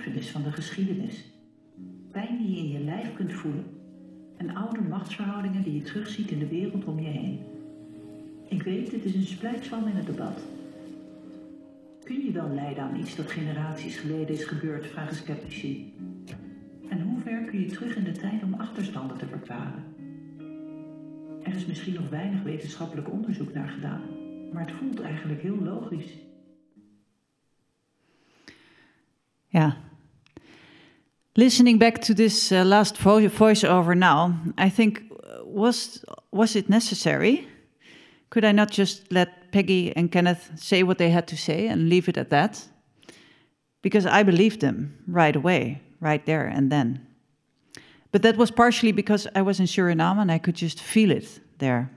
Van 0.04 0.42
de 0.42 0.52
geschiedenis. 0.52 1.24
Pijn 2.12 2.38
die 2.38 2.50
je 2.50 2.56
in 2.56 2.68
je 2.68 2.80
lijf 2.80 3.14
kunt 3.14 3.32
voelen. 3.32 3.64
En 4.36 4.56
oude 4.56 4.80
machtsverhoudingen 4.80 5.62
die 5.62 5.74
je 5.74 5.82
terugziet 5.82 6.30
in 6.30 6.38
de 6.38 6.48
wereld 6.48 6.84
om 6.84 7.00
je 7.00 7.08
heen. 7.08 7.40
Ik 8.48 8.62
weet, 8.62 8.92
het 8.92 9.04
is 9.04 9.14
een 9.14 9.22
splijtswam 9.22 9.86
in 9.86 9.96
het 9.96 10.06
debat. 10.06 10.40
Kun 12.04 12.24
je 12.24 12.32
wel 12.32 12.48
lijden 12.48 12.82
aan 12.82 12.96
iets 12.96 13.16
dat 13.16 13.30
generaties 13.30 13.96
geleden 13.96 14.28
is 14.28 14.44
gebeurd, 14.44 14.86
vragen 14.86 15.16
sceptici. 15.16 15.94
En 16.88 17.02
hoe 17.02 17.20
ver 17.20 17.44
kun 17.44 17.60
je 17.60 17.66
terug 17.66 17.96
in 17.96 18.04
de 18.04 18.12
tijd 18.12 18.42
om 18.42 18.54
achterstanden 18.54 19.18
te 19.18 19.26
verklaren? 19.26 19.84
Er 21.42 21.54
is 21.54 21.66
misschien 21.66 21.94
nog 21.94 22.08
weinig 22.08 22.42
wetenschappelijk 22.42 23.12
onderzoek 23.12 23.52
naar 23.52 23.68
gedaan, 23.68 24.02
maar 24.52 24.66
het 24.66 24.76
voelt 24.76 25.00
eigenlijk 25.00 25.42
heel 25.42 25.58
logisch. 25.62 26.12
Ja. 29.46 29.85
Listening 31.38 31.76
back 31.76 32.00
to 32.00 32.14
this 32.14 32.50
uh, 32.50 32.64
last 32.64 32.96
vo 32.96 33.28
voiceover 33.28 33.94
now, 33.94 34.34
I 34.56 34.70
think 34.70 35.02
was 35.44 36.02
was 36.32 36.56
it 36.56 36.70
necessary? 36.70 37.46
Could 38.30 38.44
I 38.44 38.52
not 38.52 38.70
just 38.70 39.12
let 39.12 39.52
Peggy 39.52 39.92
and 39.94 40.10
Kenneth 40.10 40.50
say 40.56 40.82
what 40.82 40.96
they 40.96 41.10
had 41.10 41.26
to 41.28 41.36
say 41.36 41.68
and 41.68 41.90
leave 41.90 42.08
it 42.08 42.16
at 42.16 42.30
that? 42.30 42.66
Because 43.82 44.06
I 44.06 44.22
believed 44.22 44.60
them 44.60 44.94
right 45.06 45.36
away, 45.36 45.82
right 46.00 46.24
there 46.24 46.46
and 46.46 46.72
then. 46.72 47.06
But 48.12 48.22
that 48.22 48.38
was 48.38 48.50
partially 48.50 48.92
because 48.92 49.28
I 49.34 49.42
was 49.42 49.60
in 49.60 49.66
Suriname 49.66 50.18
and 50.18 50.32
I 50.32 50.38
could 50.38 50.56
just 50.56 50.80
feel 50.80 51.10
it 51.10 51.40
there. 51.58 51.90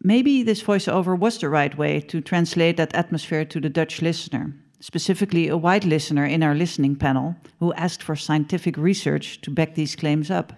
Maybe 0.00 0.44
this 0.44 0.62
voiceover 0.62 1.18
was 1.18 1.38
the 1.38 1.48
right 1.48 1.76
way 1.76 2.00
to 2.00 2.20
translate 2.20 2.76
that 2.76 2.94
atmosphere 2.94 3.44
to 3.46 3.60
the 3.60 3.68
Dutch 3.70 4.00
listener, 4.00 4.54
specifically 4.82 5.46
a 5.46 5.56
white 5.56 5.84
listener 5.84 6.26
in 6.26 6.42
our 6.42 6.56
listening 6.56 6.96
panel 6.96 7.36
who 7.60 7.72
asked 7.74 8.02
for 8.02 8.16
scientific 8.16 8.76
research 8.76 9.40
to 9.40 9.48
back 9.48 9.76
these 9.76 9.94
claims 9.94 10.28
up. 10.28 10.52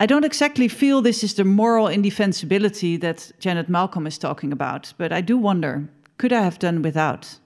I 0.00 0.06
don't 0.06 0.24
exactly 0.24 0.66
feel 0.66 1.00
this 1.00 1.22
is 1.22 1.34
the 1.34 1.44
moral 1.44 1.86
indefensibility 1.86 2.96
that 2.96 3.30
Janet 3.38 3.68
Malcolm 3.68 4.04
is 4.04 4.18
talking 4.18 4.52
about, 4.52 4.92
but 4.98 5.12
I 5.12 5.20
do 5.20 5.38
wonder 5.38 5.88
could 6.18 6.32
I 6.32 6.42
have 6.42 6.58
done 6.58 6.82
without? 6.82 7.38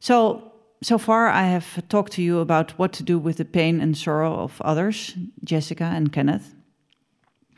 So, 0.00 0.52
so 0.82 0.96
far, 0.96 1.28
I 1.28 1.42
have 1.42 1.86
talked 1.90 2.12
to 2.12 2.22
you 2.22 2.38
about 2.38 2.70
what 2.78 2.94
to 2.94 3.02
do 3.02 3.18
with 3.18 3.36
the 3.36 3.44
pain 3.44 3.82
and 3.82 3.94
sorrow 3.94 4.34
of 4.36 4.62
others, 4.62 5.14
Jessica 5.44 5.84
and 5.84 6.10
Kenneth. 6.10 6.54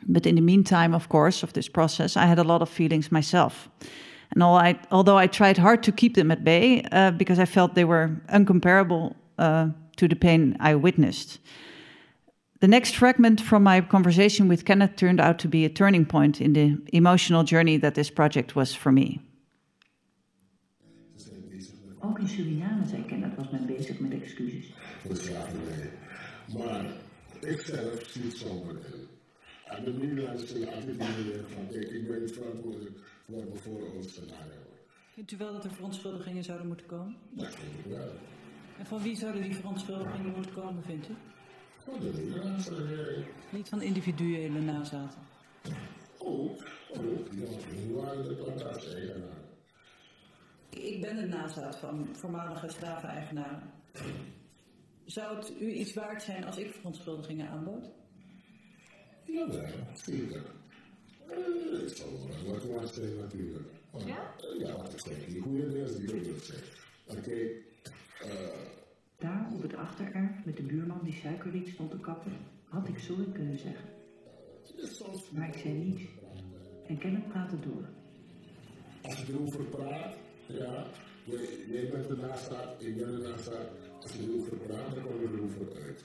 But 0.05 0.25
in 0.25 0.35
the 0.35 0.41
meantime, 0.41 0.93
of 0.93 1.07
course, 1.07 1.43
of 1.43 1.53
this 1.53 1.69
process, 1.69 2.17
I 2.17 2.25
had 2.25 2.39
a 2.39 2.43
lot 2.43 2.61
of 2.61 2.69
feelings 2.69 3.09
myself. 3.09 3.69
And 4.31 4.43
I, 4.43 4.79
although 4.91 5.17
I 5.17 5.27
tried 5.27 5.57
hard 5.57 5.83
to 5.83 5.91
keep 5.91 6.15
them 6.15 6.31
at 6.31 6.43
bay 6.43 6.83
uh, 6.91 7.11
because 7.11 7.39
I 7.39 7.45
felt 7.45 7.75
they 7.75 7.85
were 7.85 8.21
uncomparable 8.29 9.15
uh, 9.37 9.69
to 9.97 10.07
the 10.07 10.15
pain 10.15 10.57
I 10.59 10.75
witnessed. 10.75 11.39
The 12.59 12.67
next 12.67 12.95
fragment 12.95 13.39
from 13.39 13.63
my 13.63 13.81
conversation 13.81 14.47
with 14.47 14.65
Kenneth 14.65 14.95
turned 14.95 15.19
out 15.19 15.37
to 15.39 15.47
be 15.47 15.63
a 15.63 15.69
turning 15.69 16.05
point 16.05 16.41
in 16.41 16.53
the 16.53 16.77
emotional 16.91 17.43
journey 17.43 17.77
that 17.77 17.93
this 17.93 18.09
project 18.09 18.55
was 18.55 18.73
for 18.73 18.91
me. 18.91 19.21
Ook 22.01 22.19
in 22.19 22.27
Suriname, 22.27 22.85
zei 22.85 23.03
Kenneth, 23.07 23.35
was 23.35 23.51
men 23.51 23.65
bezig 23.65 23.99
met 23.99 24.11
excuses. 24.11 24.73
Voor 25.01 25.15
slavernij. 25.15 25.89
Maar 26.57 26.85
ik 27.39 27.61
zelf 27.61 28.03
zie 28.07 28.23
het 28.23 28.37
zomaar 28.37 28.73
in. 28.73 29.07
En 29.65 29.83
de 29.83 29.91
nu 29.91 30.21
luisteren 30.21 30.73
altijd 30.73 30.95
van, 31.53 31.79
ik 31.79 32.07
ben 32.07 32.29
verantwoordelijk 32.33 32.99
voor. 33.27 33.87
Vindt 35.13 35.31
u 35.31 35.37
wel 35.37 35.53
dat 35.53 35.63
er 35.63 35.71
verontschuldigingen 35.71 36.43
zouden 36.43 36.67
moeten 36.67 36.85
komen? 36.85 37.15
Dat 37.29 37.55
vind 37.55 37.85
ik 37.85 37.91
wel. 37.91 38.11
En 38.77 38.85
van 38.85 39.01
wie 39.01 39.15
zouden 39.15 39.41
die 39.41 39.55
verontschuldigingen 39.55 40.31
moeten 40.31 40.53
komen, 40.53 40.83
vindt 40.83 41.09
u? 41.09 41.15
Van 41.77 41.99
de 41.99 42.41
nazaten. 42.45 43.25
Niet 43.51 43.69
van 43.69 43.81
individuele 43.81 44.61
nazaten. 44.61 45.19
Ook, 46.17 46.63
ook, 46.89 47.31
die 47.31 47.93
waren 47.93 48.27
de 48.27 48.35
plantage-eigenaren. 48.35 49.45
Ik 50.69 51.01
ben 51.01 51.17
een 51.17 51.29
nazaat 51.29 51.75
van 51.75 52.09
voormalige 52.11 52.69
slaven-eigenaren. 52.69 53.71
Zou 55.05 55.35
het 55.35 55.53
u 55.59 55.71
iets 55.71 55.93
waard 55.93 56.23
zijn 56.23 56.45
als 56.45 56.57
ik 56.57 56.73
verontschuldigingen 56.73 57.49
aanbood? 57.49 57.89
Jawel, 59.25 59.69
tuurlijk. 60.03 60.47
Ik 61.29 61.95
zal 61.95 62.07
wel 62.67 63.19
natuurlijk. 63.19 63.67
Ja? 64.05 64.33
Ja, 64.59 64.75
wat 64.77 64.93
ik 64.93 64.99
zeg, 64.99 65.25
die 65.25 65.41
goede 65.41 65.69
dingen 65.69 65.97
die 65.99 66.07
wil 66.07 66.35
ik 66.35 66.43
zeggen. 66.43 66.67
Oké, 67.07 67.37
Daar 69.17 69.49
op 69.53 69.61
het 69.61 69.75
achtererf 69.75 70.45
met 70.45 70.57
de 70.57 70.63
buurman 70.63 70.99
die 71.03 71.13
suikerriet 71.13 71.67
stond 71.67 71.91
te 71.91 71.99
kappen, 71.99 72.31
had 72.69 72.87
ik 72.87 72.97
sorry 72.97 73.25
kunnen 73.31 73.57
zeggen. 73.57 73.85
Maar 75.31 75.47
ik 75.47 75.57
zei 75.57 75.73
niets. 75.73 76.01
En 76.87 76.97
Kenneth 76.97 77.27
praatte 77.27 77.59
door. 77.59 77.85
als 79.01 79.21
je 79.21 79.33
erover 79.33 79.63
praat, 79.63 80.15
ja, 80.47 80.85
jij, 81.23 81.47
jij 81.69 81.89
bent 81.89 82.09
ernaast 82.09 82.43
staat, 82.43 82.81
ik 82.81 82.97
ben 82.97 83.13
ernaast 83.13 83.43
staat. 83.43 83.69
Als 84.01 84.11
je 84.11 84.21
erover 84.21 84.57
praat, 84.57 84.95
dan 84.95 85.03
kom 85.03 85.21
je 85.21 85.27
erover 85.37 85.81
uit. 85.83 86.03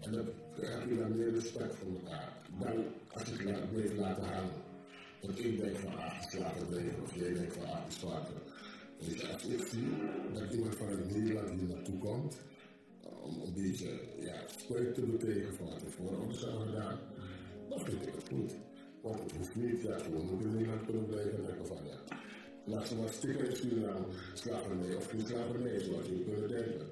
En 0.00 0.12
dan 0.12 0.24
heb 0.60 0.88
je 0.88 0.96
dan 0.96 1.16
meer 1.16 1.32
respect 1.32 1.74
voor 1.74 1.88
elkaar. 1.98 2.32
Dan 2.58 2.84
als 3.12 3.22
je 3.22 3.48
het 3.48 3.72
blijft 3.72 3.96
laten 3.96 4.24
hangen. 4.24 4.68
Want 5.20 5.38
ik 5.38 5.60
denk 5.60 5.76
van, 5.76 5.96
ah, 5.98 6.22
slavernij, 6.22 6.94
of 7.02 7.14
jij 7.14 7.32
denkt 7.32 7.54
van, 7.54 8.08
water. 8.08 8.34
Dus 8.98 9.32
als 9.32 9.44
ik 9.44 9.66
zie 9.70 9.88
dat 10.32 10.52
iemand 10.52 10.76
vanuit 10.76 11.16
Nederland 11.16 11.50
hier 11.50 11.68
naartoe 11.68 11.98
komt, 11.98 12.38
om 13.22 13.40
een 13.40 13.54
beetje 13.54 14.00
ja, 14.18 14.44
te 14.94 15.00
betekenen 15.00 15.54
van 15.54 15.66
wat 15.66 15.82
we 15.82 15.90
voorouders 15.90 16.40
hebben 16.40 16.66
gedaan, 16.66 16.98
dan 17.68 17.80
vind 17.80 18.06
ik 18.06 18.14
het 18.14 18.28
goed. 18.28 18.52
Want 19.00 19.20
het 19.20 19.36
hoeft 19.36 19.56
niet, 19.56 19.82
ja, 19.82 19.98
gewoon 19.98 20.26
moet 20.26 20.44
in 20.44 20.52
Nederland 20.52 20.84
kunnen 20.84 21.06
blijven 21.06 21.36
en 21.36 21.44
denken 21.44 21.66
van, 21.66 21.76
ja, 21.84 22.16
laat 22.64 22.88
ze 22.88 22.94
maar 22.94 23.08
stikken 23.08 23.48
in 23.48 23.56
Suriname, 23.56 24.06
slavernij 24.34 24.94
of 24.94 25.06
geen 25.06 25.26
slavernij, 25.26 25.78
zoals 25.80 26.06
jullie 26.06 26.24
kunnen 26.24 26.48
denken. 26.48 26.86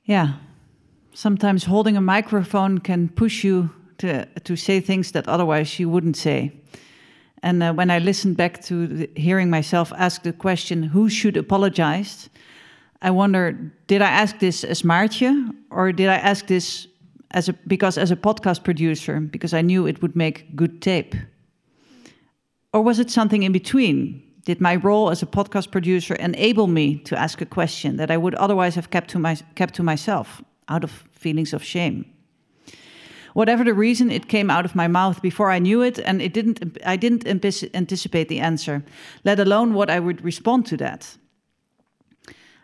Yeah. 0.00 0.51
Sometimes 1.14 1.64
holding 1.64 1.96
a 1.96 2.00
microphone 2.00 2.78
can 2.78 3.08
push 3.10 3.44
you 3.44 3.70
to, 3.98 4.24
to 4.44 4.56
say 4.56 4.80
things 4.80 5.12
that 5.12 5.28
otherwise 5.28 5.78
you 5.78 5.88
wouldn't 5.90 6.16
say. 6.16 6.52
And 7.42 7.62
uh, 7.62 7.72
when 7.74 7.90
I 7.90 7.98
listened 7.98 8.36
back 8.36 8.62
to 8.64 8.86
the, 8.86 9.10
hearing 9.14 9.50
myself 9.50 9.92
ask 9.96 10.22
the 10.22 10.32
question, 10.32 10.82
who 10.82 11.10
should 11.10 11.36
apologize? 11.36 12.30
I 13.02 13.10
wonder, 13.10 13.52
did 13.88 14.00
I 14.00 14.08
ask 14.08 14.38
this 14.38 14.64
as 14.64 14.82
Maartje 14.82 15.54
or 15.70 15.92
did 15.92 16.08
I 16.08 16.16
ask 16.16 16.46
this 16.46 16.86
as 17.32 17.48
a, 17.48 17.52
because 17.66 17.98
as 17.98 18.10
a 18.10 18.16
podcast 18.16 18.64
producer, 18.64 19.20
because 19.20 19.52
I 19.52 19.60
knew 19.60 19.86
it 19.86 20.00
would 20.00 20.16
make 20.16 20.56
good 20.56 20.80
tape? 20.80 21.14
Or 22.72 22.80
was 22.80 22.98
it 22.98 23.10
something 23.10 23.42
in 23.42 23.52
between? 23.52 24.22
Did 24.46 24.60
my 24.60 24.76
role 24.76 25.10
as 25.10 25.22
a 25.22 25.26
podcast 25.26 25.70
producer 25.70 26.14
enable 26.14 26.68
me 26.68 26.98
to 27.00 27.18
ask 27.18 27.40
a 27.42 27.46
question 27.46 27.96
that 27.96 28.10
I 28.10 28.16
would 28.16 28.34
otherwise 28.36 28.76
have 28.76 28.90
kept 28.90 29.10
to, 29.10 29.18
my, 29.18 29.36
kept 29.56 29.74
to 29.74 29.82
myself 29.82 30.42
out 30.68 30.84
of 30.84 30.90
feelings 31.12 31.52
of 31.52 31.62
shame? 31.62 32.04
Whatever 33.34 33.64
the 33.64 33.74
reason, 33.74 34.10
it 34.10 34.28
came 34.28 34.50
out 34.50 34.64
of 34.64 34.74
my 34.74 34.88
mouth 34.88 35.22
before 35.22 35.50
I 35.50 35.58
knew 35.58 35.82
it, 35.82 35.98
and 35.98 36.20
it 36.20 36.34
didn't, 36.34 36.78
I 36.84 36.96
didn't 36.96 37.26
anticipate 37.26 38.28
the 38.28 38.40
answer, 38.40 38.84
let 39.24 39.40
alone 39.40 39.72
what 39.72 39.90
I 39.90 40.00
would 40.00 40.22
respond 40.22 40.66
to 40.66 40.76
that. 40.76 41.16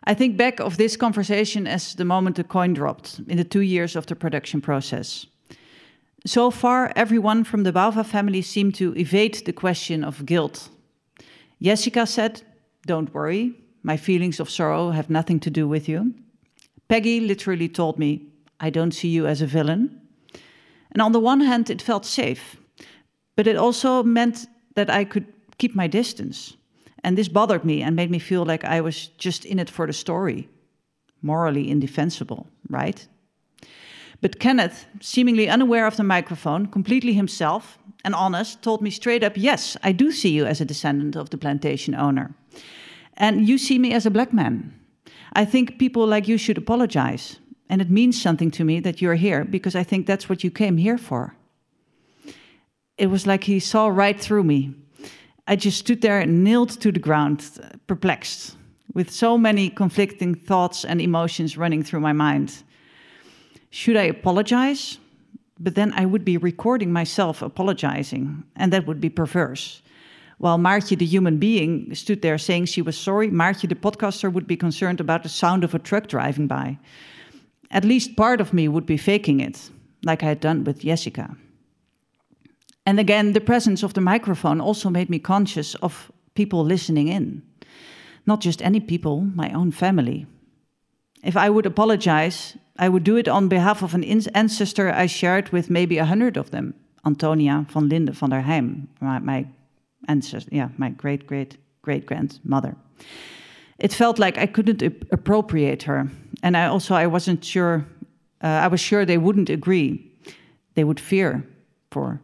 I 0.04 0.14
think 0.14 0.36
back 0.36 0.60
of 0.60 0.76
this 0.76 0.96
conversation 0.96 1.66
as 1.66 1.94
the 1.94 2.04
moment 2.04 2.36
the 2.36 2.44
coin 2.44 2.74
dropped 2.74 3.20
in 3.28 3.36
the 3.36 3.44
two 3.44 3.60
years 3.60 3.96
of 3.96 4.06
the 4.06 4.16
production 4.16 4.60
process. 4.60 5.26
So 6.26 6.50
far, 6.50 6.92
everyone 6.96 7.44
from 7.44 7.62
the 7.62 7.72
Bouva 7.72 8.04
family 8.04 8.42
seemed 8.42 8.74
to 8.76 8.94
evade 8.96 9.44
the 9.44 9.52
question 9.52 10.04
of 10.04 10.26
guilt. 10.26 10.68
Jessica 11.62 12.06
said, 12.06 12.42
Don't 12.86 13.12
worry, 13.14 13.54
my 13.82 13.96
feelings 13.96 14.40
of 14.40 14.50
sorrow 14.50 14.90
have 14.90 15.10
nothing 15.10 15.40
to 15.40 15.50
do 15.50 15.68
with 15.68 15.88
you. 15.88 16.14
Peggy 16.88 17.20
literally 17.20 17.68
told 17.68 17.98
me, 17.98 18.26
I 18.60 18.70
don't 18.70 18.92
see 18.92 19.08
you 19.08 19.26
as 19.26 19.42
a 19.42 19.46
villain. 19.46 20.00
And 20.92 21.02
on 21.02 21.12
the 21.12 21.20
one 21.20 21.40
hand, 21.40 21.70
it 21.70 21.82
felt 21.82 22.06
safe, 22.06 22.56
but 23.36 23.46
it 23.46 23.56
also 23.56 24.02
meant 24.02 24.46
that 24.74 24.90
I 24.90 25.04
could 25.04 25.26
keep 25.58 25.74
my 25.74 25.86
distance. 25.86 26.56
And 27.04 27.16
this 27.16 27.28
bothered 27.28 27.64
me 27.64 27.82
and 27.82 27.94
made 27.94 28.10
me 28.10 28.18
feel 28.18 28.44
like 28.44 28.64
I 28.64 28.80
was 28.80 29.08
just 29.18 29.44
in 29.44 29.58
it 29.58 29.70
for 29.70 29.86
the 29.86 29.92
story. 29.92 30.48
Morally 31.22 31.70
indefensible, 31.70 32.46
right? 32.68 33.06
But 34.20 34.40
Kenneth, 34.40 34.86
seemingly 35.00 35.48
unaware 35.48 35.86
of 35.86 35.96
the 35.96 36.02
microphone, 36.02 36.66
completely 36.66 37.12
himself 37.12 37.78
and 38.04 38.14
honest, 38.14 38.62
told 38.62 38.82
me 38.82 38.90
straight 38.90 39.22
up 39.22 39.34
yes, 39.36 39.76
I 39.82 39.92
do 39.92 40.10
see 40.10 40.30
you 40.30 40.46
as 40.46 40.60
a 40.60 40.64
descendant 40.64 41.16
of 41.16 41.30
the 41.30 41.38
plantation 41.38 41.94
owner. 41.94 42.34
And 43.16 43.48
you 43.48 43.58
see 43.58 43.78
me 43.78 43.92
as 43.92 44.06
a 44.06 44.10
black 44.10 44.32
man. 44.32 44.74
I 45.38 45.44
think 45.44 45.78
people 45.78 46.04
like 46.04 46.26
you 46.26 46.36
should 46.36 46.58
apologize. 46.58 47.38
And 47.70 47.80
it 47.80 47.90
means 47.90 48.20
something 48.20 48.50
to 48.50 48.64
me 48.64 48.80
that 48.80 49.00
you're 49.00 49.14
here 49.14 49.44
because 49.44 49.76
I 49.76 49.84
think 49.84 50.04
that's 50.04 50.28
what 50.28 50.42
you 50.42 50.50
came 50.50 50.78
here 50.78 50.98
for. 50.98 51.36
It 52.96 53.06
was 53.06 53.24
like 53.24 53.44
he 53.44 53.60
saw 53.60 53.86
right 53.86 54.20
through 54.20 54.42
me. 54.42 54.74
I 55.46 55.54
just 55.54 55.78
stood 55.78 56.00
there 56.00 56.18
and 56.18 56.42
nailed 56.42 56.70
to 56.80 56.90
the 56.90 56.98
ground, 56.98 57.44
perplexed, 57.86 58.56
with 58.94 59.12
so 59.12 59.38
many 59.38 59.70
conflicting 59.70 60.34
thoughts 60.34 60.84
and 60.84 61.00
emotions 61.00 61.56
running 61.56 61.84
through 61.84 62.00
my 62.00 62.12
mind. 62.12 62.64
Should 63.70 63.96
I 63.96 64.10
apologize? 64.10 64.98
But 65.60 65.76
then 65.76 65.92
I 65.92 66.04
would 66.04 66.24
be 66.24 66.36
recording 66.36 66.92
myself 66.92 67.42
apologizing, 67.42 68.42
and 68.56 68.72
that 68.72 68.86
would 68.88 69.00
be 69.00 69.10
perverse. 69.10 69.82
While 70.38 70.58
Maartje, 70.58 70.96
the 70.96 71.04
human 71.04 71.38
being, 71.38 71.94
stood 71.94 72.22
there 72.22 72.38
saying 72.38 72.66
she 72.66 72.82
was 72.82 72.96
sorry, 72.96 73.28
Maartje, 73.28 73.68
the 73.68 73.74
podcaster, 73.74 74.32
would 74.32 74.46
be 74.46 74.56
concerned 74.56 75.00
about 75.00 75.22
the 75.22 75.28
sound 75.28 75.64
of 75.64 75.74
a 75.74 75.78
truck 75.78 76.06
driving 76.06 76.46
by. 76.46 76.78
At 77.70 77.84
least 77.84 78.16
part 78.16 78.40
of 78.40 78.52
me 78.52 78.68
would 78.68 78.86
be 78.86 78.96
faking 78.96 79.40
it, 79.40 79.70
like 80.04 80.22
I 80.22 80.26
had 80.26 80.40
done 80.40 80.64
with 80.64 80.80
Jessica. 80.80 81.36
And 82.86 83.00
again, 83.00 83.32
the 83.32 83.40
presence 83.40 83.82
of 83.82 83.94
the 83.94 84.00
microphone 84.00 84.60
also 84.60 84.88
made 84.88 85.10
me 85.10 85.18
conscious 85.18 85.74
of 85.76 86.10
people 86.34 86.64
listening 86.64 87.08
in. 87.08 87.42
Not 88.24 88.40
just 88.40 88.62
any 88.62 88.80
people, 88.80 89.22
my 89.34 89.50
own 89.52 89.72
family. 89.72 90.26
If 91.24 91.36
I 91.36 91.50
would 91.50 91.66
apologize, 91.66 92.56
I 92.78 92.88
would 92.88 93.02
do 93.02 93.16
it 93.16 93.28
on 93.28 93.48
behalf 93.48 93.82
of 93.82 93.94
an 93.94 94.04
ancestor 94.04 94.90
I 94.90 95.06
shared 95.06 95.50
with 95.50 95.68
maybe 95.68 95.98
a 95.98 96.04
hundred 96.04 96.36
of 96.36 96.50
them. 96.50 96.74
Antonia 97.04 97.66
van 97.70 97.88
Linde 97.88 98.14
van 98.14 98.30
der 98.30 98.42
Heim, 98.42 98.88
my, 99.00 99.18
my 99.18 99.46
ancestor, 100.06 100.50
yeah, 100.52 100.68
my 100.76 100.90
great 100.90 101.26
great 101.26 101.56
great 101.82 102.06
grandmother. 102.06 102.76
It 103.78 103.92
felt 103.92 104.18
like 104.18 104.38
I 104.38 104.46
couldn't 104.46 104.82
appropriate 105.12 105.82
her, 105.84 106.10
and 106.42 106.56
I 106.56 106.66
also 106.66 106.94
I 106.94 107.06
wasn't 107.06 107.44
sure. 107.44 107.86
Uh, 108.42 108.46
I 108.46 108.68
was 108.68 108.80
sure 108.80 109.04
they 109.04 109.18
wouldn't 109.18 109.50
agree. 109.50 110.12
They 110.74 110.84
would 110.84 111.00
fear 111.00 111.44
for 111.90 112.20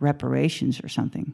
reparations 0.00 0.80
or 0.82 0.88
something. 0.88 1.32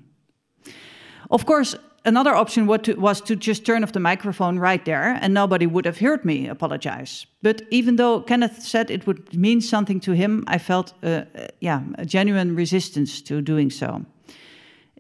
Of 1.31 1.47
course, 1.47 1.75
another 2.05 2.35
option 2.35 2.67
was 2.67 3.21
to 3.23 3.37
just 3.37 3.65
turn 3.65 3.83
off 3.83 3.93
the 3.93 4.01
microphone 4.01 4.59
right 4.59 4.85
there 4.85 5.19
and 5.21 5.35
nobody 5.35 5.67
would 5.67 5.87
have 5.87 5.99
heard 5.99 6.25
me 6.25 6.49
apologize. 6.49 7.27
But 7.43 7.63
even 7.71 7.97
though 7.97 8.21
Kenneth 8.21 8.63
said 8.63 8.91
it 8.91 9.07
would 9.07 9.35
mean 9.35 9.61
something 9.61 10.01
to 10.01 10.13
him, 10.13 10.45
I 10.47 10.59
felt, 10.59 10.93
uh, 11.03 11.23
yeah, 11.61 11.83
a 11.99 12.05
genuine 12.05 12.55
resistance 12.55 13.23
to 13.23 13.41
doing 13.41 13.71
so. 13.71 14.05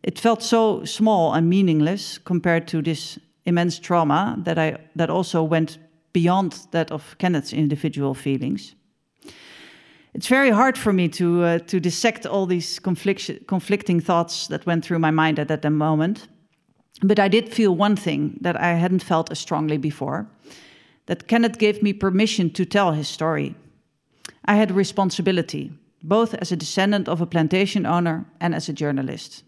It 0.02 0.18
felt 0.18 0.42
so 0.42 0.84
small 0.84 1.34
and 1.34 1.48
meaningless 1.48 2.18
compared 2.18 2.68
to 2.68 2.82
this 2.82 3.18
immense 3.44 3.78
trauma 3.78 4.36
that 4.44 4.58
I 4.58 4.78
that 4.96 5.10
also 5.10 5.42
went 5.42 5.78
beyond 6.12 6.66
that 6.70 6.90
of 6.90 7.16
Kenneth's 7.18 7.52
individual 7.52 8.14
feelings 8.14 8.74
it's 10.14 10.26
very 10.26 10.50
hard 10.50 10.76
for 10.76 10.92
me 10.92 11.08
to 11.08 11.44
uh, 11.44 11.58
to 11.66 11.80
dissect 11.80 12.26
all 12.26 12.46
these 12.46 12.80
conflict 12.80 13.46
conflicting 13.46 14.00
thoughts 14.00 14.48
that 14.48 14.66
went 14.66 14.84
through 14.84 14.98
my 14.98 15.10
mind 15.10 15.38
at 15.38 15.48
that 15.48 15.70
moment. 15.70 16.28
But 17.02 17.18
I 17.18 17.28
did 17.28 17.54
feel 17.54 17.76
one 17.76 17.96
thing 17.96 18.38
that 18.40 18.56
I 18.56 18.72
hadn't 18.74 19.04
felt 19.04 19.30
as 19.30 19.38
strongly 19.38 19.78
before 19.78 20.26
that 21.06 21.28
Kenneth 21.28 21.58
gave 21.58 21.82
me 21.82 21.92
permission 21.92 22.50
to 22.50 22.64
tell 22.64 22.92
his 22.92 23.08
story. 23.08 23.54
I 24.44 24.56
had 24.56 24.70
a 24.70 24.74
responsibility, 24.74 25.70
both 26.02 26.34
as 26.34 26.52
a 26.52 26.56
descendant 26.56 27.08
of 27.08 27.20
a 27.20 27.26
plantation 27.26 27.86
owner 27.86 28.24
and 28.40 28.54
as 28.54 28.68
a 28.68 28.72
journalist. 28.72 29.44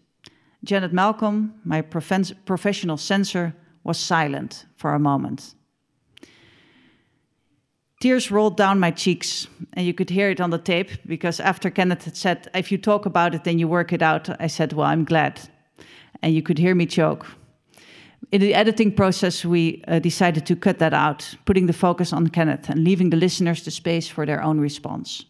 Janet 0.63 0.93
Malcolm, 0.93 1.53
my 1.65 1.81
professional 1.81 2.97
censor, 2.97 3.53
was 3.83 3.97
silent 3.97 4.65
for 4.75 4.93
a 4.93 4.99
moment. 4.99 5.55
Tears 7.99 8.31
rolled 8.31 8.57
down 8.57 8.79
my 8.79 8.91
cheeks, 8.91 9.47
and 9.73 9.85
you 9.85 9.93
could 9.93 10.09
hear 10.09 10.29
it 10.29 10.41
on 10.41 10.49
the 10.49 10.57
tape 10.57 10.89
because 11.05 11.39
after 11.39 11.69
Kenneth 11.69 12.05
had 12.05 12.17
said, 12.17 12.49
If 12.55 12.71
you 12.71 12.77
talk 12.77 13.05
about 13.05 13.35
it, 13.35 13.43
then 13.43 13.59
you 13.59 13.67
work 13.67 13.93
it 13.93 14.01
out, 14.01 14.27
I 14.39 14.47
said, 14.47 14.73
Well, 14.73 14.87
I'm 14.87 15.05
glad. 15.05 15.39
And 16.23 16.33
you 16.33 16.41
could 16.41 16.57
hear 16.57 16.75
me 16.75 16.85
choke. 16.85 17.27
In 18.31 18.41
the 18.41 18.53
editing 18.53 18.91
process, 18.91 19.45
we 19.45 19.83
uh, 19.87 19.99
decided 19.99 20.45
to 20.45 20.55
cut 20.55 20.79
that 20.79 20.93
out, 20.93 21.35
putting 21.45 21.67
the 21.67 21.73
focus 21.73 22.13
on 22.13 22.27
Kenneth 22.29 22.69
and 22.69 22.83
leaving 22.83 23.09
the 23.09 23.17
listeners 23.17 23.63
the 23.63 23.71
space 23.71 24.07
for 24.07 24.25
their 24.25 24.41
own 24.41 24.59
response. 24.59 25.25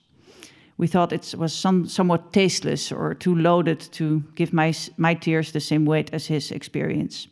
We 0.77 0.87
thought 0.87 1.13
it 1.13 1.35
was 1.37 1.53
some, 1.53 1.87
somewhat 1.87 2.33
tasteless 2.33 2.91
or 2.91 3.13
too 3.13 3.35
loaded 3.35 3.79
to 3.93 4.23
give 4.35 4.53
my, 4.53 4.73
my 4.97 5.13
tears 5.13 5.51
the 5.51 5.59
same 5.59 5.85
weight 5.85 6.09
as 6.13 6.27
his 6.27 6.51
experience. 6.51 7.27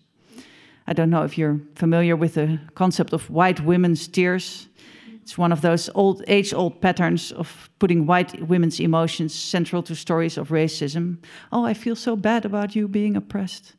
I 0.87 0.93
don't 0.93 1.09
know 1.09 1.23
if 1.23 1.37
you're 1.37 1.59
familiar 1.75 2.15
with 2.15 2.33
the 2.33 2.59
concept 2.75 3.13
of 3.13 3.29
white 3.29 3.59
women's 3.61 4.07
tears 4.07 4.69
It's 5.29 5.37
one 5.37 5.51
of 5.51 5.61
those 5.61 5.91
old 5.93 6.23
age-old 6.27 6.81
patterns 6.81 7.31
of 7.31 7.69
putting 7.77 8.07
white 8.07 8.41
women's 8.47 8.79
emotions 8.79 9.35
central 9.35 9.83
to 9.83 9.93
stories 9.93 10.39
of 10.39 10.49
racism. 10.49 11.17
Oh, 11.51 11.63
I 11.63 11.75
feel 11.75 11.95
so 11.95 12.15
bad 12.15 12.45
about 12.45 12.75
you 12.75 12.87
being 12.87 13.15
oppressed. 13.15 13.75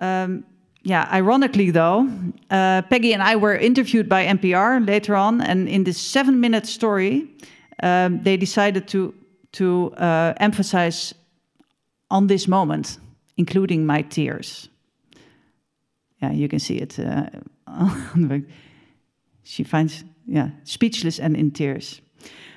Um, 0.00 0.44
yeah, 0.82 1.08
ironically 1.12 1.70
though, 1.70 2.08
uh, 2.50 2.82
Peggy 2.90 3.12
and 3.12 3.22
I 3.22 3.36
were 3.36 3.54
interviewed 3.54 4.08
by 4.08 4.26
NPR 4.26 4.84
later 4.84 5.14
on, 5.14 5.40
and 5.40 5.68
in 5.68 5.84
this 5.84 5.98
seven-minute 5.98 6.66
story, 6.66 7.28
um, 7.82 8.22
they 8.22 8.36
decided 8.36 8.88
to 8.88 9.14
to 9.52 9.92
uh, 9.96 10.32
emphasize 10.40 11.14
on 12.10 12.26
this 12.26 12.48
moment, 12.48 12.98
including 13.36 13.86
my 13.86 14.02
tears. 14.02 14.68
Yeah, 16.22 16.32
you 16.32 16.48
can 16.48 16.58
see 16.58 16.76
it. 16.76 16.98
Uh, 16.98 17.26
she 19.42 19.64
finds 19.64 20.04
yeah 20.26 20.50
speechless 20.64 21.20
and 21.20 21.36
in 21.36 21.50
tears. 21.50 22.00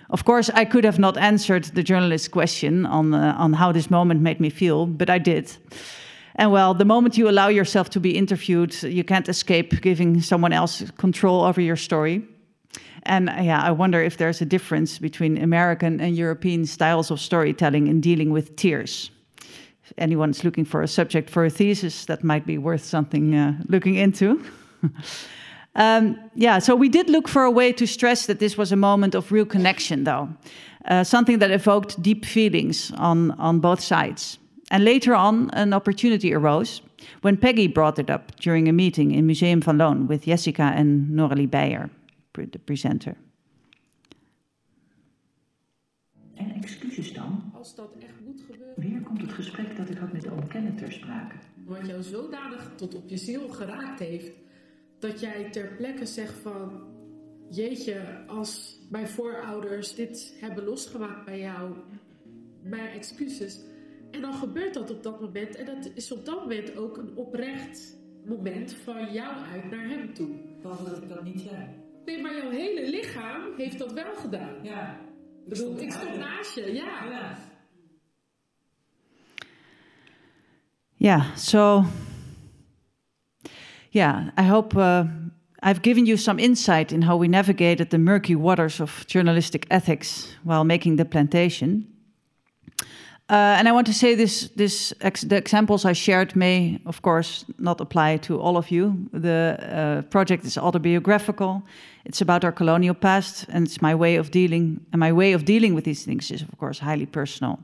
Of 0.09 0.23
course, 0.23 0.49
I 0.53 0.65
could 0.65 0.85
have 0.85 0.99
not 0.99 1.17
answered 1.17 1.65
the 1.73 1.83
journalist's 1.83 2.29
question 2.29 2.85
on 2.85 3.13
uh, 3.13 3.35
on 3.37 3.53
how 3.53 3.73
this 3.73 3.89
moment 3.89 4.21
made 4.21 4.39
me 4.39 4.49
feel, 4.49 4.85
but 4.85 5.09
I 5.09 5.19
did. 5.19 5.57
And 6.39 6.51
well, 6.51 6.75
the 6.75 6.85
moment 6.85 7.17
you 7.17 7.29
allow 7.29 7.47
yourself 7.49 7.89
to 7.89 7.99
be 7.99 8.09
interviewed, 8.15 8.83
you 8.83 9.03
can't 9.03 9.27
escape 9.27 9.81
giving 9.81 10.21
someone 10.21 10.53
else 10.53 10.83
control 10.97 11.41
over 11.41 11.61
your 11.61 11.75
story. 11.75 12.21
And 13.03 13.29
uh, 13.29 13.41
yeah, 13.41 13.61
I 13.61 13.71
wonder 13.71 14.01
if 14.01 14.17
there's 14.17 14.41
a 14.41 14.45
difference 14.45 14.99
between 14.99 15.37
American 15.37 16.01
and 16.01 16.15
European 16.15 16.65
styles 16.65 17.11
of 17.11 17.19
storytelling 17.19 17.87
in 17.87 18.01
dealing 18.01 18.31
with 18.31 18.55
tears. 18.55 19.11
If 19.83 19.93
anyone's 19.97 20.43
looking 20.43 20.65
for 20.65 20.81
a 20.81 20.87
subject 20.87 21.29
for 21.29 21.45
a 21.45 21.49
thesis, 21.49 22.05
that 22.05 22.23
might 22.23 22.45
be 22.45 22.57
worth 22.57 22.83
something 22.83 23.35
uh, 23.35 23.53
looking 23.67 23.95
into. 23.95 24.43
um, 25.75 26.19
yeah, 26.35 26.59
so 26.59 26.75
we 26.75 26.89
did 26.89 27.09
look 27.09 27.27
for 27.27 27.43
a 27.43 27.51
way 27.51 27.71
to 27.73 27.87
stress 27.87 28.25
that 28.25 28.39
this 28.39 28.57
was 28.57 28.71
a 28.71 28.75
moment 28.75 29.15
of 29.15 29.31
real 29.31 29.45
connection, 29.45 30.03
though, 30.03 30.27
uh, 30.85 31.03
something 31.03 31.39
that 31.39 31.51
evoked 31.51 32.01
deep 32.01 32.25
feelings 32.25 32.91
on, 32.97 33.31
on 33.31 33.59
both 33.59 33.79
sides. 33.79 34.39
And 34.69 34.83
later 34.83 35.15
on, 35.15 35.49
an 35.51 35.73
opportunity 35.73 36.33
arose 36.33 36.81
when 37.21 37.37
Peggy 37.37 37.67
brought 37.67 37.99
it 37.99 38.09
up 38.09 38.35
during 38.37 38.67
a 38.67 38.73
meeting 38.73 39.11
in 39.11 39.25
Museum 39.25 39.61
van 39.61 39.77
Loon 39.77 40.07
with 40.07 40.25
Jessica 40.25 40.73
and 40.75 41.09
Noraly 41.09 41.49
Beyer 41.49 41.89
de 42.45 42.59
presenter. 42.59 43.17
En 46.33 46.51
excuses 46.51 47.13
dan? 47.13 47.51
Als 47.53 47.75
dat 47.75 47.95
echt 47.99 48.21
moet 48.25 48.41
gebeuren. 48.41 48.73
Weer 48.75 49.01
komt 49.01 49.21
het 49.21 49.31
gesprek 49.31 49.77
dat 49.77 49.89
ik 49.89 49.97
had 49.97 50.13
met 50.13 50.29
oom 50.29 50.47
Kenneth 50.47 50.77
ter 50.77 50.91
sprake. 50.91 51.35
Wat 51.65 51.87
jou 51.87 52.01
zodanig 52.01 52.71
tot 52.75 52.95
op 52.95 53.09
je 53.09 53.17
ziel 53.17 53.49
geraakt 53.49 53.99
heeft, 53.99 54.31
dat 54.99 55.19
jij 55.19 55.49
ter 55.49 55.75
plekke 55.75 56.05
zegt 56.05 56.33
van, 56.33 56.81
jeetje, 57.49 58.23
als 58.27 58.79
mijn 58.89 59.07
voorouders 59.07 59.95
dit 59.95 60.37
hebben 60.39 60.63
losgemaakt 60.63 61.25
bij 61.25 61.39
jou, 61.39 61.75
mijn 62.61 62.89
excuses. 62.89 63.59
En 64.11 64.21
dan 64.21 64.33
gebeurt 64.33 64.73
dat 64.73 64.91
op 64.91 65.03
dat 65.03 65.21
moment. 65.21 65.55
En 65.55 65.65
dat 65.65 65.91
is 65.93 66.11
op 66.11 66.25
dat 66.25 66.39
moment 66.39 66.77
ook 66.77 66.97
een 66.97 67.15
oprecht 67.15 67.97
moment 68.25 68.73
van 68.73 69.13
jou 69.13 69.35
uit 69.53 69.71
naar 69.71 69.87
hem 69.87 70.13
toe. 70.13 70.29
Behalve 70.61 70.89
dat 70.89 71.01
ik 71.01 71.09
dat 71.09 71.23
niet 71.23 71.39
zei. 71.39 71.85
Nee, 72.07 72.21
maar 72.21 72.35
jouw 72.35 72.49
hele 72.49 72.89
lichaam 72.89 73.41
heeft 73.57 73.77
dat 73.77 73.93
wel 73.93 74.15
gedaan. 74.15 74.53
Ja. 74.63 74.99
Ik 75.49 75.55
stond, 75.55 75.81
ik 75.81 75.91
stond 75.91 76.17
naast 76.17 76.55
je, 76.55 76.73
ja. 76.73 77.03
ja. 77.09 77.37
Yeah, 80.95 81.35
so 81.35 81.83
yeah, 83.89 84.27
I 84.39 84.49
hope 84.49 84.77
uh, 84.77 85.03
I've 85.63 85.79
given 85.81 86.05
you 86.05 86.17
some 86.17 86.41
insight 86.41 86.91
in 86.91 87.03
how 87.03 87.19
we 87.19 87.27
navigated 87.27 87.89
the 87.89 87.97
murky 87.97 88.35
waters 88.35 88.79
of 88.79 89.03
journalistic 89.07 89.65
ethics 89.67 90.37
while 90.43 90.63
making 90.63 90.97
the 90.97 91.05
plantation. 91.05 91.97
Uh, 93.29 93.59
and 93.59 93.67
I 93.67 93.73
want 93.73 93.87
to 93.87 93.93
say 93.93 94.15
this: 94.15 94.49
this 94.55 94.93
ex 95.01 95.21
the 95.21 95.35
examples 95.35 95.83
I 95.83 95.93
shared 95.93 96.33
may, 96.35 96.79
of 96.85 97.01
course, 97.01 97.43
not 97.57 97.81
apply 97.81 98.17
to 98.17 98.39
all 98.39 98.55
of 98.55 98.71
you. 98.71 99.09
The 99.11 99.57
uh, 99.59 100.01
project 100.09 100.45
is 100.45 100.57
autobiographical. 100.57 101.61
It's 102.07 102.21
about 102.21 102.45
our 102.45 102.53
colonial 102.53 102.95
past, 102.95 103.45
and 103.49 103.67
it's 103.67 103.81
my 103.81 103.93
way 103.93 104.15
of 104.15 104.31
dealing. 104.31 104.79
And 104.93 104.99
my 105.01 105.11
way 105.11 105.33
of 105.33 105.43
dealing 105.43 105.75
with 105.75 105.83
these 105.83 106.05
things 106.05 106.31
is, 106.31 106.41
of 106.41 106.57
course, 106.57 106.79
highly 106.79 107.05
personal. 107.05 107.59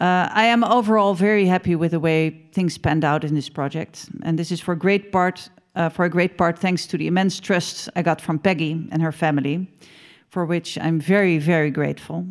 Uh, 0.00 0.28
I 0.32 0.46
am 0.46 0.64
overall 0.64 1.14
very 1.14 1.44
happy 1.44 1.76
with 1.76 1.90
the 1.90 2.00
way 2.00 2.48
things 2.52 2.78
panned 2.78 3.04
out 3.04 3.22
in 3.22 3.34
this 3.34 3.50
project, 3.50 4.08
and 4.22 4.38
this 4.38 4.50
is 4.50 4.60
for 4.60 4.74
great 4.74 5.12
part, 5.12 5.50
uh, 5.76 5.90
for 5.90 6.06
a 6.06 6.08
great 6.08 6.38
part, 6.38 6.58
thanks 6.58 6.86
to 6.86 6.96
the 6.96 7.06
immense 7.06 7.38
trust 7.38 7.90
I 7.94 8.02
got 8.02 8.20
from 8.20 8.38
Peggy 8.38 8.88
and 8.90 9.02
her 9.02 9.12
family, 9.12 9.68
for 10.30 10.46
which 10.46 10.78
I'm 10.78 10.98
very, 10.98 11.38
very 11.38 11.70
grateful. 11.70 12.26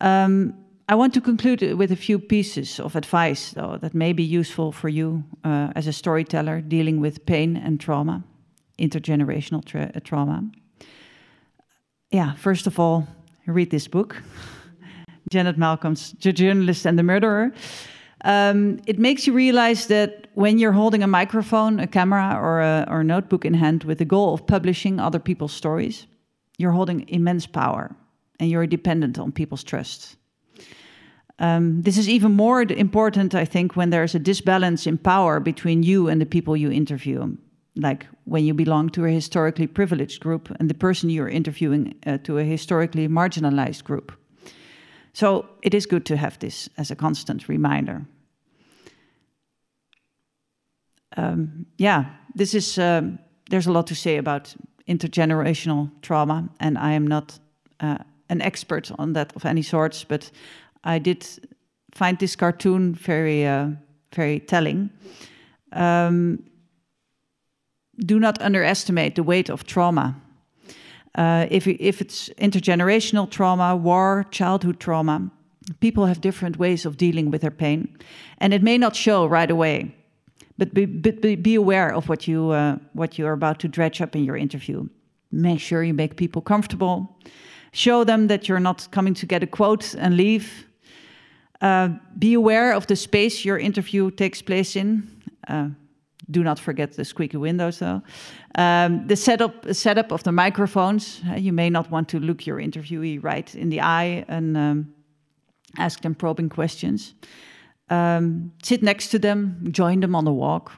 Um, 0.00 0.54
I 0.88 0.94
want 0.94 1.12
to 1.14 1.20
conclude 1.20 1.60
with 1.76 1.90
a 1.90 1.96
few 1.96 2.18
pieces 2.20 2.78
of 2.78 2.94
advice, 2.94 3.50
though, 3.50 3.78
that 3.80 3.94
may 3.94 4.12
be 4.12 4.22
useful 4.22 4.70
for 4.70 4.88
you 4.88 5.24
uh, 5.42 5.72
as 5.74 5.86
a 5.86 5.92
storyteller 5.92 6.60
dealing 6.60 7.00
with 7.00 7.26
pain 7.26 7.56
and 7.56 7.80
trauma, 7.80 8.22
intergenerational 8.78 9.64
tra 9.64 9.90
uh, 9.94 10.00
trauma. 10.00 10.44
Yeah, 12.10 12.34
first 12.34 12.66
of 12.66 12.78
all, 12.78 13.06
read 13.46 13.70
this 13.70 13.88
book, 13.88 14.22
Janet 15.30 15.58
Malcolm's 15.58 16.12
The 16.12 16.32
Journalist 16.32 16.86
and 16.86 16.98
the 16.98 17.02
Murderer. 17.02 17.52
Um, 18.24 18.80
it 18.86 18.98
makes 18.98 19.26
you 19.26 19.34
realize 19.34 19.86
that 19.88 20.28
when 20.34 20.58
you're 20.58 20.72
holding 20.72 21.02
a 21.02 21.06
microphone, 21.06 21.78
a 21.78 21.86
camera, 21.86 22.38
or 22.40 22.60
a, 22.60 22.86
or 22.88 23.00
a 23.00 23.04
notebook 23.04 23.44
in 23.44 23.54
hand 23.54 23.84
with 23.84 23.98
the 23.98 24.04
goal 24.04 24.32
of 24.32 24.46
publishing 24.46 24.98
other 24.98 25.18
people's 25.18 25.52
stories, 25.52 26.06
you're 26.56 26.72
holding 26.72 27.06
immense 27.08 27.46
power 27.46 27.94
and 28.40 28.50
you're 28.50 28.66
dependent 28.66 29.18
on 29.18 29.30
people's 29.32 29.62
trust. 29.62 30.16
Um, 31.38 31.82
this 31.82 31.98
is 31.98 32.08
even 32.08 32.32
more 32.32 32.62
important, 32.62 33.34
I 33.34 33.44
think, 33.44 33.76
when 33.76 33.90
there's 33.90 34.14
a 34.14 34.18
disbalance 34.18 34.86
in 34.86 34.98
power 34.98 35.40
between 35.40 35.82
you 35.82 36.08
and 36.08 36.20
the 36.20 36.26
people 36.26 36.56
you 36.56 36.70
interview. 36.70 37.36
Like 37.76 38.06
when 38.24 38.44
you 38.44 38.54
belong 38.54 38.90
to 38.90 39.04
a 39.04 39.10
historically 39.10 39.66
privileged 39.66 40.20
group 40.20 40.48
and 40.60 40.70
the 40.70 40.74
person 40.74 41.10
you're 41.10 41.28
interviewing 41.28 41.94
uh, 42.06 42.18
to 42.18 42.38
a 42.38 42.44
historically 42.44 43.08
marginalized 43.08 43.84
group. 43.84 44.12
So 45.12 45.46
it 45.62 45.74
is 45.74 45.86
good 45.86 46.04
to 46.06 46.16
have 46.16 46.38
this 46.38 46.68
as 46.76 46.90
a 46.90 46.96
constant 46.96 47.48
reminder. 47.48 48.06
Um, 51.16 51.66
yeah, 51.78 52.04
this 52.34 52.54
is, 52.54 52.78
um, 52.78 53.18
there's 53.50 53.66
a 53.66 53.72
lot 53.72 53.86
to 53.86 53.94
say 53.94 54.16
about 54.16 54.54
intergenerational 54.88 55.90
trauma, 56.02 56.48
and 56.58 56.76
I 56.78 56.92
am 56.92 57.06
not 57.06 57.38
uh, 57.80 57.98
an 58.28 58.42
expert 58.42 58.90
on 58.98 59.12
that 59.12 59.32
of 59.36 59.44
any 59.44 59.62
sorts, 59.62 60.04
but 60.04 60.30
I 60.82 60.98
did 60.98 61.26
find 61.94 62.18
this 62.18 62.36
cartoon 62.36 62.94
very, 62.94 63.46
uh, 63.46 63.68
very 64.14 64.40
telling. 64.40 64.90
Um, 65.72 66.42
do 67.98 68.18
not 68.18 68.40
underestimate 68.40 69.14
the 69.14 69.22
weight 69.22 69.50
of 69.50 69.64
trauma. 69.64 70.16
Uh, 71.14 71.46
if, 71.50 71.66
if 71.66 72.00
it's 72.00 72.28
intergenerational 72.38 73.30
trauma, 73.30 73.76
war, 73.76 74.26
childhood 74.30 74.80
trauma, 74.80 75.30
people 75.80 76.06
have 76.06 76.20
different 76.20 76.58
ways 76.58 76.84
of 76.84 76.96
dealing 76.96 77.30
with 77.30 77.40
their 77.40 77.50
pain. 77.50 77.96
And 78.38 78.52
it 78.52 78.62
may 78.62 78.78
not 78.78 78.96
show 78.96 79.26
right 79.26 79.50
away, 79.50 79.94
but 80.58 80.74
be, 80.74 80.86
be, 80.86 81.36
be 81.36 81.54
aware 81.54 81.92
of 81.92 82.08
what, 82.08 82.26
you, 82.26 82.50
uh, 82.50 82.78
what 82.92 83.16
you're 83.16 83.32
about 83.32 83.60
to 83.60 83.68
dredge 83.68 84.00
up 84.00 84.16
in 84.16 84.24
your 84.24 84.36
interview. 84.36 84.88
Make 85.30 85.60
sure 85.60 85.82
you 85.82 85.94
make 85.94 86.16
people 86.16 86.42
comfortable. 86.42 87.16
Show 87.72 88.04
them 88.04 88.28
that 88.28 88.48
you're 88.48 88.60
not 88.60 88.88
coming 88.90 89.14
to 89.14 89.26
get 89.26 89.42
a 89.42 89.46
quote 89.46 89.94
and 89.94 90.16
leave. 90.16 90.66
Uh, 91.60 91.90
be 92.18 92.34
aware 92.34 92.72
of 92.72 92.86
the 92.86 92.96
space 92.96 93.44
your 93.44 93.58
interview 93.58 94.10
takes 94.10 94.42
place 94.42 94.76
in. 94.76 95.08
Do 96.30 96.42
not 96.42 96.58
forget 96.58 96.92
the 96.92 97.04
squeaky 97.04 97.36
windows, 97.36 97.78
though. 97.78 98.02
Um, 98.54 99.06
the 99.06 99.16
setup, 99.16 99.74
setup 99.74 100.12
of 100.12 100.22
the 100.22 100.32
microphones. 100.32 101.20
Uh, 101.28 101.34
you 101.34 101.52
may 101.52 101.70
not 101.70 101.90
want 101.90 102.08
to 102.10 102.18
look 102.18 102.46
your 102.46 102.58
interviewee 102.58 103.22
right 103.22 103.54
in 103.54 103.68
the 103.70 103.80
eye 103.80 104.24
and 104.28 104.56
um, 104.56 104.94
ask 105.76 106.00
them 106.00 106.14
probing 106.14 106.48
questions. 106.48 107.14
Um, 107.90 108.52
sit 108.62 108.82
next 108.82 109.08
to 109.08 109.18
them, 109.18 109.68
join 109.70 110.00
them 110.00 110.14
on 110.14 110.24
the 110.24 110.32
walk, 110.32 110.72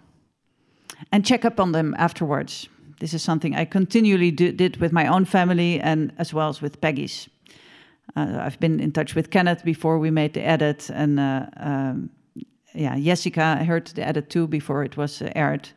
and 1.13 1.25
check 1.25 1.45
up 1.45 1.61
on 1.61 1.73
them 1.73 1.95
afterwards. 1.99 2.69
This 2.99 3.15
is 3.15 3.23
something 3.23 3.55
I 3.55 3.65
continually 3.67 4.31
do, 4.31 4.53
did 4.53 4.79
with 4.79 4.93
my 4.93 5.07
own 5.07 5.25
family 5.25 5.79
and 5.81 6.13
as 6.19 6.33
well 6.33 6.49
as 6.49 6.61
with 6.63 6.81
Peggy's. 6.81 7.29
Uh, 8.17 8.39
I've 8.41 8.59
been 8.59 8.81
in 8.81 8.93
touch 8.93 9.15
with 9.15 9.31
Kenneth 9.31 9.65
before 9.65 9.99
we 9.99 10.11
made 10.11 10.33
the 10.33 10.43
edit, 10.43 10.91
and 10.91 11.21
uh, 11.21 11.47
um, 11.59 12.11
yeah, 12.77 12.99
Jessica 12.99 13.65
heard 13.65 13.87
the 13.89 14.07
edit 14.07 14.31
too 14.31 14.47
before 14.47 14.85
it 14.85 14.97
was 14.97 15.23
uh, 15.23 15.31
aired. 15.35 15.69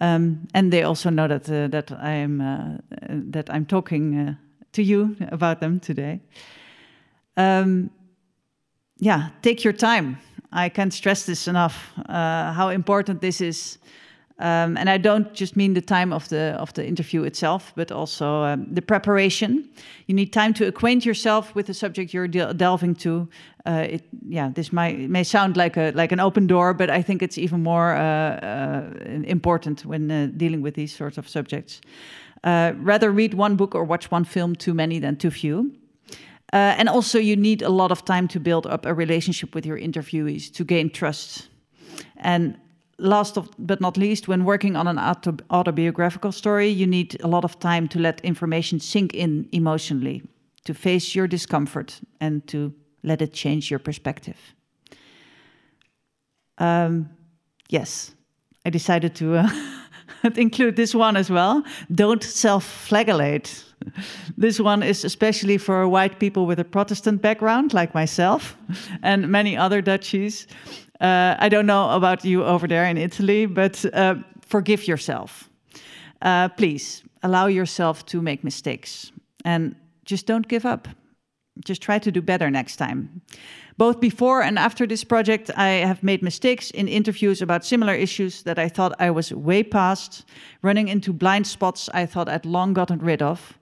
Um, 0.00 0.46
and 0.54 0.72
they 0.72 0.82
also 0.82 1.10
know 1.10 1.28
that 1.28 1.50
uh, 1.50 1.68
that 1.68 1.90
I'm 1.92 2.40
uh, 2.40 2.78
that 3.30 3.50
I'm 3.50 3.66
talking 3.66 4.18
uh, 4.18 4.34
to 4.72 4.82
you 4.82 5.16
about 5.32 5.60
them 5.60 5.80
today. 5.80 6.20
Um, 7.36 7.90
yeah, 8.98 9.30
take 9.42 9.64
your 9.64 9.72
time. 9.72 10.18
I 10.52 10.68
can't 10.68 10.92
stress 10.92 11.26
this 11.26 11.48
enough. 11.48 11.92
how 12.06 12.68
important 12.68 13.20
this 13.20 13.40
is. 13.40 13.78
Um, 14.40 14.76
and 14.76 14.88
I 14.88 14.98
don't 14.98 15.34
just 15.34 15.56
mean 15.56 15.74
the 15.74 15.80
time 15.80 16.12
of 16.12 16.28
the 16.28 16.54
of 16.60 16.72
the 16.72 16.86
interview 16.86 17.24
itself, 17.24 17.72
but 17.74 17.90
also 17.90 18.44
um, 18.44 18.66
the 18.74 18.82
preparation. 18.82 19.68
You 20.06 20.14
need 20.14 20.32
time 20.32 20.54
to 20.54 20.66
acquaint 20.66 21.04
yourself 21.04 21.54
with 21.56 21.66
the 21.66 21.74
subject 21.74 22.14
you're 22.14 22.28
de 22.28 22.54
delving 22.54 22.94
to. 22.96 23.28
Uh, 23.66 23.86
it, 23.90 24.02
yeah, 24.28 24.52
this 24.54 24.72
might 24.72 25.10
may 25.10 25.24
sound 25.24 25.56
like 25.56 25.76
a 25.76 25.90
like 25.90 26.12
an 26.12 26.20
open 26.20 26.46
door, 26.46 26.72
but 26.72 26.88
I 26.88 27.02
think 27.02 27.22
it's 27.22 27.36
even 27.36 27.62
more 27.62 27.96
uh, 27.96 28.00
uh, 28.00 28.90
important 29.24 29.84
when 29.84 30.10
uh, 30.10 30.28
dealing 30.36 30.62
with 30.62 30.74
these 30.74 30.96
sorts 30.96 31.18
of 31.18 31.28
subjects. 31.28 31.80
Uh, 32.44 32.72
rather 32.76 33.10
read 33.10 33.34
one 33.34 33.56
book 33.56 33.74
or 33.74 33.82
watch 33.82 34.10
one 34.12 34.24
film 34.24 34.54
too 34.54 34.74
many 34.74 35.00
than 35.00 35.16
too 35.16 35.30
few. 35.30 35.72
Uh, 36.52 36.76
and 36.78 36.88
also, 36.88 37.18
you 37.18 37.36
need 37.36 37.62
a 37.62 37.68
lot 37.68 37.90
of 37.90 38.04
time 38.04 38.28
to 38.28 38.40
build 38.40 38.66
up 38.66 38.86
a 38.86 38.94
relationship 38.94 39.54
with 39.54 39.66
your 39.66 39.78
interviewees 39.78 40.50
to 40.54 40.64
gain 40.64 40.90
trust. 40.90 41.48
And 42.16 42.56
last 42.98 43.36
of, 43.36 43.48
but 43.58 43.80
not 43.80 43.96
least, 43.96 44.28
when 44.28 44.44
working 44.44 44.76
on 44.76 44.86
an 44.86 44.98
auto 44.98 45.36
autobiographical 45.50 46.32
story, 46.32 46.68
you 46.68 46.86
need 46.86 47.20
a 47.22 47.28
lot 47.28 47.44
of 47.44 47.58
time 47.58 47.88
to 47.88 47.98
let 47.98 48.20
information 48.20 48.80
sink 48.80 49.14
in 49.14 49.48
emotionally, 49.52 50.22
to 50.64 50.74
face 50.74 51.14
your 51.14 51.28
discomfort, 51.28 52.00
and 52.20 52.46
to 52.48 52.72
let 53.02 53.22
it 53.22 53.32
change 53.32 53.70
your 53.70 53.78
perspective. 53.78 54.36
Um, 56.58 57.08
yes, 57.68 58.14
I 58.66 58.70
decided 58.70 59.14
to 59.16 59.36
uh, 59.36 59.48
include 60.36 60.76
this 60.76 60.94
one 60.94 61.16
as 61.16 61.30
well. 61.30 61.62
Don't 61.94 62.22
self 62.22 62.64
flagellate. 62.64 63.64
This 64.36 64.58
one 64.58 64.82
is 64.82 65.04
especially 65.04 65.56
for 65.56 65.88
white 65.88 66.18
people 66.18 66.46
with 66.46 66.58
a 66.58 66.64
Protestant 66.64 67.22
background, 67.22 67.72
like 67.72 67.94
myself 67.94 68.56
and 69.02 69.28
many 69.28 69.56
other 69.56 69.80
Dutchies. 69.80 70.48
Uh, 71.00 71.36
I 71.38 71.48
don't 71.48 71.66
know 71.66 71.90
about 71.90 72.24
you 72.24 72.44
over 72.44 72.66
there 72.66 72.84
in 72.84 72.96
Italy, 72.96 73.46
but 73.46 73.84
uh, 73.92 74.16
forgive 74.40 74.88
yourself. 74.88 75.48
Uh, 76.22 76.48
please 76.48 77.04
allow 77.22 77.46
yourself 77.46 78.04
to 78.06 78.20
make 78.20 78.42
mistakes 78.42 79.12
and 79.44 79.74
just 80.04 80.26
don't 80.26 80.48
give 80.48 80.66
up. 80.66 80.88
Just 81.64 81.82
try 81.82 81.98
to 81.98 82.10
do 82.10 82.22
better 82.22 82.50
next 82.50 82.76
time. 82.76 83.20
Both 83.76 84.00
before 84.00 84.42
and 84.42 84.58
after 84.58 84.86
this 84.86 85.04
project, 85.04 85.50
I 85.56 85.86
have 85.86 86.02
made 86.02 86.22
mistakes 86.22 86.70
in 86.70 86.88
interviews 86.88 87.42
about 87.42 87.64
similar 87.64 87.94
issues 87.94 88.42
that 88.42 88.58
I 88.58 88.68
thought 88.68 88.92
I 89.00 89.10
was 89.10 89.32
way 89.32 89.62
past, 89.62 90.24
running 90.62 90.88
into 90.88 91.12
blind 91.12 91.46
spots 91.46 91.88
I 91.94 92.06
thought 92.06 92.28
I'd 92.28 92.44
long 92.44 92.74
gotten 92.74 92.98
rid 92.98 93.22
of. 93.22 93.58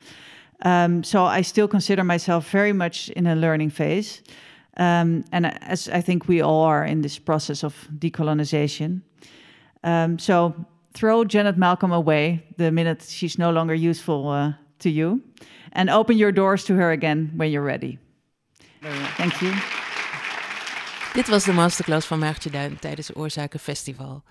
Um, 0.62 1.05
so 1.05 1.24
I 1.24 1.43
still 1.43 1.68
consider 1.68 2.05
myself 2.05 2.51
very 2.51 2.72
much 2.72 3.11
in 3.11 3.26
a 3.26 3.37
learning 3.37 3.70
phase. 3.70 4.22
Um, 4.77 5.24
and 5.31 5.47
as 5.62 5.89
I 5.89 6.03
think 6.03 6.29
we 6.29 6.43
all 6.43 6.64
are 6.64 6.85
in 6.85 7.03
this 7.03 7.18
process 7.18 7.64
of 7.64 7.89
decolonization. 7.99 9.03
Um, 9.83 10.18
so 10.18 10.55
throw 10.93 11.24
Janet 11.24 11.57
Malcolm 11.57 11.93
away 11.93 12.45
the 12.57 12.70
minute 12.70 13.03
she's 13.09 13.39
no 13.39 13.51
longer 13.51 13.74
useful 13.74 14.29
uh, 14.29 14.53
to 14.79 14.89
you, 14.89 15.20
and 15.72 15.91
open 15.91 16.18
your 16.18 16.33
doors 16.33 16.64
to 16.64 16.74
her 16.74 16.91
again 16.91 17.33
when 17.37 17.51
you're 17.51 17.66
ready. 17.66 17.99
Thank 19.16 19.41
you. 19.41 19.53
Dit 21.14 21.29
was 21.29 21.45
de 21.45 21.53
masterclass 21.53 22.07
van 22.07 22.18
Maartje 22.18 22.51
Duin 22.51 22.79
tijdens 22.79 23.14
Oorzaken 23.14 23.61
Festival. 23.61 24.22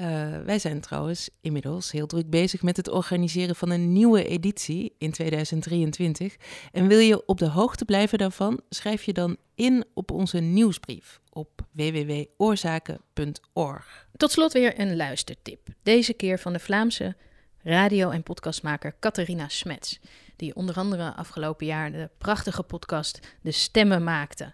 Uh, 0.00 0.38
wij 0.44 0.58
zijn 0.58 0.80
trouwens 0.80 1.30
inmiddels 1.40 1.90
heel 1.90 2.06
druk 2.06 2.30
bezig 2.30 2.62
met 2.62 2.76
het 2.76 2.90
organiseren 2.90 3.56
van 3.56 3.70
een 3.70 3.92
nieuwe 3.92 4.24
editie 4.24 4.94
in 4.98 5.10
2023. 5.10 6.36
En 6.72 6.86
wil 6.86 6.98
je 6.98 7.26
op 7.26 7.38
de 7.38 7.48
hoogte 7.48 7.84
blijven 7.84 8.18
daarvan, 8.18 8.60
schrijf 8.68 9.02
je 9.02 9.12
dan 9.12 9.36
in 9.54 9.84
op 9.94 10.10
onze 10.10 10.38
nieuwsbrief 10.38 11.20
op 11.30 11.50
www.oorzaken.org. 11.72 14.08
Tot 14.16 14.30
slot 14.30 14.52
weer 14.52 14.80
een 14.80 14.96
luistertip. 14.96 15.68
Deze 15.82 16.12
keer 16.12 16.38
van 16.38 16.52
de 16.52 16.58
Vlaamse 16.58 17.16
radio- 17.62 18.10
en 18.10 18.22
podcastmaker 18.22 18.94
Catharina 19.00 19.48
Smets, 19.48 20.00
die 20.36 20.54
onder 20.54 20.76
andere 20.76 21.14
afgelopen 21.14 21.66
jaar 21.66 21.92
de 21.92 22.10
prachtige 22.18 22.62
podcast 22.62 23.36
De 23.42 23.52
Stemmen 23.52 24.04
maakte 24.04 24.52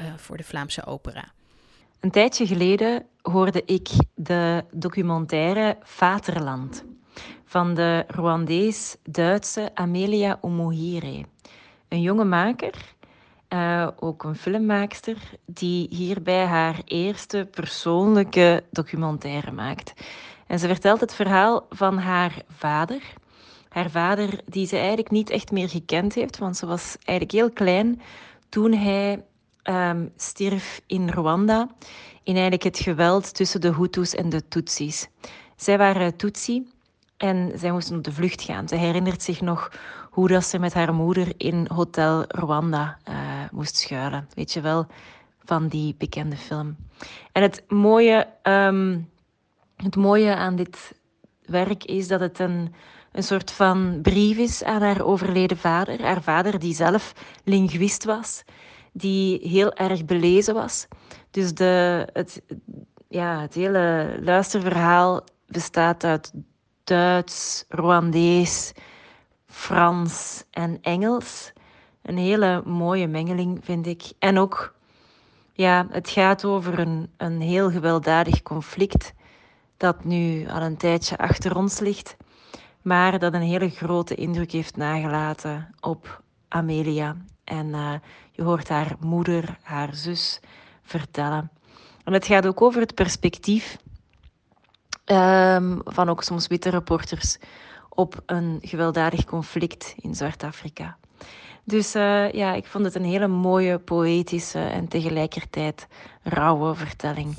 uh, 0.00 0.14
voor 0.16 0.36
de 0.36 0.44
Vlaamse 0.44 0.84
opera. 0.84 1.34
Een 2.00 2.10
tijdje 2.10 2.46
geleden 2.46 3.06
hoorde 3.22 3.62
ik 3.64 3.88
de 4.14 4.64
documentaire 4.70 5.76
Vaterland 5.82 6.84
van 7.44 7.74
de 7.74 8.04
Rwandees-Duitse 8.08 9.70
Amelia 9.74 10.38
Omohire. 10.40 11.24
Een 11.88 12.00
jonge 12.00 12.24
maker, 12.24 12.94
uh, 13.48 13.88
ook 14.00 14.24
een 14.24 14.36
filmmaakster, 14.36 15.16
die 15.46 15.86
hierbij 15.90 16.44
haar 16.44 16.80
eerste 16.84 17.48
persoonlijke 17.50 18.64
documentaire 18.70 19.52
maakt. 19.52 19.92
En 20.46 20.58
ze 20.58 20.66
vertelt 20.66 21.00
het 21.00 21.14
verhaal 21.14 21.66
van 21.70 21.98
haar 21.98 22.42
vader. 22.48 23.02
Haar 23.68 23.90
vader 23.90 24.40
die 24.46 24.66
ze 24.66 24.76
eigenlijk 24.76 25.10
niet 25.10 25.30
echt 25.30 25.50
meer 25.50 25.68
gekend 25.68 26.14
heeft, 26.14 26.38
want 26.38 26.56
ze 26.56 26.66
was 26.66 26.96
eigenlijk 27.04 27.38
heel 27.38 27.50
klein 27.50 28.00
toen 28.48 28.72
hij 28.72 29.24
um, 29.68 30.12
stierf 30.16 30.80
in 30.86 31.08
Rwanda 31.08 31.68
in 32.22 32.34
eigenlijk 32.34 32.62
het 32.62 32.78
geweld 32.78 33.34
tussen 33.34 33.60
de 33.60 33.74
Hutus 33.74 34.14
en 34.14 34.28
de 34.28 34.48
Tutsis. 34.48 35.08
Zij 35.56 35.78
waren 35.78 36.16
Tutsi 36.16 36.66
en 37.16 37.52
zij 37.54 37.72
moesten 37.72 37.96
op 37.96 38.04
de 38.04 38.12
vlucht 38.12 38.42
gaan. 38.42 38.68
Ze 38.68 38.74
herinnert 38.74 39.22
zich 39.22 39.40
nog 39.40 39.70
hoe 40.10 40.28
dat 40.28 40.44
ze 40.44 40.58
met 40.58 40.74
haar 40.74 40.94
moeder 40.94 41.32
in 41.36 41.68
Hotel 41.74 42.24
Rwanda 42.28 42.98
uh, 43.08 43.14
moest 43.50 43.76
schuilen. 43.76 44.28
Weet 44.34 44.52
je 44.52 44.60
wel, 44.60 44.86
van 45.44 45.68
die 45.68 45.94
bekende 45.98 46.36
film. 46.36 46.76
En 47.32 47.42
het 47.42 47.64
mooie, 47.68 48.28
um, 48.42 49.10
het 49.76 49.96
mooie 49.96 50.34
aan 50.34 50.56
dit 50.56 50.92
werk 51.44 51.84
is 51.84 52.08
dat 52.08 52.20
het 52.20 52.38
een, 52.38 52.74
een 53.12 53.22
soort 53.22 53.50
van 53.50 53.98
brief 54.02 54.36
is 54.36 54.64
aan 54.64 54.82
haar 54.82 55.04
overleden 55.04 55.58
vader. 55.58 56.02
Haar 56.02 56.22
vader 56.22 56.58
die 56.58 56.74
zelf 56.74 57.12
linguist 57.44 58.04
was 58.04 58.44
die 58.96 59.48
heel 59.48 59.72
erg 59.72 60.04
belezen 60.04 60.54
was. 60.54 60.86
Dus 61.30 61.54
de, 61.54 62.08
het, 62.12 62.42
ja, 63.08 63.40
het 63.40 63.54
hele 63.54 64.16
luisterverhaal 64.20 65.24
bestaat 65.46 66.04
uit 66.04 66.32
Duits, 66.84 67.64
Rwandees, 67.68 68.72
Frans 69.46 70.44
en 70.50 70.78
Engels. 70.82 71.52
Een 72.02 72.18
hele 72.18 72.62
mooie 72.64 73.06
mengeling, 73.06 73.58
vind 73.64 73.86
ik. 73.86 74.12
En 74.18 74.38
ook, 74.38 74.74
ja, 75.52 75.86
het 75.90 76.08
gaat 76.08 76.44
over 76.44 76.78
een, 76.78 77.10
een 77.16 77.40
heel 77.40 77.70
gewelddadig 77.70 78.42
conflict 78.42 79.14
dat 79.76 80.04
nu 80.04 80.48
al 80.48 80.62
een 80.62 80.76
tijdje 80.76 81.18
achter 81.18 81.56
ons 81.56 81.78
ligt, 81.78 82.16
maar 82.82 83.18
dat 83.18 83.34
een 83.34 83.40
hele 83.40 83.68
grote 83.68 84.14
indruk 84.14 84.52
heeft 84.52 84.76
nagelaten 84.76 85.74
op 85.80 86.22
Amelia 86.48 87.16
en 87.44 87.66
uh, 87.66 87.92
je 88.36 88.42
hoort 88.42 88.68
haar 88.68 88.96
moeder, 89.00 89.58
haar 89.62 89.94
zus 89.94 90.40
vertellen. 90.82 91.50
En 92.04 92.12
het 92.12 92.26
gaat 92.26 92.46
ook 92.46 92.62
over 92.62 92.80
het 92.80 92.94
perspectief 92.94 93.76
um, 95.04 95.80
van 95.84 96.08
ook 96.08 96.22
soms 96.22 96.46
witte 96.46 96.70
reporters 96.70 97.38
op 97.88 98.22
een 98.26 98.58
gewelddadig 98.62 99.24
conflict 99.24 99.94
in 100.00 100.14
Zwart-Afrika. 100.14 100.96
Dus 101.64 101.94
uh, 101.94 102.30
ja, 102.32 102.54
ik 102.54 102.66
vond 102.66 102.84
het 102.84 102.94
een 102.94 103.04
hele 103.04 103.26
mooie, 103.26 103.78
poëtische 103.78 104.58
en 104.58 104.88
tegelijkertijd 104.88 105.86
rauwe 106.22 106.74
vertelling. 106.74 107.36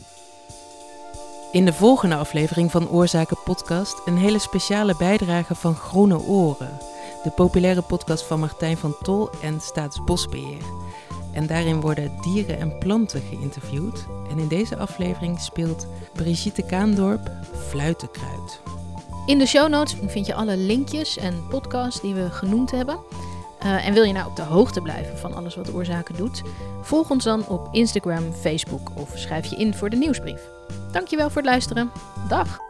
In 1.52 1.66
de 1.66 1.74
volgende 1.74 2.16
aflevering 2.16 2.72
van 2.72 2.89
Oorzaken 2.89 3.38
Podcast 3.43 4.02
een 4.06 4.18
hele 4.18 4.39
speciale 4.39 4.95
bijdrage 4.98 5.56
van 5.56 5.76
Groene 5.76 6.20
Oren 6.20 6.78
de 7.24 7.34
populaire 7.34 7.82
podcast 7.82 8.24
van 8.24 8.39
Martijn 8.39 8.78
van 8.78 8.95
Tol 9.02 9.30
en 9.41 9.62
Staatsbosbeheer. 9.62 10.87
En 11.38 11.48
daarin 11.48 11.82
worden 11.82 12.12
dieren 12.22 12.60
en 12.60 12.78
planten 12.78 13.22
geïnterviewd. 13.22 14.06
En 14.30 14.40
in 14.40 14.48
deze 14.48 14.78
aflevering 14.78 15.40
speelt 15.40 15.88
Brigitte 16.14 16.66
Kaandorp 16.66 17.32
Fluitenkruid. 17.68 18.62
In 19.26 19.38
de 19.38 19.46
show 19.46 19.70
notes 19.70 19.96
vind 20.08 20.26
je 20.26 20.34
alle 20.34 20.58
linkjes 20.58 21.18
en 21.18 21.48
podcasts 21.50 22.02
die 22.02 22.14
we 22.14 22.30
genoemd 22.30 22.72
hebben. 22.72 23.00
Uh, 23.64 23.88
en 23.88 23.94
wil 23.94 24.04
je 24.04 24.14
nou 24.14 24.28
op 24.28 24.36
de 24.36 24.42
hoogte 24.42 24.82
blijven 24.82 25.18
van 25.18 25.34
alles 25.34 25.56
wat 25.56 25.74
Oorzaken 25.74 26.16
doet? 26.16 26.42
Volg 26.82 27.10
ons 27.10 27.24
dan 27.24 27.48
op 27.48 27.68
Instagram, 27.72 28.34
Facebook 28.34 28.92
of 28.94 29.12
schrijf 29.16 29.46
je 29.46 29.56
in 29.56 29.74
voor 29.74 29.90
de 29.90 29.98
nieuwsbrief. 29.98 30.42
Dankjewel 30.92 31.28
voor 31.28 31.42
het 31.42 31.52
luisteren. 31.52 31.92
Dag! 32.28 32.66